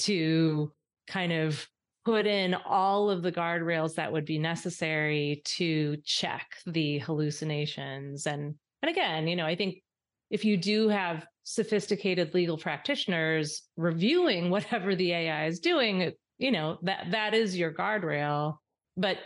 to 0.00 0.72
kind 1.08 1.32
of 1.32 1.66
put 2.04 2.26
in 2.26 2.54
all 2.54 3.10
of 3.10 3.22
the 3.22 3.32
guardrails 3.32 3.94
that 3.94 4.12
would 4.12 4.24
be 4.24 4.38
necessary 4.38 5.42
to 5.44 5.96
check 6.04 6.46
the 6.66 6.98
hallucinations. 6.98 8.26
And 8.26 8.54
and 8.80 8.90
again 8.90 9.26
you 9.26 9.34
know 9.34 9.44
i 9.44 9.56
think 9.56 9.82
if 10.30 10.44
you 10.44 10.56
do 10.56 10.88
have 10.88 11.26
sophisticated 11.42 12.32
legal 12.32 12.56
practitioners 12.56 13.62
reviewing 13.76 14.50
whatever 14.54 14.94
the 14.94 15.12
ai 15.12 15.46
is 15.46 15.58
doing 15.58 16.12
you 16.38 16.52
know 16.52 16.78
that 16.82 17.10
that 17.10 17.34
is 17.34 17.56
your 17.56 17.72
guardrail. 17.72 18.56
But 18.96 19.18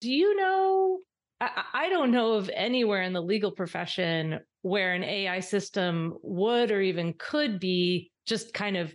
do 0.00 0.10
you 0.10 0.36
know 0.36 0.98
I, 1.40 1.64
I 1.74 1.88
don't 1.90 2.10
know 2.10 2.32
of 2.34 2.50
anywhere 2.52 3.02
in 3.02 3.12
the 3.12 3.22
legal 3.22 3.52
profession 3.52 4.40
where 4.62 4.94
an 4.94 5.04
AI 5.04 5.40
system 5.40 6.14
would 6.22 6.70
or 6.70 6.80
even 6.80 7.14
could 7.18 7.60
be 7.60 8.10
just 8.26 8.54
kind 8.54 8.76
of 8.76 8.94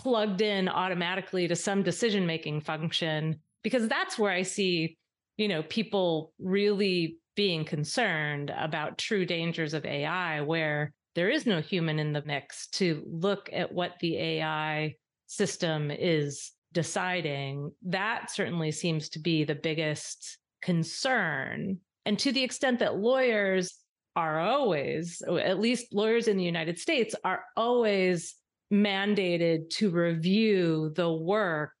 plugged 0.00 0.40
in 0.40 0.66
automatically 0.66 1.46
to 1.46 1.54
some 1.54 1.82
decision 1.82 2.26
making 2.26 2.62
function 2.62 3.38
because 3.62 3.86
that's 3.86 4.18
where 4.18 4.32
I 4.32 4.42
see, 4.42 4.96
you 5.36 5.46
know, 5.46 5.62
people 5.62 6.32
really 6.38 7.18
being 7.36 7.66
concerned 7.66 8.50
about 8.56 8.96
true 8.96 9.26
dangers 9.26 9.74
of 9.74 9.84
AI 9.84 10.40
where 10.40 10.94
there 11.14 11.28
is 11.28 11.44
no 11.44 11.60
human 11.60 11.98
in 11.98 12.14
the 12.14 12.22
mix 12.24 12.68
to 12.68 13.02
look 13.06 13.50
at 13.52 13.72
what 13.72 13.92
the 14.00 14.16
AI 14.16 14.94
system 15.26 15.90
is 15.90 16.52
deciding. 16.72 17.70
That 17.82 18.30
certainly 18.30 18.72
seems 18.72 19.10
to 19.10 19.18
be 19.18 19.44
the 19.44 19.54
biggest 19.54 20.38
concern. 20.62 21.78
And 22.06 22.18
to 22.20 22.32
the 22.32 22.42
extent 22.42 22.78
that 22.78 22.96
lawyers 22.96 23.74
are 24.16 24.40
always, 24.40 25.22
at 25.22 25.60
least 25.60 25.92
lawyers 25.92 26.26
in 26.26 26.38
the 26.38 26.44
United 26.44 26.78
States, 26.78 27.14
are 27.22 27.44
always 27.54 28.34
mandated 28.72 29.70
to 29.70 29.90
review 29.90 30.92
the 30.94 31.12
work 31.12 31.72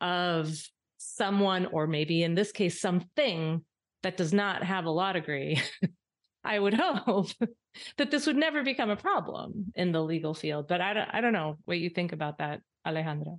of 0.00 0.52
someone, 0.98 1.66
or 1.66 1.86
maybe 1.86 2.22
in 2.22 2.34
this 2.34 2.52
case, 2.52 2.80
something 2.80 3.64
that 4.02 4.16
does 4.16 4.32
not 4.32 4.62
have 4.62 4.84
a 4.84 4.90
law 4.90 5.12
degree. 5.12 5.60
I 6.44 6.58
would 6.58 6.74
hope 6.78 7.28
that 7.98 8.10
this 8.10 8.26
would 8.26 8.36
never 8.36 8.62
become 8.62 8.90
a 8.90 8.96
problem 8.96 9.72
in 9.74 9.92
the 9.92 10.02
legal 10.02 10.34
field. 10.34 10.68
But 10.68 10.80
I 10.80 10.94
don't, 10.94 11.08
I 11.12 11.20
don't 11.20 11.32
know 11.32 11.56
what 11.64 11.78
you 11.78 11.90
think 11.90 12.12
about 12.12 12.38
that, 12.38 12.60
Alejandra. 12.86 13.38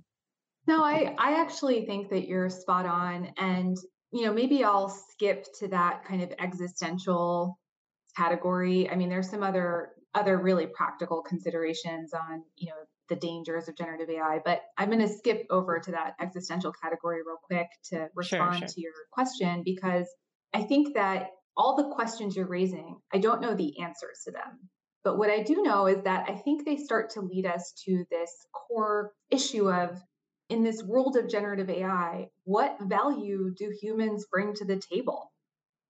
No, 0.66 0.84
I, 0.84 1.14
I 1.18 1.40
actually 1.40 1.86
think 1.86 2.10
that 2.10 2.28
you're 2.28 2.50
spot 2.50 2.84
on. 2.84 3.32
And, 3.38 3.76
you 4.12 4.26
know, 4.26 4.32
maybe 4.32 4.62
I'll 4.62 4.90
skip 4.90 5.46
to 5.60 5.68
that 5.68 6.04
kind 6.04 6.22
of 6.22 6.32
existential 6.38 7.58
category. 8.16 8.90
I 8.90 8.96
mean, 8.96 9.08
there's 9.08 9.30
some 9.30 9.42
other 9.42 9.92
other 10.18 10.36
really 10.36 10.66
practical 10.66 11.22
considerations 11.22 12.12
on, 12.12 12.42
you 12.56 12.68
know, 12.68 12.74
the 13.08 13.16
dangers 13.16 13.68
of 13.68 13.76
generative 13.76 14.10
AI, 14.10 14.40
but 14.44 14.60
I'm 14.76 14.90
going 14.90 15.06
to 15.06 15.08
skip 15.08 15.46
over 15.48 15.78
to 15.78 15.92
that 15.92 16.14
existential 16.20 16.72
category 16.72 17.20
real 17.26 17.38
quick 17.42 17.68
to 17.90 18.08
respond 18.14 18.54
sure, 18.54 18.58
sure. 18.60 18.68
to 18.68 18.80
your 18.80 18.92
question 19.12 19.62
because 19.64 20.06
I 20.52 20.62
think 20.62 20.94
that 20.94 21.28
all 21.56 21.76
the 21.76 21.94
questions 21.94 22.36
you're 22.36 22.46
raising, 22.46 22.96
I 23.12 23.18
don't 23.18 23.40
know 23.40 23.54
the 23.54 23.80
answers 23.80 24.22
to 24.24 24.32
them. 24.32 24.68
But 25.04 25.16
what 25.16 25.30
I 25.30 25.42
do 25.42 25.62
know 25.62 25.86
is 25.86 26.02
that 26.04 26.26
I 26.28 26.34
think 26.34 26.64
they 26.64 26.76
start 26.76 27.10
to 27.10 27.20
lead 27.20 27.46
us 27.46 27.72
to 27.86 28.04
this 28.10 28.30
core 28.52 29.12
issue 29.30 29.70
of 29.70 29.98
in 30.48 30.64
this 30.64 30.82
world 30.82 31.16
of 31.16 31.28
generative 31.28 31.70
AI, 31.70 32.28
what 32.44 32.78
value 32.80 33.52
do 33.56 33.72
humans 33.80 34.26
bring 34.30 34.54
to 34.54 34.64
the 34.64 34.80
table? 34.92 35.32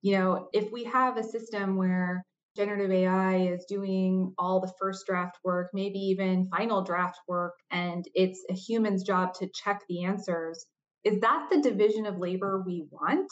You 0.03 0.18
know, 0.18 0.49
if 0.53 0.70
we 0.72 0.85
have 0.85 1.16
a 1.16 1.24
system 1.24 1.76
where 1.76 2.24
generative 2.57 2.90
AI 2.90 3.36
is 3.53 3.64
doing 3.66 4.34
all 4.38 4.61
the 4.61 4.72
first 4.78 5.07
draft 5.07 5.38
work, 5.44 5.70
maybe 5.72 5.99
even 5.99 6.49
final 6.51 6.82
draft 6.82 7.18
work, 7.28 7.55
and 7.70 8.05
it's 8.14 8.44
a 8.51 8.55
human's 8.55 9.03
job 9.03 9.34
to 9.34 9.49
check 9.55 9.82
the 9.88 10.05
answers, 10.05 10.64
is 11.05 11.20
that 11.20 11.49
the 11.51 11.61
division 11.61 12.07
of 12.07 12.18
labor 12.18 12.62
we 12.64 12.86
want? 12.90 13.30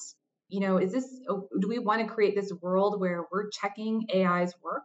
You 0.49 0.61
know, 0.61 0.79
is 0.79 0.93
this, 0.93 1.09
oh, 1.29 1.49
do 1.61 1.69
we 1.69 1.79
want 1.81 2.07
to 2.07 2.13
create 2.13 2.37
this 2.37 2.53
world 2.63 3.01
where 3.01 3.25
we're 3.33 3.51
checking 3.51 4.07
AI's 4.15 4.55
work? 4.63 4.85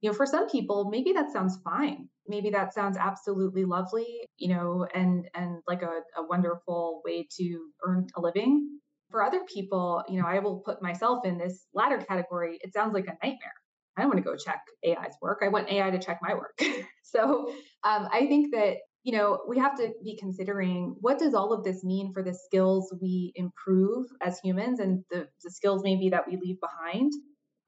You 0.00 0.10
know, 0.10 0.16
for 0.16 0.26
some 0.26 0.48
people, 0.48 0.88
maybe 0.90 1.12
that 1.12 1.30
sounds 1.30 1.58
fine. 1.62 2.08
Maybe 2.26 2.50
that 2.50 2.72
sounds 2.74 2.96
absolutely 2.96 3.64
lovely, 3.64 4.06
you 4.36 4.54
know, 4.54 4.86
and 4.94 5.28
and 5.34 5.58
like 5.68 5.82
a, 5.82 6.00
a 6.16 6.26
wonderful 6.28 7.02
way 7.04 7.28
to 7.38 7.66
earn 7.86 8.06
a 8.16 8.20
living. 8.20 8.80
For 9.10 9.22
other 9.22 9.42
people, 9.44 10.02
you 10.08 10.20
know, 10.20 10.26
I 10.26 10.38
will 10.38 10.60
put 10.64 10.82
myself 10.82 11.24
in 11.26 11.36
this 11.38 11.66
latter 11.74 11.98
category. 11.98 12.58
It 12.62 12.72
sounds 12.72 12.94
like 12.94 13.06
a 13.06 13.18
nightmare 13.22 13.52
I 13.96 14.02
don't 14.02 14.10
want 14.10 14.24
to 14.24 14.30
go 14.30 14.36
check 14.36 14.62
AI's 14.84 15.16
work. 15.20 15.40
I 15.42 15.48
want 15.48 15.70
AI 15.70 15.90
to 15.90 15.98
check 15.98 16.20
my 16.22 16.34
work. 16.34 16.58
so 17.02 17.52
um, 17.84 18.08
I 18.10 18.26
think 18.26 18.54
that 18.54 18.76
you 19.02 19.16
know 19.16 19.40
we 19.48 19.58
have 19.58 19.76
to 19.78 19.92
be 20.02 20.16
considering 20.18 20.96
what 21.00 21.18
does 21.18 21.34
all 21.34 21.52
of 21.52 21.64
this 21.64 21.84
mean 21.84 22.12
for 22.12 22.22
the 22.22 22.34
skills 22.34 22.94
we 23.00 23.32
improve 23.34 24.06
as 24.22 24.38
humans 24.40 24.80
and 24.80 25.04
the, 25.10 25.28
the 25.42 25.50
skills 25.50 25.82
maybe 25.84 26.10
that 26.10 26.26
we 26.28 26.36
leave 26.36 26.58
behind. 26.60 27.12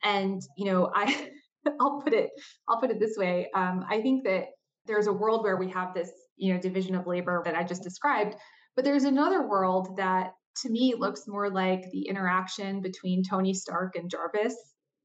And 0.03 0.41
you 0.57 0.66
know, 0.66 0.91
I 0.95 1.31
I'll 1.81 2.01
put 2.01 2.12
it 2.12 2.31
I'll 2.68 2.81
put 2.81 2.91
it 2.91 3.01
this 3.01 3.16
way. 3.16 3.51
Um, 3.55 3.85
I 3.89 4.01
think 4.01 4.25
that 4.25 4.47
there's 4.87 5.07
a 5.07 5.12
world 5.12 5.43
where 5.43 5.57
we 5.57 5.70
have 5.70 5.95
this 5.95 6.11
you 6.37 6.55
know 6.55 6.61
division 6.61 6.95
of 6.95 7.07
labor 7.07 7.43
that 7.45 7.55
I 7.55 7.64
just 7.64 7.83
described, 7.83 8.35
but 8.77 8.85
there's 8.85 9.05
another 9.05 9.47
world 9.47 9.97
that 9.99 10.33
to 10.62 10.70
me 10.70 10.95
looks 10.97 11.25
more 11.27 11.51
like 11.51 11.91
the 11.91 12.07
interaction 12.09 12.81
between 12.81 13.25
Tony 13.29 13.53
Stark 13.53 13.97
and 13.97 14.09
Jarvis 14.09 14.55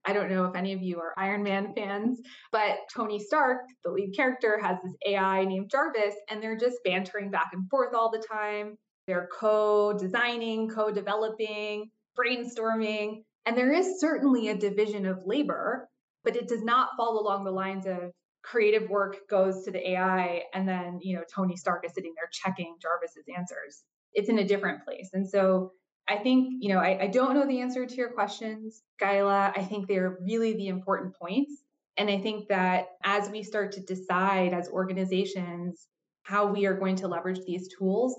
I 0.10 0.14
don't 0.14 0.32
know 0.32 0.46
if 0.46 0.56
any 0.56 0.74
of 0.74 0.82
you 0.82 0.98
are 0.98 1.14
Iron 1.20 1.44
Man 1.44 1.72
fans, 1.76 2.20
but 2.52 2.80
Tony 2.92 3.20
Stark, 3.20 3.60
the 3.84 3.92
lead 3.92 4.16
character, 4.16 4.60
has 4.60 4.80
this 4.84 4.96
AI 5.06 5.46
named 5.46 5.70
Jarvis, 5.70 6.16
and 6.32 6.42
they're 6.42 6.58
just 6.58 6.78
bantering 6.84 7.30
back 7.30 7.50
and 7.54 7.70
forth 7.70 7.94
all 7.94 8.10
the 8.10 8.26
time. 8.28 8.76
They're 9.06 9.30
co 9.40 9.96
designing, 9.96 10.68
co 10.68 10.92
developing, 10.92 11.92
brainstorming. 12.18 13.22
And 13.46 13.56
there 13.56 13.72
is 13.72 14.00
certainly 14.00 14.48
a 14.48 14.58
division 14.58 15.06
of 15.06 15.20
labor, 15.28 15.88
but 16.24 16.36
it 16.36 16.48
does 16.48 16.64
not 16.64 16.90
fall 16.98 17.22
along 17.22 17.44
the 17.44 17.52
lines 17.52 17.86
of 17.86 18.10
creative 18.42 18.90
work 18.90 19.18
goes 19.30 19.64
to 19.66 19.72
the 19.72 19.92
AI 19.92 20.42
and 20.56 20.68
then, 20.68 20.98
you 21.04 21.18
know, 21.18 21.24
Tony 21.36 21.56
Stark 21.56 21.86
is 21.86 21.94
sitting 21.94 22.14
there 22.16 22.30
checking 22.32 22.78
Jarvis's 22.82 23.26
answers. 23.38 23.84
It's 24.14 24.30
in 24.30 24.40
a 24.40 24.48
different 24.48 24.84
place. 24.86 25.12
And 25.14 25.30
so 25.30 25.74
I 26.10 26.18
think, 26.18 26.56
you 26.60 26.74
know, 26.74 26.80
I, 26.80 27.04
I 27.04 27.08
don't 27.08 27.36
know 27.36 27.46
the 27.46 27.62
answer 27.62 27.86
to 27.86 27.96
your 27.96 28.10
questions, 28.10 28.82
Gaela. 29.00 29.54
I 29.56 29.62
think 29.64 29.88
they're 29.88 30.18
really 30.22 30.54
the 30.54 30.68
important 30.68 31.16
points. 31.16 31.62
And 31.98 32.10
I 32.10 32.18
think 32.20 32.48
that 32.48 32.88
as 33.04 33.30
we 33.30 33.44
start 33.44 33.74
to 33.74 33.82
decide 33.82 34.54
as 34.54 34.70
organizations 34.70 35.88
how 36.24 36.48
we 36.48 36.66
are 36.66 36.74
going 36.74 36.96
to 36.98 37.08
leverage 37.08 37.42
these 37.46 37.70
tools, 37.78 38.16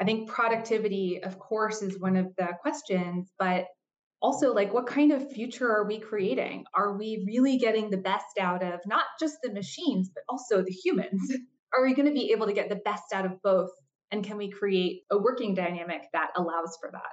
I 0.00 0.04
think 0.04 0.28
productivity, 0.28 1.22
of 1.22 1.38
course, 1.38 1.82
is 1.82 1.98
one 1.98 2.16
of 2.16 2.28
the 2.36 2.48
questions, 2.62 3.32
but 3.38 3.66
also 4.22 4.54
like 4.54 4.72
what 4.72 4.86
kind 4.86 5.10
of 5.10 5.32
future 5.32 5.68
are 5.68 5.86
we 5.86 5.98
creating? 5.98 6.64
Are 6.72 6.96
we 6.96 7.24
really 7.26 7.58
getting 7.58 7.90
the 7.90 7.96
best 7.96 8.38
out 8.40 8.62
of 8.62 8.80
not 8.86 9.04
just 9.18 9.38
the 9.42 9.52
machines, 9.52 10.10
but 10.14 10.22
also 10.28 10.62
the 10.62 10.72
humans? 10.72 11.34
Are 11.76 11.84
we 11.84 11.94
going 11.94 12.06
to 12.06 12.14
be 12.14 12.30
able 12.30 12.46
to 12.46 12.52
get 12.52 12.68
the 12.68 12.76
best 12.84 13.12
out 13.12 13.26
of 13.26 13.42
both? 13.42 13.70
And 14.12 14.22
can 14.22 14.36
we 14.36 14.48
create 14.48 15.02
a 15.10 15.18
working 15.18 15.54
dynamic 15.54 16.02
that 16.12 16.30
allows 16.36 16.78
for 16.80 16.88
that? 16.92 17.10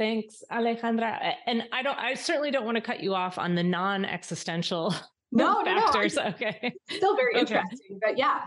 Thanks, 0.00 0.42
Alejandra. 0.50 1.34
And 1.44 1.64
I 1.72 1.82
don't 1.82 1.98
I 1.98 2.14
certainly 2.14 2.50
don't 2.50 2.64
want 2.64 2.76
to 2.76 2.80
cut 2.80 3.02
you 3.02 3.14
off 3.14 3.36
on 3.36 3.54
the 3.54 3.62
non-existential 3.62 4.94
no, 5.30 5.62
factors. 5.62 6.14
No, 6.16 6.22
no. 6.22 6.28
Okay. 6.30 6.72
Still 6.88 7.16
very 7.16 7.32
okay. 7.32 7.40
interesting, 7.40 8.00
but 8.02 8.16
yeah. 8.16 8.44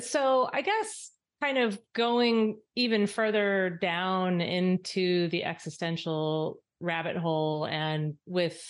So 0.00 0.50
I 0.52 0.62
guess 0.62 1.12
kind 1.40 1.56
of 1.56 1.78
going 1.94 2.58
even 2.74 3.06
further 3.06 3.78
down 3.80 4.40
into 4.40 5.28
the 5.28 5.44
existential 5.44 6.58
rabbit 6.80 7.16
hole 7.16 7.64
and 7.66 8.14
with 8.26 8.60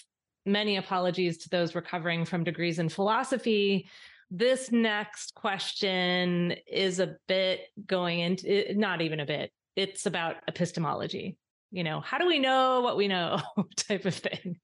many 0.45 0.77
apologies 0.77 1.39
to 1.39 1.49
those 1.49 1.75
recovering 1.75 2.27
from 2.27 2.45
degrees 2.45 2.79
in 2.79 2.91
philosophy 2.91 3.89
this 4.31 4.71
next 4.71 5.35
question 5.35 6.55
is 6.67 7.01
a 7.01 7.17
bit 7.27 7.61
going 7.87 8.21
into 8.21 8.75
not 8.75 9.01
even 9.01 9.21
a 9.21 9.27
bit 9.27 9.51
it's 9.77 10.07
about 10.07 10.37
epistemology 10.47 11.37
you 11.71 11.85
know, 11.85 12.01
how 12.01 12.19
do 12.19 12.27
we 12.27 12.39
know 12.39 12.81
what 12.81 12.97
we 12.97 13.09
know 13.09 13.41
type 13.77 14.05
of 14.05 14.15
thing. 14.15 14.57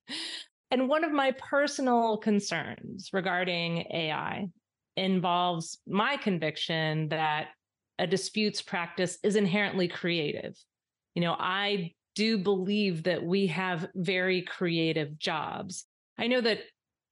And 0.70 0.88
one 0.88 1.04
of 1.04 1.12
my 1.12 1.32
personal 1.32 2.16
concerns 2.16 3.10
regarding 3.12 3.86
AI 3.92 4.46
involves 4.96 5.78
my 5.86 6.16
conviction 6.16 7.08
that 7.08 7.48
a 7.98 8.06
disputes 8.06 8.60
practice 8.60 9.18
is 9.22 9.36
inherently 9.36 9.88
creative. 9.88 10.54
You 11.14 11.22
know, 11.22 11.36
I 11.38 11.92
do 12.14 12.38
believe 12.38 13.04
that 13.04 13.22
we 13.22 13.48
have 13.48 13.88
very 13.94 14.42
creative 14.42 15.18
jobs. 15.18 15.84
I 16.18 16.26
know 16.26 16.40
that 16.40 16.60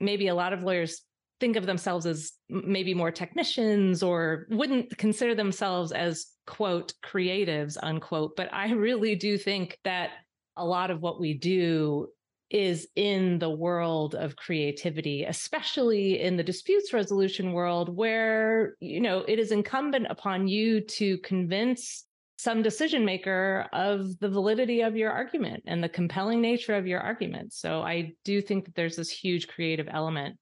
maybe 0.00 0.28
a 0.28 0.34
lot 0.34 0.52
of 0.52 0.62
lawyers 0.62 1.02
think 1.42 1.56
of 1.56 1.66
themselves 1.66 2.06
as 2.06 2.34
maybe 2.48 2.94
more 2.94 3.10
technicians 3.10 4.00
or 4.00 4.46
wouldn't 4.48 4.96
consider 4.96 5.34
themselves 5.34 5.90
as 5.90 6.26
quote 6.46 6.94
creatives 7.04 7.76
unquote 7.82 8.36
but 8.36 8.48
i 8.54 8.70
really 8.70 9.16
do 9.16 9.36
think 9.36 9.76
that 9.82 10.10
a 10.56 10.64
lot 10.64 10.92
of 10.92 11.02
what 11.02 11.18
we 11.18 11.34
do 11.34 12.06
is 12.50 12.86
in 12.94 13.40
the 13.40 13.50
world 13.50 14.14
of 14.14 14.36
creativity 14.36 15.24
especially 15.24 16.20
in 16.20 16.36
the 16.36 16.44
disputes 16.44 16.92
resolution 16.92 17.52
world 17.52 17.88
where 17.88 18.76
you 18.78 19.00
know 19.00 19.24
it 19.26 19.40
is 19.40 19.50
incumbent 19.50 20.06
upon 20.08 20.46
you 20.46 20.80
to 20.80 21.18
convince 21.18 22.04
some 22.36 22.62
decision 22.62 23.04
maker 23.04 23.66
of 23.72 24.16
the 24.20 24.28
validity 24.28 24.82
of 24.82 24.96
your 24.96 25.10
argument 25.10 25.62
and 25.66 25.82
the 25.82 25.88
compelling 25.88 26.40
nature 26.40 26.74
of 26.74 26.88
your 26.88 26.98
argument. 26.98 27.52
So 27.52 27.82
i 27.82 28.12
do 28.24 28.40
think 28.42 28.64
that 28.64 28.74
there's 28.74 28.96
this 28.96 29.10
huge 29.10 29.46
creative 29.46 29.88
element 29.90 30.36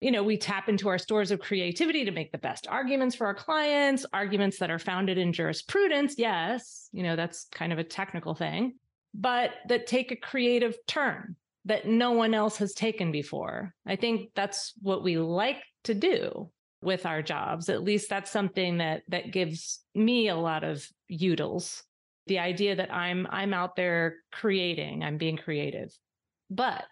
you 0.00 0.12
know, 0.12 0.22
we 0.22 0.36
tap 0.36 0.68
into 0.68 0.88
our 0.88 0.98
stores 0.98 1.30
of 1.30 1.40
creativity 1.40 2.04
to 2.04 2.10
make 2.10 2.30
the 2.30 2.38
best 2.38 2.66
arguments 2.68 3.16
for 3.16 3.26
our 3.26 3.34
clients, 3.34 4.06
arguments 4.12 4.58
that 4.58 4.70
are 4.70 4.78
founded 4.78 5.18
in 5.18 5.32
jurisprudence. 5.32 6.14
Yes, 6.16 6.88
you 6.92 7.02
know, 7.02 7.16
that's 7.16 7.46
kind 7.52 7.72
of 7.72 7.78
a 7.78 7.84
technical 7.84 8.34
thing, 8.34 8.74
but 9.12 9.50
that 9.68 9.86
take 9.86 10.12
a 10.12 10.16
creative 10.16 10.76
turn, 10.86 11.34
that 11.64 11.86
no 11.86 12.12
one 12.12 12.32
else 12.32 12.58
has 12.58 12.74
taken 12.74 13.10
before. 13.10 13.74
I 13.86 13.96
think 13.96 14.30
that's 14.34 14.72
what 14.80 15.02
we 15.02 15.18
like 15.18 15.62
to 15.84 15.94
do 15.94 16.50
with 16.80 17.04
our 17.04 17.22
jobs. 17.22 17.68
At 17.68 17.82
least 17.82 18.08
that's 18.08 18.30
something 18.30 18.78
that 18.78 19.02
that 19.08 19.32
gives 19.32 19.80
me 19.94 20.28
a 20.28 20.36
lot 20.36 20.62
of 20.62 20.86
utils. 21.10 21.82
The 22.28 22.38
idea 22.38 22.76
that 22.76 22.94
I'm 22.94 23.26
I'm 23.30 23.52
out 23.52 23.74
there 23.74 24.16
creating, 24.30 25.02
I'm 25.02 25.18
being 25.18 25.38
creative. 25.38 25.96
But 26.50 26.84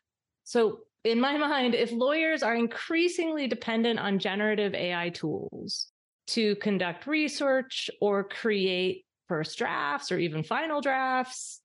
so 0.44 0.80
in 1.06 1.20
my 1.20 1.36
mind, 1.36 1.76
if 1.76 1.92
lawyers 1.92 2.42
are 2.42 2.56
increasingly 2.56 3.46
dependent 3.46 4.00
on 4.00 4.18
generative 4.18 4.74
AI 4.74 5.10
tools 5.10 5.86
to 6.28 6.56
conduct 6.56 7.06
research 7.06 7.88
or 8.00 8.24
create 8.24 9.04
first 9.28 9.56
drafts 9.56 10.10
or 10.10 10.18
even 10.18 10.42
final 10.42 10.80
drafts, 10.80 11.60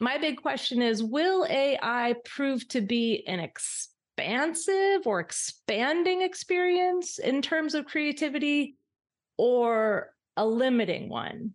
my 0.00 0.18
big 0.18 0.42
question 0.42 0.82
is 0.82 1.02
will 1.02 1.46
AI 1.48 2.14
prove 2.26 2.68
to 2.68 2.82
be 2.82 3.24
an 3.26 3.40
expansive 3.40 5.06
or 5.06 5.18
expanding 5.18 6.20
experience 6.20 7.18
in 7.18 7.40
terms 7.40 7.74
of 7.74 7.86
creativity 7.86 8.76
or 9.38 10.10
a 10.36 10.44
limiting 10.44 11.08
one? 11.08 11.52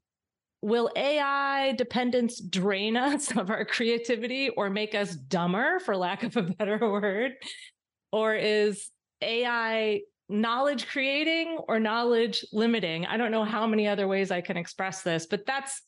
Will 0.62 0.90
AI 0.96 1.74
dependence 1.74 2.40
drain 2.40 2.98
us 2.98 3.32
of 3.36 3.50
our 3.50 3.66
creativity 3.66 4.50
or 4.50 4.70
make 4.70 4.96
us 4.96 5.16
dumber, 5.16 5.80
for 5.80 5.96
lack 5.96 6.24
of 6.24 6.36
a 6.38 6.44
better 6.44 6.78
word? 6.82 7.34
Or 8.12 8.36
is 8.36 8.90
AI 9.22 10.02
knowledge 10.28 10.88
creating 10.88 11.58
or 11.68 11.80
knowledge 11.80 12.46
limiting? 12.52 13.06
I 13.06 13.18
don't 13.18 13.32
know 13.32 13.44
how 13.44 13.68
many 13.68 13.88
other 13.88 14.08
ways 14.08 14.32
I 14.32 14.42
can 14.42 14.58
express 14.58 15.02
this, 15.02 15.26
but 15.26 15.46
that's 15.46 15.82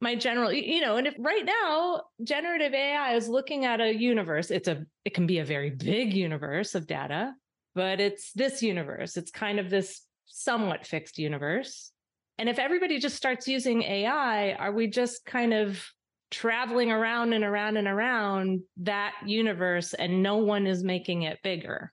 my 0.00 0.14
general 0.14 0.52
you 0.52 0.82
know 0.82 0.96
and 0.96 1.06
if 1.06 1.14
right 1.18 1.46
now 1.46 2.02
generative 2.22 2.74
ai 2.74 3.14
is 3.14 3.26
looking 3.26 3.64
at 3.64 3.80
a 3.80 3.94
universe 3.94 4.50
it's 4.50 4.68
a 4.68 4.84
it 5.06 5.14
can 5.14 5.26
be 5.26 5.38
a 5.38 5.44
very 5.44 5.70
big 5.70 6.12
universe 6.12 6.74
of 6.74 6.86
data 6.86 7.32
but 7.74 8.00
it's 8.00 8.30
this 8.32 8.62
universe 8.62 9.16
it's 9.16 9.30
kind 9.30 9.58
of 9.58 9.70
this 9.70 10.02
somewhat 10.26 10.86
fixed 10.86 11.16
universe 11.16 11.90
and 12.38 12.48
if 12.48 12.58
everybody 12.58 12.98
just 12.98 13.16
starts 13.16 13.46
using 13.48 13.82
ai 13.82 14.52
are 14.52 14.72
we 14.72 14.86
just 14.86 15.24
kind 15.24 15.52
of 15.52 15.82
traveling 16.30 16.90
around 16.90 17.32
and 17.32 17.44
around 17.44 17.76
and 17.76 17.86
around 17.86 18.60
that 18.78 19.12
universe 19.24 19.94
and 19.94 20.22
no 20.22 20.38
one 20.38 20.66
is 20.66 20.82
making 20.82 21.22
it 21.22 21.38
bigger? 21.42 21.92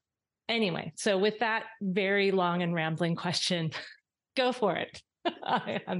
Anyway 0.49 0.91
so 0.95 1.17
with 1.17 1.39
that 1.39 1.63
very 1.81 2.31
long 2.31 2.61
and 2.61 2.73
rambling 2.73 3.15
question 3.15 3.71
go 4.37 4.51
for 4.51 4.75
it. 4.75 5.01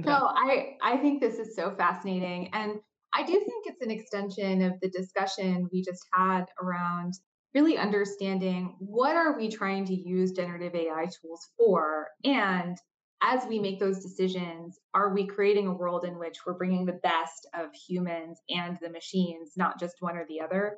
No, 0.04 0.32
I 0.34 0.76
I 0.82 0.96
think 0.96 1.20
this 1.20 1.38
is 1.38 1.54
so 1.54 1.74
fascinating, 1.76 2.50
and 2.52 2.80
I 3.14 3.22
do 3.22 3.32
think 3.32 3.66
it's 3.66 3.82
an 3.82 3.90
extension 3.90 4.62
of 4.62 4.72
the 4.80 4.88
discussion 4.90 5.68
we 5.72 5.82
just 5.82 6.04
had 6.12 6.46
around 6.60 7.14
really 7.54 7.76
understanding 7.76 8.74
what 8.78 9.14
are 9.14 9.36
we 9.36 9.48
trying 9.48 9.84
to 9.84 9.94
use 9.94 10.32
generative 10.32 10.74
AI 10.74 11.06
tools 11.20 11.50
for, 11.56 12.08
and 12.24 12.76
as 13.22 13.44
we 13.46 13.58
make 13.58 13.78
those 13.78 14.02
decisions, 14.02 14.78
are 14.94 15.14
we 15.14 15.26
creating 15.26 15.68
a 15.68 15.72
world 15.72 16.04
in 16.04 16.18
which 16.18 16.38
we're 16.44 16.54
bringing 16.54 16.84
the 16.84 16.98
best 17.04 17.46
of 17.54 17.72
humans 17.72 18.40
and 18.48 18.76
the 18.82 18.90
machines, 18.90 19.52
not 19.56 19.78
just 19.78 19.96
one 20.00 20.16
or 20.16 20.26
the 20.28 20.40
other? 20.40 20.76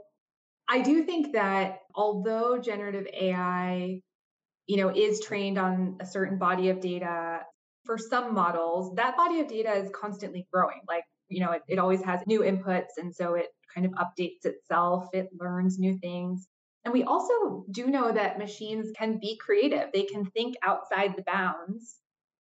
I 0.69 0.83
do 0.83 1.05
think 1.05 1.33
that 1.33 1.81
although 1.95 2.59
generative 2.59 3.07
AI 3.13 4.01
you 4.67 4.77
know 4.79 4.89
is 4.89 5.21
trained 5.21 5.59
on 5.59 5.99
a 6.01 6.07
certain 6.07 6.39
body 6.39 6.71
of 6.71 6.81
data 6.81 7.41
for 7.85 7.99
some 7.99 8.35
models, 8.35 8.95
that 8.97 9.17
body 9.17 9.41
of 9.41 9.49
data 9.49 9.73
is 9.73 9.91
constantly 9.95 10.47
growing. 10.53 10.81
Like, 10.89 11.05
you 11.29 11.45
know, 11.45 11.53
it, 11.53 11.63
it 11.69 11.79
always 11.79 12.03
has 12.03 12.21
new 12.27 12.41
inputs. 12.41 12.97
And 12.97 13.15
so 13.15 13.35
it 13.35 13.49
kind 13.75 13.87
of 13.87 13.93
updates 13.93 14.45
itself, 14.45 15.09
it 15.13 15.29
learns 15.39 15.79
new 15.79 15.99
things. 15.99 16.49
And 16.85 16.93
we 16.93 17.03
also 17.05 17.65
do 17.71 17.87
know 17.87 18.13
that 18.13 18.39
machines 18.39 18.91
can 18.97 19.19
be 19.19 19.39
creative, 19.39 19.89
they 19.93 20.05
can 20.05 20.27
think 20.27 20.55
outside 20.63 21.15
the 21.17 21.23
bounds 21.23 21.97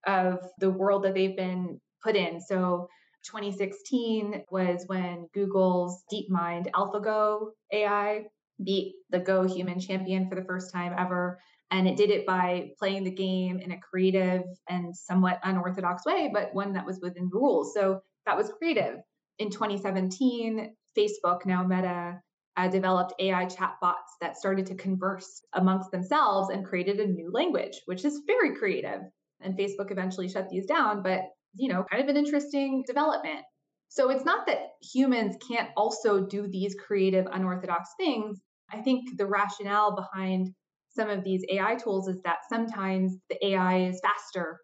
of 0.07 0.38
the 0.59 0.70
world 0.70 1.05
that 1.05 1.14
they've 1.14 1.36
been 1.36 1.80
put 2.02 2.16
in. 2.16 2.40
So 2.40 2.88
2016 3.24 4.44
was 4.50 4.84
when 4.86 5.28
Google's 5.32 6.05
DeepMind 6.12 6.70
AlphaGo 6.72 7.50
AI 7.72 8.24
beat 8.62 8.94
the 9.11 9.18
Go 9.18 9.48
human 9.48 9.80
champion 9.80 10.28
for 10.28 10.34
the 10.34 10.44
first 10.44 10.72
time 10.72 10.94
ever. 10.96 11.40
And 11.70 11.88
it 11.88 11.96
did 11.96 12.11
it 12.11 12.26
by 12.26 12.70
playing 12.78 13.05
the 13.05 13.11
game 13.11 13.59
in 13.59 13.72
a 13.72 13.80
creative 13.80 14.42
and 14.68 14.94
somewhat 14.94 15.40
unorthodox 15.42 16.05
way, 16.05 16.30
but 16.32 16.55
one 16.55 16.74
that 16.74 16.86
was 16.86 17.00
within 17.02 17.28
the 17.30 17.36
rules. 17.38 17.74
So 17.74 18.00
that 18.26 18.36
was 18.36 18.52
creative. 18.59 18.98
In 19.38 19.50
2017, 19.50 20.74
Facebook, 20.96 21.44
now 21.46 21.66
Meta, 21.66 22.20
uh, 22.57 22.68
developed 22.68 23.14
AI 23.18 23.46
chatbots 23.46 24.14
that 24.20 24.36
started 24.36 24.66
to 24.66 24.76
converse 24.76 25.42
amongst 25.55 25.90
themselves 25.90 26.50
and 26.50 26.64
created 26.64 27.00
a 27.00 27.07
new 27.07 27.32
language, 27.32 27.80
which 27.86 28.05
is 28.05 28.22
very 28.26 28.55
creative. 28.55 29.00
And 29.45 29.57
Facebook 29.57 29.90
eventually 29.90 30.28
shut 30.28 30.49
these 30.49 30.66
down, 30.66 31.03
but 31.03 31.20
you 31.55 31.72
know, 31.72 31.84
kind 31.90 32.03
of 32.03 32.09
an 32.09 32.16
interesting 32.16 32.82
development. 32.86 33.40
So 33.88 34.11
it's 34.11 34.24
not 34.24 34.47
that 34.47 34.70
humans 34.82 35.36
can't 35.49 35.70
also 35.76 36.26
do 36.26 36.49
these 36.49 36.74
creative, 36.74 37.26
unorthodox 37.30 37.90
things. 37.97 38.40
I 38.72 38.80
think 38.80 39.16
the 39.16 39.26
rationale 39.26 39.95
behind 39.95 40.53
some 40.90 41.11
of 41.11 41.22
these 41.22 41.45
AI 41.49 41.76
tools 41.76 42.09
is 42.09 42.20
that 42.22 42.38
sometimes 42.49 43.16
the 43.30 43.47
AI 43.47 43.84
is 43.86 44.01
faster, 44.01 44.59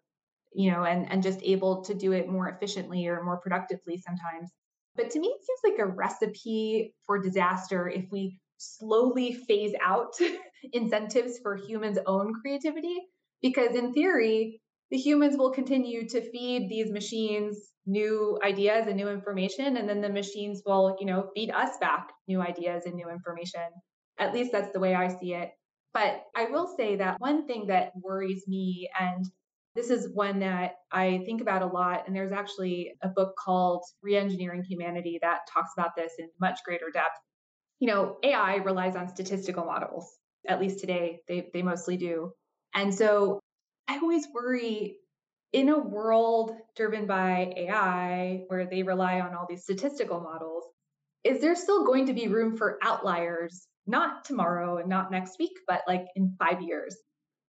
you 0.53 0.71
know, 0.71 0.83
and, 0.83 1.09
and 1.09 1.23
just 1.23 1.39
able 1.43 1.83
to 1.83 1.93
do 1.93 2.11
it 2.11 2.27
more 2.27 2.49
efficiently 2.49 3.07
or 3.07 3.23
more 3.23 3.39
productively 3.39 3.97
sometimes. 4.05 4.51
But 4.95 5.09
to 5.11 5.19
me, 5.19 5.27
it 5.27 5.41
seems 5.45 5.73
like 5.73 5.79
a 5.79 5.89
recipe 5.89 6.93
for 7.05 7.21
disaster 7.21 7.87
if 7.87 8.05
we 8.11 8.37
slowly 8.57 9.33
phase 9.33 9.73
out 9.83 10.13
incentives 10.73 11.39
for 11.41 11.55
humans' 11.55 11.99
own 12.05 12.33
creativity. 12.41 12.97
Because 13.41 13.75
in 13.75 13.93
theory, 13.93 14.60
the 14.91 14.97
humans 14.97 15.37
will 15.37 15.51
continue 15.51 16.07
to 16.09 16.21
feed 16.31 16.69
these 16.69 16.91
machines 16.91 17.71
new 17.85 18.37
ideas 18.43 18.87
and 18.87 18.95
new 18.95 19.09
information, 19.09 19.77
and 19.77 19.89
then 19.89 20.01
the 20.01 20.09
machines 20.09 20.61
will, 20.65 20.95
you 20.99 21.05
know, 21.05 21.29
feed 21.33 21.49
us 21.49 21.77
back 21.79 22.09
new 22.27 22.41
ideas 22.41 22.85
and 22.85 22.95
new 22.95 23.09
information. 23.09 23.61
At 24.19 24.33
least 24.33 24.51
that's 24.51 24.71
the 24.71 24.79
way 24.79 24.93
I 24.93 25.07
see 25.07 25.33
it. 25.33 25.49
But 25.93 26.23
I 26.35 26.45
will 26.45 26.73
say 26.77 26.97
that 26.97 27.19
one 27.19 27.47
thing 27.47 27.67
that 27.67 27.91
worries 28.01 28.43
me, 28.47 28.89
and 28.99 29.25
this 29.75 29.89
is 29.89 30.13
one 30.13 30.39
that 30.39 30.73
I 30.91 31.23
think 31.25 31.41
about 31.41 31.63
a 31.63 31.67
lot, 31.67 32.03
and 32.05 32.15
there's 32.15 32.31
actually 32.31 32.93
a 33.01 33.09
book 33.09 33.33
called 33.43 33.83
Reengineering 34.05 34.63
Humanity 34.65 35.19
that 35.21 35.39
talks 35.51 35.71
about 35.77 35.95
this 35.97 36.13
in 36.19 36.29
much 36.39 36.59
greater 36.65 36.91
depth. 36.93 37.17
You 37.79 37.87
know, 37.87 38.17
AI 38.23 38.57
relies 38.57 38.95
on 38.95 39.09
statistical 39.09 39.65
models, 39.65 40.07
at 40.47 40.61
least 40.61 40.79
today, 40.79 41.21
they, 41.27 41.49
they 41.53 41.61
mostly 41.63 41.97
do. 41.97 42.31
And 42.75 42.93
so 42.93 43.39
I 43.91 43.97
always 43.97 44.25
worry 44.33 44.99
in 45.51 45.67
a 45.67 45.77
world 45.77 46.55
driven 46.77 47.07
by 47.07 47.53
AI, 47.57 48.45
where 48.47 48.65
they 48.65 48.83
rely 48.83 49.19
on 49.19 49.35
all 49.35 49.45
these 49.49 49.63
statistical 49.63 50.21
models, 50.21 50.63
is 51.25 51.41
there 51.41 51.57
still 51.57 51.83
going 51.85 52.05
to 52.05 52.13
be 52.13 52.29
room 52.29 52.55
for 52.55 52.79
outliers 52.81 53.67
not 53.85 54.23
tomorrow 54.23 54.77
and 54.77 54.87
not 54.87 55.11
next 55.11 55.37
week, 55.39 55.57
but 55.67 55.81
like 55.89 56.05
in 56.15 56.37
five 56.39 56.61
years? 56.61 56.95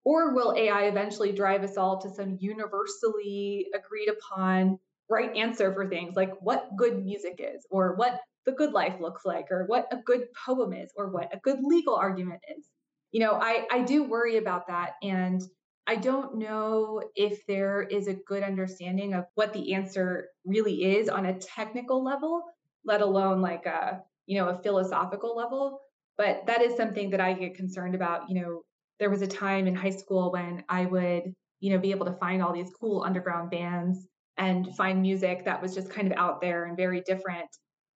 Or 0.05 0.35
will 0.35 0.53
AI 0.57 0.87
eventually 0.87 1.31
drive 1.31 1.63
us 1.63 1.77
all 1.77 2.01
to 2.03 2.11
some 2.11 2.37
universally 2.41 3.69
agreed 3.73 4.09
upon 4.09 4.81
right 5.09 5.37
answer 5.37 5.73
for 5.73 5.89
things 5.89 6.17
like 6.17 6.33
what 6.41 6.77
good 6.77 7.05
music 7.05 7.37
is, 7.39 7.65
or 7.71 7.95
what 7.95 8.21
the 8.47 8.53
good 8.53 8.73
life 8.73 8.97
looks 9.01 9.25
like, 9.25 9.47
or 9.53 9.67
what 9.67 9.87
a 9.93 9.99
good 9.99 10.27
poem 10.45 10.73
is, 10.73 10.91
or 10.97 11.09
what 11.09 11.33
a 11.33 11.39
good 11.39 11.61
legal 11.63 11.95
argument 11.95 12.41
is? 12.59 12.67
You 13.13 13.21
know, 13.21 13.35
I, 13.35 13.65
I 13.71 13.83
do 13.83 14.03
worry 14.03 14.39
about 14.39 14.67
that. 14.67 14.95
And 15.05 15.41
I 15.87 15.97
don't 15.97 16.39
know 16.39 17.03
if 17.17 17.45
there 17.47 17.83
is 17.83 18.07
a 18.07 18.15
good 18.15 18.43
understanding 18.43 19.15
of 19.15 19.25
what 19.35 19.53
the 19.53 19.75
answer 19.75 20.29
really 20.45 20.97
is 20.97 21.09
on 21.09 21.27
a 21.27 21.39
technical 21.39 22.05
level, 22.05 22.43
let 22.85 23.01
alone 23.01 23.41
like 23.41 23.67
a, 23.67 24.01
you 24.27 24.39
know, 24.39 24.49
a 24.49 24.63
philosophical 24.63 25.37
level. 25.37 25.81
But 26.17 26.47
that 26.47 26.63
is 26.63 26.77
something 26.77 27.11
that 27.11 27.21
I 27.21 27.33
get 27.33 27.57
concerned 27.57 27.95
about. 27.95 28.29
You 28.29 28.41
know, 28.41 28.63
there 29.01 29.11
was 29.11 29.23
a 29.23 29.27
time 29.27 29.67
in 29.67 29.75
high 29.75 29.91
school 29.91 30.31
when 30.31 30.63
I 30.69 30.87
would, 30.87 31.35
you 31.61 31.73
know, 31.73 31.79
be 31.79 31.91
able 31.91 32.07
to 32.07 32.19
find 32.19 32.43
all 32.43 32.53
these 32.53 32.71
cool 32.79 33.03
underground 33.03 33.51
bands 33.51 34.07
and 34.37 34.75
find 34.77 35.03
music 35.03 35.45
that 35.45 35.61
was 35.61 35.75
just 35.75 35.91
kind 35.91 36.11
of 36.11 36.17
out 36.17 36.41
there 36.41 36.67
and 36.67 36.77
very 36.77 37.01
different. 37.01 37.49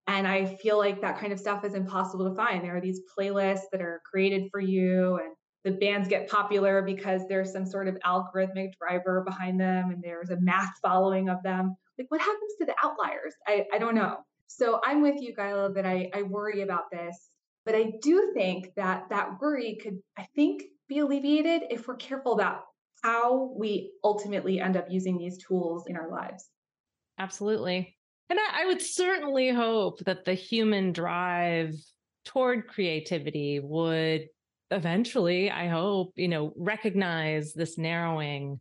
And 0.09 0.27
I 0.27 0.57
feel 0.57 0.79
like 0.79 1.01
that 1.01 1.19
kind 1.19 1.33
of 1.33 1.41
stuff 1.41 1.65
is 1.65 1.75
impossible 1.75 2.29
to 2.29 2.37
find. 2.37 2.65
There 2.65 2.77
are 2.77 2.81
these 2.81 3.01
playlists 3.17 3.71
that 3.73 3.81
are 3.81 4.01
created 4.09 4.49
for 4.51 4.61
you, 4.61 5.17
and 5.17 5.35
the 5.67 5.73
bands 5.73 6.07
get 6.07 6.31
popular 6.31 6.81
because 6.81 7.23
there's 7.29 7.53
some 7.53 7.67
sort 7.67 7.89
of 7.89 7.99
algorithmic 8.07 8.71
driver 8.81 9.25
behind 9.27 9.61
them 9.61 9.91
and 9.91 10.01
there's 10.01 10.31
a 10.31 10.39
math 10.41 10.71
following 10.81 11.29
of 11.29 11.43
them. 11.43 11.75
Like, 11.99 12.09
what 12.09 12.21
happens 12.21 12.53
to 12.61 12.67
the 12.67 12.75
outliers? 12.85 13.35
I, 13.49 13.65
I 13.75 13.79
don't 13.79 13.97
know. 13.97 14.19
So 14.47 14.81
I'm 14.85 15.03
with 15.03 15.17
you, 15.21 15.35
Gaela, 15.35 15.75
that 15.75 15.85
I, 15.85 16.09
I 16.15 16.23
worry 16.23 16.63
about 16.63 16.85
this. 16.93 17.31
But 17.65 17.75
I 17.75 17.95
do 18.01 18.31
think 18.33 18.75
that 18.77 19.07
that 19.11 19.41
worry 19.41 19.77
could, 19.83 19.99
I 20.17 20.29
think, 20.37 20.63
be 20.89 21.01
alleviated 21.01 21.63
if 21.69 21.89
we're 21.89 21.97
careful 21.97 22.35
about 22.35 22.61
how 23.03 23.53
we 23.59 23.91
ultimately 24.05 24.61
end 24.61 24.77
up 24.77 24.87
using 24.89 25.19
these 25.19 25.37
tools 25.37 25.89
in 25.89 25.97
our 25.97 26.09
lives. 26.09 26.49
Absolutely. 27.19 27.97
And 28.31 28.39
I, 28.39 28.63
I 28.63 28.67
would 28.67 28.81
certainly 28.81 29.49
hope 29.49 29.99
that 30.05 30.25
the 30.25 30.35
human 30.35 30.93
drive 30.93 31.75
toward 32.25 32.69
creativity 32.69 33.59
would 33.59 34.29
eventually, 34.71 35.51
I 35.51 35.69
hope, 35.69 36.13
you 36.17 36.29
know, 36.29 36.53
recognize 36.57 37.53
this 37.53 37.79
narrowing 37.79 38.61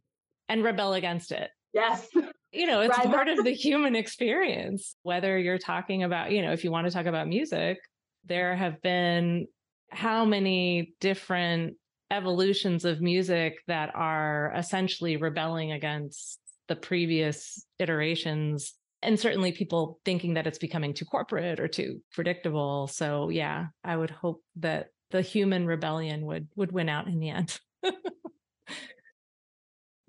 and 0.50 0.64
rebel 0.64 0.94
against 0.94 1.32
it. 1.32 1.50
Yes. 1.74 2.08
You 2.52 2.68
know, 2.68 2.80
it's 2.82 2.98
right. 2.98 3.08
part 3.08 3.28
of 3.28 3.44
the 3.44 3.52
human 3.52 3.96
experience. 3.96 4.96
Whether 5.04 5.38
you're 5.38 5.58
talking 5.58 6.04
about, 6.04 6.32
you 6.32 6.42
know, 6.42 6.54
if 6.54 6.64
you 6.64 6.72
want 6.72 6.88
to 6.88 6.94
talk 6.94 7.06
about 7.06 7.28
music, 7.28 7.80
there 8.26 8.56
have 8.56 8.82
been 8.82 9.48
how 9.92 10.26
many 10.26 10.94
different 11.02 11.76
evolutions 12.12 12.86
of 12.86 13.02
music 13.02 13.58
that 13.68 13.94
are 13.96 14.54
essentially 14.56 15.18
rebelling 15.18 15.72
against 15.72 16.40
the 16.68 16.76
previous 16.76 17.66
iterations 17.80 18.74
and 19.02 19.20
certainly 19.20 19.52
people 19.52 20.00
thinking 20.04 20.34
that 20.34 20.48
it's 20.48 20.58
becoming 20.58 20.94
too 20.94 21.06
corporate 21.06 21.60
or 21.60 21.68
too 21.68 22.02
predictable 22.12 22.88
so 22.88 23.30
yeah 23.30 23.68
i 23.84 23.96
would 23.96 24.10
hope 24.10 24.42
that 24.56 24.88
the 25.16 25.22
human 25.22 25.66
rebellion 25.66 26.26
would 26.26 26.50
would 26.58 26.74
win 26.74 26.90
out 26.90 27.08
in 27.08 27.20
the 27.20 27.30
end 27.30 27.58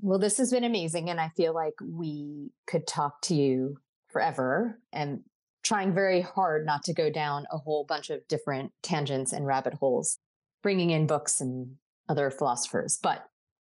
well 0.01 0.19
this 0.19 0.37
has 0.39 0.51
been 0.51 0.65
amazing 0.65 1.09
and 1.09 1.21
i 1.21 1.29
feel 1.37 1.55
like 1.55 1.75
we 1.81 2.51
could 2.67 2.89
talk 2.89 3.23
to 3.23 3.33
you 3.33 3.77
forever 4.09 4.81
and 4.93 5.21
trying 5.63 5.95
very 5.95 6.21
hard 6.21 6.67
not 6.67 6.83
to 6.83 6.93
go 6.93 7.09
down 7.09 7.47
a 7.53 7.59
whole 7.59 7.85
bunch 7.85 8.11
of 8.11 8.27
different 8.27 8.73
tangents 8.83 9.33
and 9.33 9.47
rabbit 9.47 9.75
holes 9.75 10.19
bringing 10.61 10.91
in 10.91 11.07
books 11.07 11.41
and 11.41 11.77
other 12.09 12.29
philosophers 12.29 12.99
but 13.01 13.27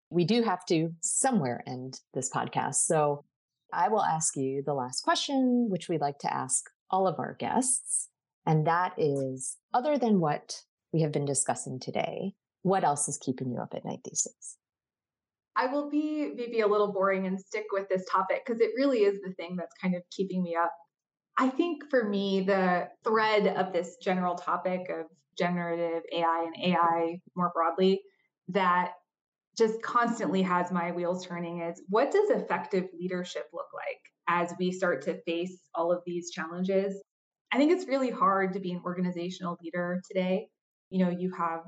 we 0.09 0.25
do 0.25 0.43
have 0.43 0.65
to 0.65 0.95
somewhere 1.03 1.63
end 1.67 2.01
this 2.15 2.31
podcast 2.31 2.77
so 2.77 3.23
I 3.75 3.89
will 3.89 4.03
ask 4.03 4.37
you 4.37 4.63
the 4.65 4.75
last 4.75 5.03
question, 5.03 5.67
which 5.69 5.89
we 5.89 5.99
like 5.99 6.19
to 6.21 6.33
ask 6.33 6.71
all 6.89 7.07
of 7.07 7.19
our 7.19 7.35
guests. 7.35 8.09
And 8.47 8.67
that 8.67 8.95
is 8.97 9.57
other 9.75 9.99
than 9.99 10.21
what 10.21 10.63
we 10.97 11.03
have 11.03 11.13
been 11.13 11.27
discussing 11.27 11.79
today, 11.79 12.33
what 12.63 12.83
else 12.83 13.07
is 13.07 13.19
keeping 13.19 13.51
you 13.51 13.59
up 13.59 13.75
at 13.75 13.85
night 13.85 14.01
these 14.03 14.23
days? 14.23 14.57
I 15.55 15.67
will 15.67 15.91
be 15.91 16.33
maybe 16.35 16.61
a 16.61 16.67
little 16.67 16.91
boring 16.91 17.27
and 17.27 17.39
stick 17.39 17.67
with 17.71 17.87
this 17.91 18.07
topic 18.11 18.45
because 18.47 18.63
it 18.63 18.71
really 18.75 19.01
is 19.01 19.21
the 19.21 19.35
thing 19.35 19.57
that's 19.57 19.75
kind 19.81 19.95
of 19.95 20.03
keeping 20.11 20.43
me 20.43 20.57
up. 20.57 20.73
I 21.37 21.51
think 21.51 21.91
for 21.91 22.09
me, 22.09 22.41
the 22.41 22.89
thread 23.05 23.47
of 23.47 23.75
this 23.75 23.97
general 24.03 24.37
topic 24.37 24.89
of 24.89 25.05
generative 25.37 26.03
AI 26.15 26.47
and 26.47 26.73
AI 26.73 27.21
more 27.37 27.53
broadly 27.55 28.01
that 28.49 28.93
just 29.59 29.83
constantly 29.83 30.41
has 30.41 30.73
my 30.73 30.93
wheels 30.93 31.27
turning 31.27 31.61
is 31.61 31.83
what 31.91 32.11
does 32.11 32.31
effective 32.31 32.87
leadership 32.99 33.45
look 33.53 33.69
like 33.75 34.01
as 34.29 34.55
we 34.59 34.73
start 34.73 35.03
to 35.03 35.21
face 35.25 35.59
all 35.75 35.93
of 35.93 36.01
these 36.07 36.31
challenges? 36.31 37.03
I 37.53 37.59
think 37.59 37.71
it's 37.71 37.87
really 37.87 38.11
hard 38.11 38.55
to 38.55 38.61
be 38.61 38.73
an 38.73 38.81
organizational 38.83 39.59
leader 39.63 40.01
today. 40.09 40.49
You 40.91 41.05
know, 41.05 41.11
you 41.11 41.33
have 41.33 41.61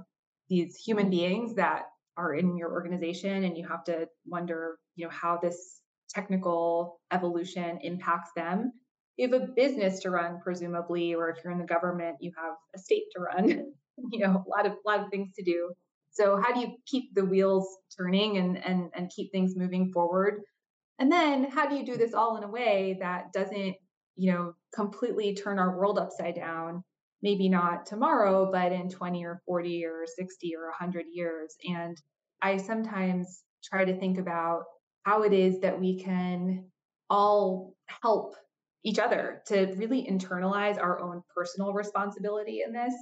these 0.49 0.77
human 0.77 1.11
beings 1.11 1.55
that 1.57 1.85
are 2.17 2.35
in 2.35 2.57
your 2.57 2.73
organization 2.73 3.45
and 3.45 3.57
you 3.57 3.67
have 3.69 3.85
to 3.85 4.09
wonder, 4.27 4.79
you 4.97 5.07
know, 5.07 5.11
how 5.11 5.39
this 5.41 5.81
technical 6.09 7.01
evolution 7.13 7.79
impacts 7.83 8.31
them. 8.35 8.73
You 9.17 9.31
have 9.31 9.43
a 9.43 9.47
business 9.47 10.01
to 10.01 10.11
run, 10.11 10.41
presumably, 10.43 11.15
or 11.15 11.29
if 11.31 11.39
you're 11.43 11.53
in 11.53 11.59
the 11.59 11.65
government, 11.65 12.17
you 12.21 12.33
have 12.37 12.55
a 12.75 12.79
state 12.79 13.05
to 13.15 13.21
run. 13.21 13.49
you 14.13 14.21
know, 14.21 14.45
a 14.47 14.49
lot 14.49 14.67
of 14.67 14.73
lot 14.87 15.01
of 15.01 15.11
things 15.11 15.33
to 15.37 15.43
do. 15.43 15.73
So 16.11 16.41
how 16.41 16.53
do 16.53 16.61
you 16.61 16.77
keep 16.87 17.15
the 17.15 17.25
wheels 17.25 17.67
turning 17.97 18.39
and 18.39 18.65
and 18.65 18.91
and 18.95 19.11
keep 19.15 19.33
things 19.33 19.57
moving 19.57 19.93
forward? 19.93 20.43
And 20.99 21.11
then 21.11 21.45
how 21.45 21.69
do 21.69 21.77
you 21.77 21.85
do 21.87 21.97
this 21.97 22.15
all 22.15 22.37
in 22.37 22.45
a 22.45 22.51
way 22.51 22.97
that 23.01 23.33
doesn't, 23.33 23.77
you 24.17 24.33
know, 24.33 24.55
completely 24.75 25.35
turn 25.35 25.59
our 25.59 25.77
world 25.77 25.99
upside 25.99 26.35
down? 26.35 26.83
Maybe 27.23 27.49
not 27.49 27.87
tomorrow, 27.87 28.51
but 28.51 28.73
in 28.73 28.89
20 28.89 29.25
or 29.25 29.41
40 29.47 29.85
or 29.85 30.05
60 30.07 30.55
or 30.57 30.67
100 30.67 31.07
years. 31.13 31.55
And 31.69 32.01
I 32.41 32.59
sometimes 32.59 33.43
try 33.65 33.85
to 33.85 33.99
think 33.99 34.19
about 34.19 34.65
how 35.03 35.23
it 35.23 35.33
is 35.33 35.61
that 35.61 35.81
we 35.81 36.01
can 36.03 36.67
all 37.11 37.75
help 38.03 38.35
each 38.85 38.99
other 38.99 39.43
to 39.47 39.75
really 39.77 40.07
internalize 40.09 40.81
our 40.81 41.01
own 41.01 41.23
personal 41.35 41.73
responsibility 41.73 42.63
in 42.65 42.73
this 42.73 42.95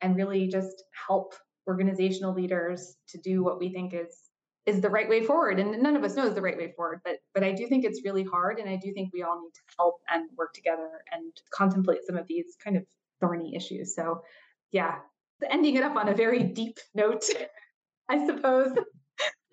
and 0.00 0.16
really 0.16 0.48
just 0.48 0.84
help 1.06 1.34
organizational 1.68 2.34
leaders 2.34 2.96
to 3.08 3.18
do 3.18 3.42
what 3.44 3.58
we 3.58 3.72
think 3.72 3.92
is 3.94 4.16
is 4.66 4.80
the 4.80 4.90
right 4.90 5.08
way 5.08 5.24
forward 5.24 5.58
and 5.58 5.82
none 5.82 5.96
of 5.96 6.04
us 6.04 6.16
knows 6.16 6.34
the 6.34 6.42
right 6.42 6.56
way 6.56 6.72
forward 6.76 7.00
but 7.04 7.16
but 7.34 7.44
i 7.44 7.52
do 7.52 7.66
think 7.66 7.84
it's 7.84 8.02
really 8.04 8.24
hard 8.24 8.58
and 8.58 8.68
i 8.68 8.76
do 8.76 8.92
think 8.92 9.10
we 9.12 9.22
all 9.22 9.40
need 9.40 9.52
to 9.54 9.60
help 9.78 9.96
and 10.08 10.28
work 10.36 10.52
together 10.52 11.02
and 11.12 11.32
contemplate 11.52 12.00
some 12.06 12.16
of 12.16 12.26
these 12.26 12.56
kind 12.62 12.76
of 12.76 12.84
thorny 13.20 13.54
issues 13.54 13.94
so 13.94 14.22
yeah 14.72 14.96
ending 15.50 15.76
it 15.76 15.82
up 15.82 15.96
on 15.96 16.08
a 16.08 16.14
very 16.14 16.42
deep 16.42 16.78
note 16.94 17.24
i 18.08 18.26
suppose 18.26 18.72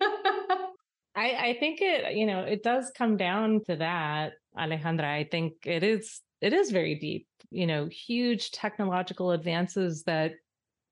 I, 1.16 1.48
I 1.48 1.56
think 1.58 1.80
it 1.80 2.14
you 2.14 2.26
know 2.26 2.40
it 2.40 2.62
does 2.62 2.92
come 2.96 3.16
down 3.16 3.62
to 3.66 3.76
that 3.76 4.32
alejandra 4.56 5.04
i 5.04 5.24
think 5.24 5.54
it 5.64 5.82
is 5.82 6.20
it 6.40 6.52
is 6.52 6.70
very 6.70 6.94
deep 6.94 7.26
you 7.50 7.66
know 7.66 7.86
huge 7.86 8.50
technological 8.52 9.32
advances 9.32 10.04
that 10.04 10.32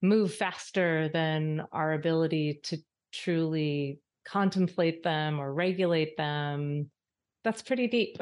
move 0.02 0.34
faster 0.34 1.08
than 1.08 1.62
our 1.72 1.92
ability 1.92 2.60
to 2.64 2.78
truly 3.12 4.00
contemplate 4.26 5.02
them 5.02 5.38
or 5.40 5.52
regulate 5.52 6.16
them. 6.16 6.90
That's 7.44 7.62
pretty 7.62 7.86
deep. 7.86 8.16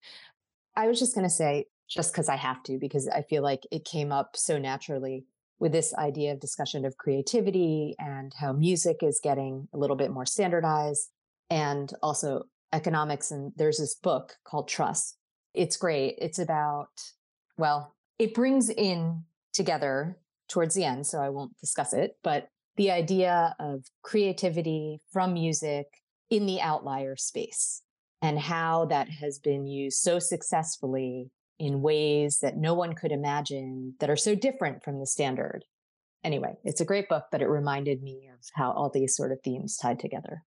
I 0.76 0.88
was 0.88 0.98
just 0.98 1.14
going 1.14 1.26
to 1.26 1.32
say, 1.32 1.66
just 1.90 2.12
because 2.12 2.28
I 2.28 2.36
have 2.36 2.62
to, 2.64 2.78
because 2.78 3.08
I 3.08 3.22
feel 3.22 3.42
like 3.42 3.66
it 3.70 3.84
came 3.84 4.12
up 4.12 4.36
so 4.36 4.58
naturally 4.58 5.26
with 5.58 5.72
this 5.72 5.92
idea 5.94 6.32
of 6.32 6.40
discussion 6.40 6.84
of 6.84 6.96
creativity 6.96 7.94
and 7.98 8.32
how 8.38 8.52
music 8.52 9.02
is 9.02 9.20
getting 9.22 9.68
a 9.74 9.78
little 9.78 9.96
bit 9.96 10.10
more 10.10 10.24
standardized 10.24 11.10
and 11.50 11.92
also 12.02 12.44
economics. 12.72 13.30
And 13.30 13.52
there's 13.56 13.78
this 13.78 13.96
book 13.96 14.36
called 14.44 14.68
Trust. 14.68 15.18
It's 15.52 15.76
great. 15.76 16.16
It's 16.18 16.38
about, 16.38 16.88
well, 17.58 17.94
it 18.18 18.34
brings 18.34 18.70
in 18.70 19.24
together 19.52 20.16
towards 20.48 20.74
the 20.74 20.84
end, 20.84 21.06
so 21.06 21.18
I 21.18 21.28
won't 21.28 21.58
discuss 21.58 21.92
it. 21.92 22.16
But 22.22 22.48
the 22.76 22.92
idea 22.92 23.54
of 23.58 23.84
creativity 24.02 25.02
from 25.12 25.34
music 25.34 25.86
in 26.30 26.46
the 26.46 26.60
outlier 26.60 27.16
space 27.16 27.82
and 28.22 28.38
how 28.38 28.86
that 28.86 29.08
has 29.08 29.38
been 29.38 29.66
used 29.66 29.98
so 29.98 30.18
successfully 30.18 31.30
in 31.60 31.82
ways 31.82 32.38
that 32.40 32.56
no 32.56 32.72
one 32.72 32.94
could 32.94 33.12
imagine 33.12 33.94
that 34.00 34.08
are 34.08 34.16
so 34.16 34.34
different 34.34 34.82
from 34.82 34.98
the 34.98 35.06
standard. 35.06 35.62
Anyway, 36.24 36.54
it's 36.64 36.80
a 36.80 36.86
great 36.86 37.08
book, 37.08 37.24
but 37.30 37.42
it 37.42 37.48
reminded 37.48 38.02
me 38.02 38.30
of 38.32 38.40
how 38.54 38.72
all 38.72 38.88
these 38.88 39.14
sort 39.14 39.30
of 39.30 39.38
themes 39.44 39.76
tied 39.76 40.00
together. 40.00 40.42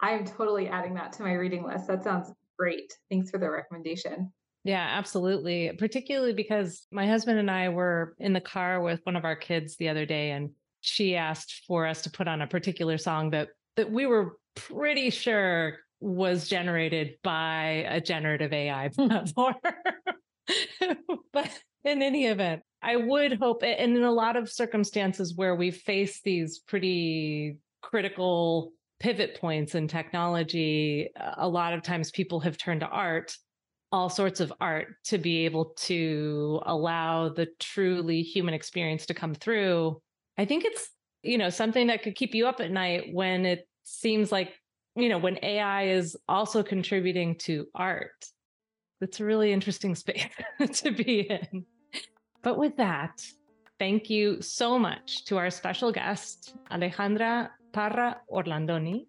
I'm 0.00 0.24
totally 0.24 0.68
adding 0.68 0.94
that 0.94 1.12
to 1.14 1.22
my 1.22 1.34
reading 1.34 1.64
list. 1.64 1.86
That 1.86 2.02
sounds 2.02 2.32
great. 2.58 2.92
Thanks 3.10 3.30
for 3.30 3.38
the 3.38 3.48
recommendation. 3.48 4.32
Yeah, 4.64 4.86
absolutely. 4.90 5.72
Particularly 5.78 6.32
because 6.34 6.86
my 6.90 7.06
husband 7.06 7.38
and 7.38 7.50
I 7.50 7.68
were 7.68 8.14
in 8.18 8.32
the 8.32 8.40
car 8.40 8.82
with 8.82 9.00
one 9.04 9.16
of 9.16 9.24
our 9.24 9.36
kids 9.36 9.76
the 9.76 9.88
other 9.88 10.04
day 10.04 10.32
and 10.32 10.50
she 10.80 11.14
asked 11.14 11.62
for 11.66 11.86
us 11.86 12.02
to 12.02 12.10
put 12.10 12.26
on 12.26 12.42
a 12.42 12.46
particular 12.46 12.98
song 12.98 13.30
that 13.30 13.48
that 13.76 13.90
we 13.90 14.04
were 14.04 14.36
pretty 14.56 15.10
sure 15.10 15.78
was 16.00 16.48
generated 16.48 17.14
by 17.22 17.86
a 17.88 18.00
generative 18.00 18.52
AI 18.52 18.88
platform. 18.94 19.54
but 21.32 21.50
in 21.84 22.02
any 22.02 22.26
event, 22.26 22.62
I 22.82 22.96
would 22.96 23.38
hope 23.38 23.62
and 23.62 23.96
in 23.96 24.02
a 24.02 24.12
lot 24.12 24.36
of 24.36 24.50
circumstances 24.50 25.34
where 25.36 25.54
we 25.54 25.70
face 25.70 26.20
these 26.22 26.58
pretty 26.58 27.56
critical 27.82 28.72
pivot 28.98 29.38
points 29.40 29.74
in 29.74 29.88
technology, 29.88 31.10
a 31.36 31.48
lot 31.48 31.72
of 31.72 31.82
times 31.82 32.10
people 32.10 32.40
have 32.40 32.58
turned 32.58 32.80
to 32.80 32.86
art 32.86 33.36
all 33.92 34.08
sorts 34.08 34.40
of 34.40 34.52
art 34.60 34.88
to 35.04 35.18
be 35.18 35.44
able 35.44 35.72
to 35.76 36.60
allow 36.64 37.28
the 37.28 37.48
truly 37.58 38.22
human 38.22 38.54
experience 38.54 39.06
to 39.06 39.14
come 39.14 39.34
through. 39.34 40.00
I 40.38 40.44
think 40.44 40.64
it's, 40.64 40.90
you 41.22 41.38
know, 41.38 41.50
something 41.50 41.88
that 41.88 42.02
could 42.02 42.14
keep 42.14 42.34
you 42.34 42.46
up 42.46 42.60
at 42.60 42.70
night 42.70 43.08
when 43.12 43.44
it 43.44 43.66
seems 43.82 44.30
like, 44.30 44.52
you 44.94 45.08
know, 45.08 45.18
when 45.18 45.38
AI 45.42 45.88
is 45.88 46.16
also 46.28 46.62
contributing 46.62 47.36
to 47.38 47.66
art. 47.74 48.12
It's 49.00 49.20
a 49.20 49.24
really 49.24 49.52
interesting 49.52 49.94
space 50.02 50.26
to 50.74 50.90
be 50.90 51.20
in. 51.20 51.64
But 52.42 52.58
with 52.58 52.76
that, 52.76 53.24
thank 53.78 54.10
you 54.10 54.40
so 54.40 54.78
much 54.78 55.24
to 55.26 55.36
our 55.38 55.50
special 55.50 55.92
guest, 55.92 56.54
Alejandra 56.70 57.50
Parra 57.72 58.20
Orlandoni. 58.30 59.06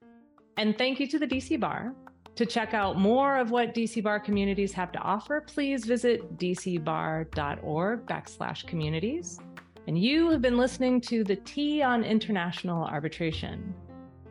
And 0.58 0.78
thank 0.78 1.00
you 1.00 1.08
to 1.08 1.20
the 1.20 1.28
DC 1.28 1.60
Bar 1.60 1.94
to 2.36 2.46
check 2.46 2.74
out 2.74 2.98
more 2.98 3.38
of 3.38 3.52
what 3.52 3.74
DC 3.74 4.02
Bar 4.04 4.20
communities 4.20 4.72
have 4.74 4.92
to 4.94 5.00
offer, 5.00 5.42
please 5.42 5.86
visit 5.86 6.38
dcbar.org 6.38 8.06
backslash 8.06 8.66
communities. 8.66 9.40
And 9.88 9.98
you 9.98 10.30
have 10.30 10.42
been 10.42 10.58
listening 10.58 11.02
to 11.02 11.24
the 11.24 11.36
Tea 11.38 11.82
on 11.82 12.04
International 12.04 12.86
Arbitration. 12.86 13.74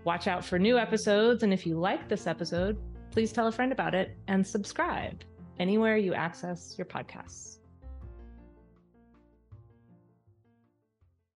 Watch 0.05 0.29
out 0.29 0.45
for 0.45 0.59
new 0.59 0.79
episodes. 0.79 1.43
And 1.43 1.53
if 1.53 1.67
you 1.67 1.79
like 1.79 2.09
this 2.09 2.27
episode, 2.27 2.79
please 3.11 3.33
tell 3.33 3.49
a 3.49 3.53
friend 3.53 3.73
about 3.73 3.95
it 3.95 4.17
and 4.29 4.47
subscribe 4.47 5.23
anywhere 5.61 5.99
you 5.99 6.15
access 6.15 6.75
your 6.79 6.87
podcasts. 6.87 7.60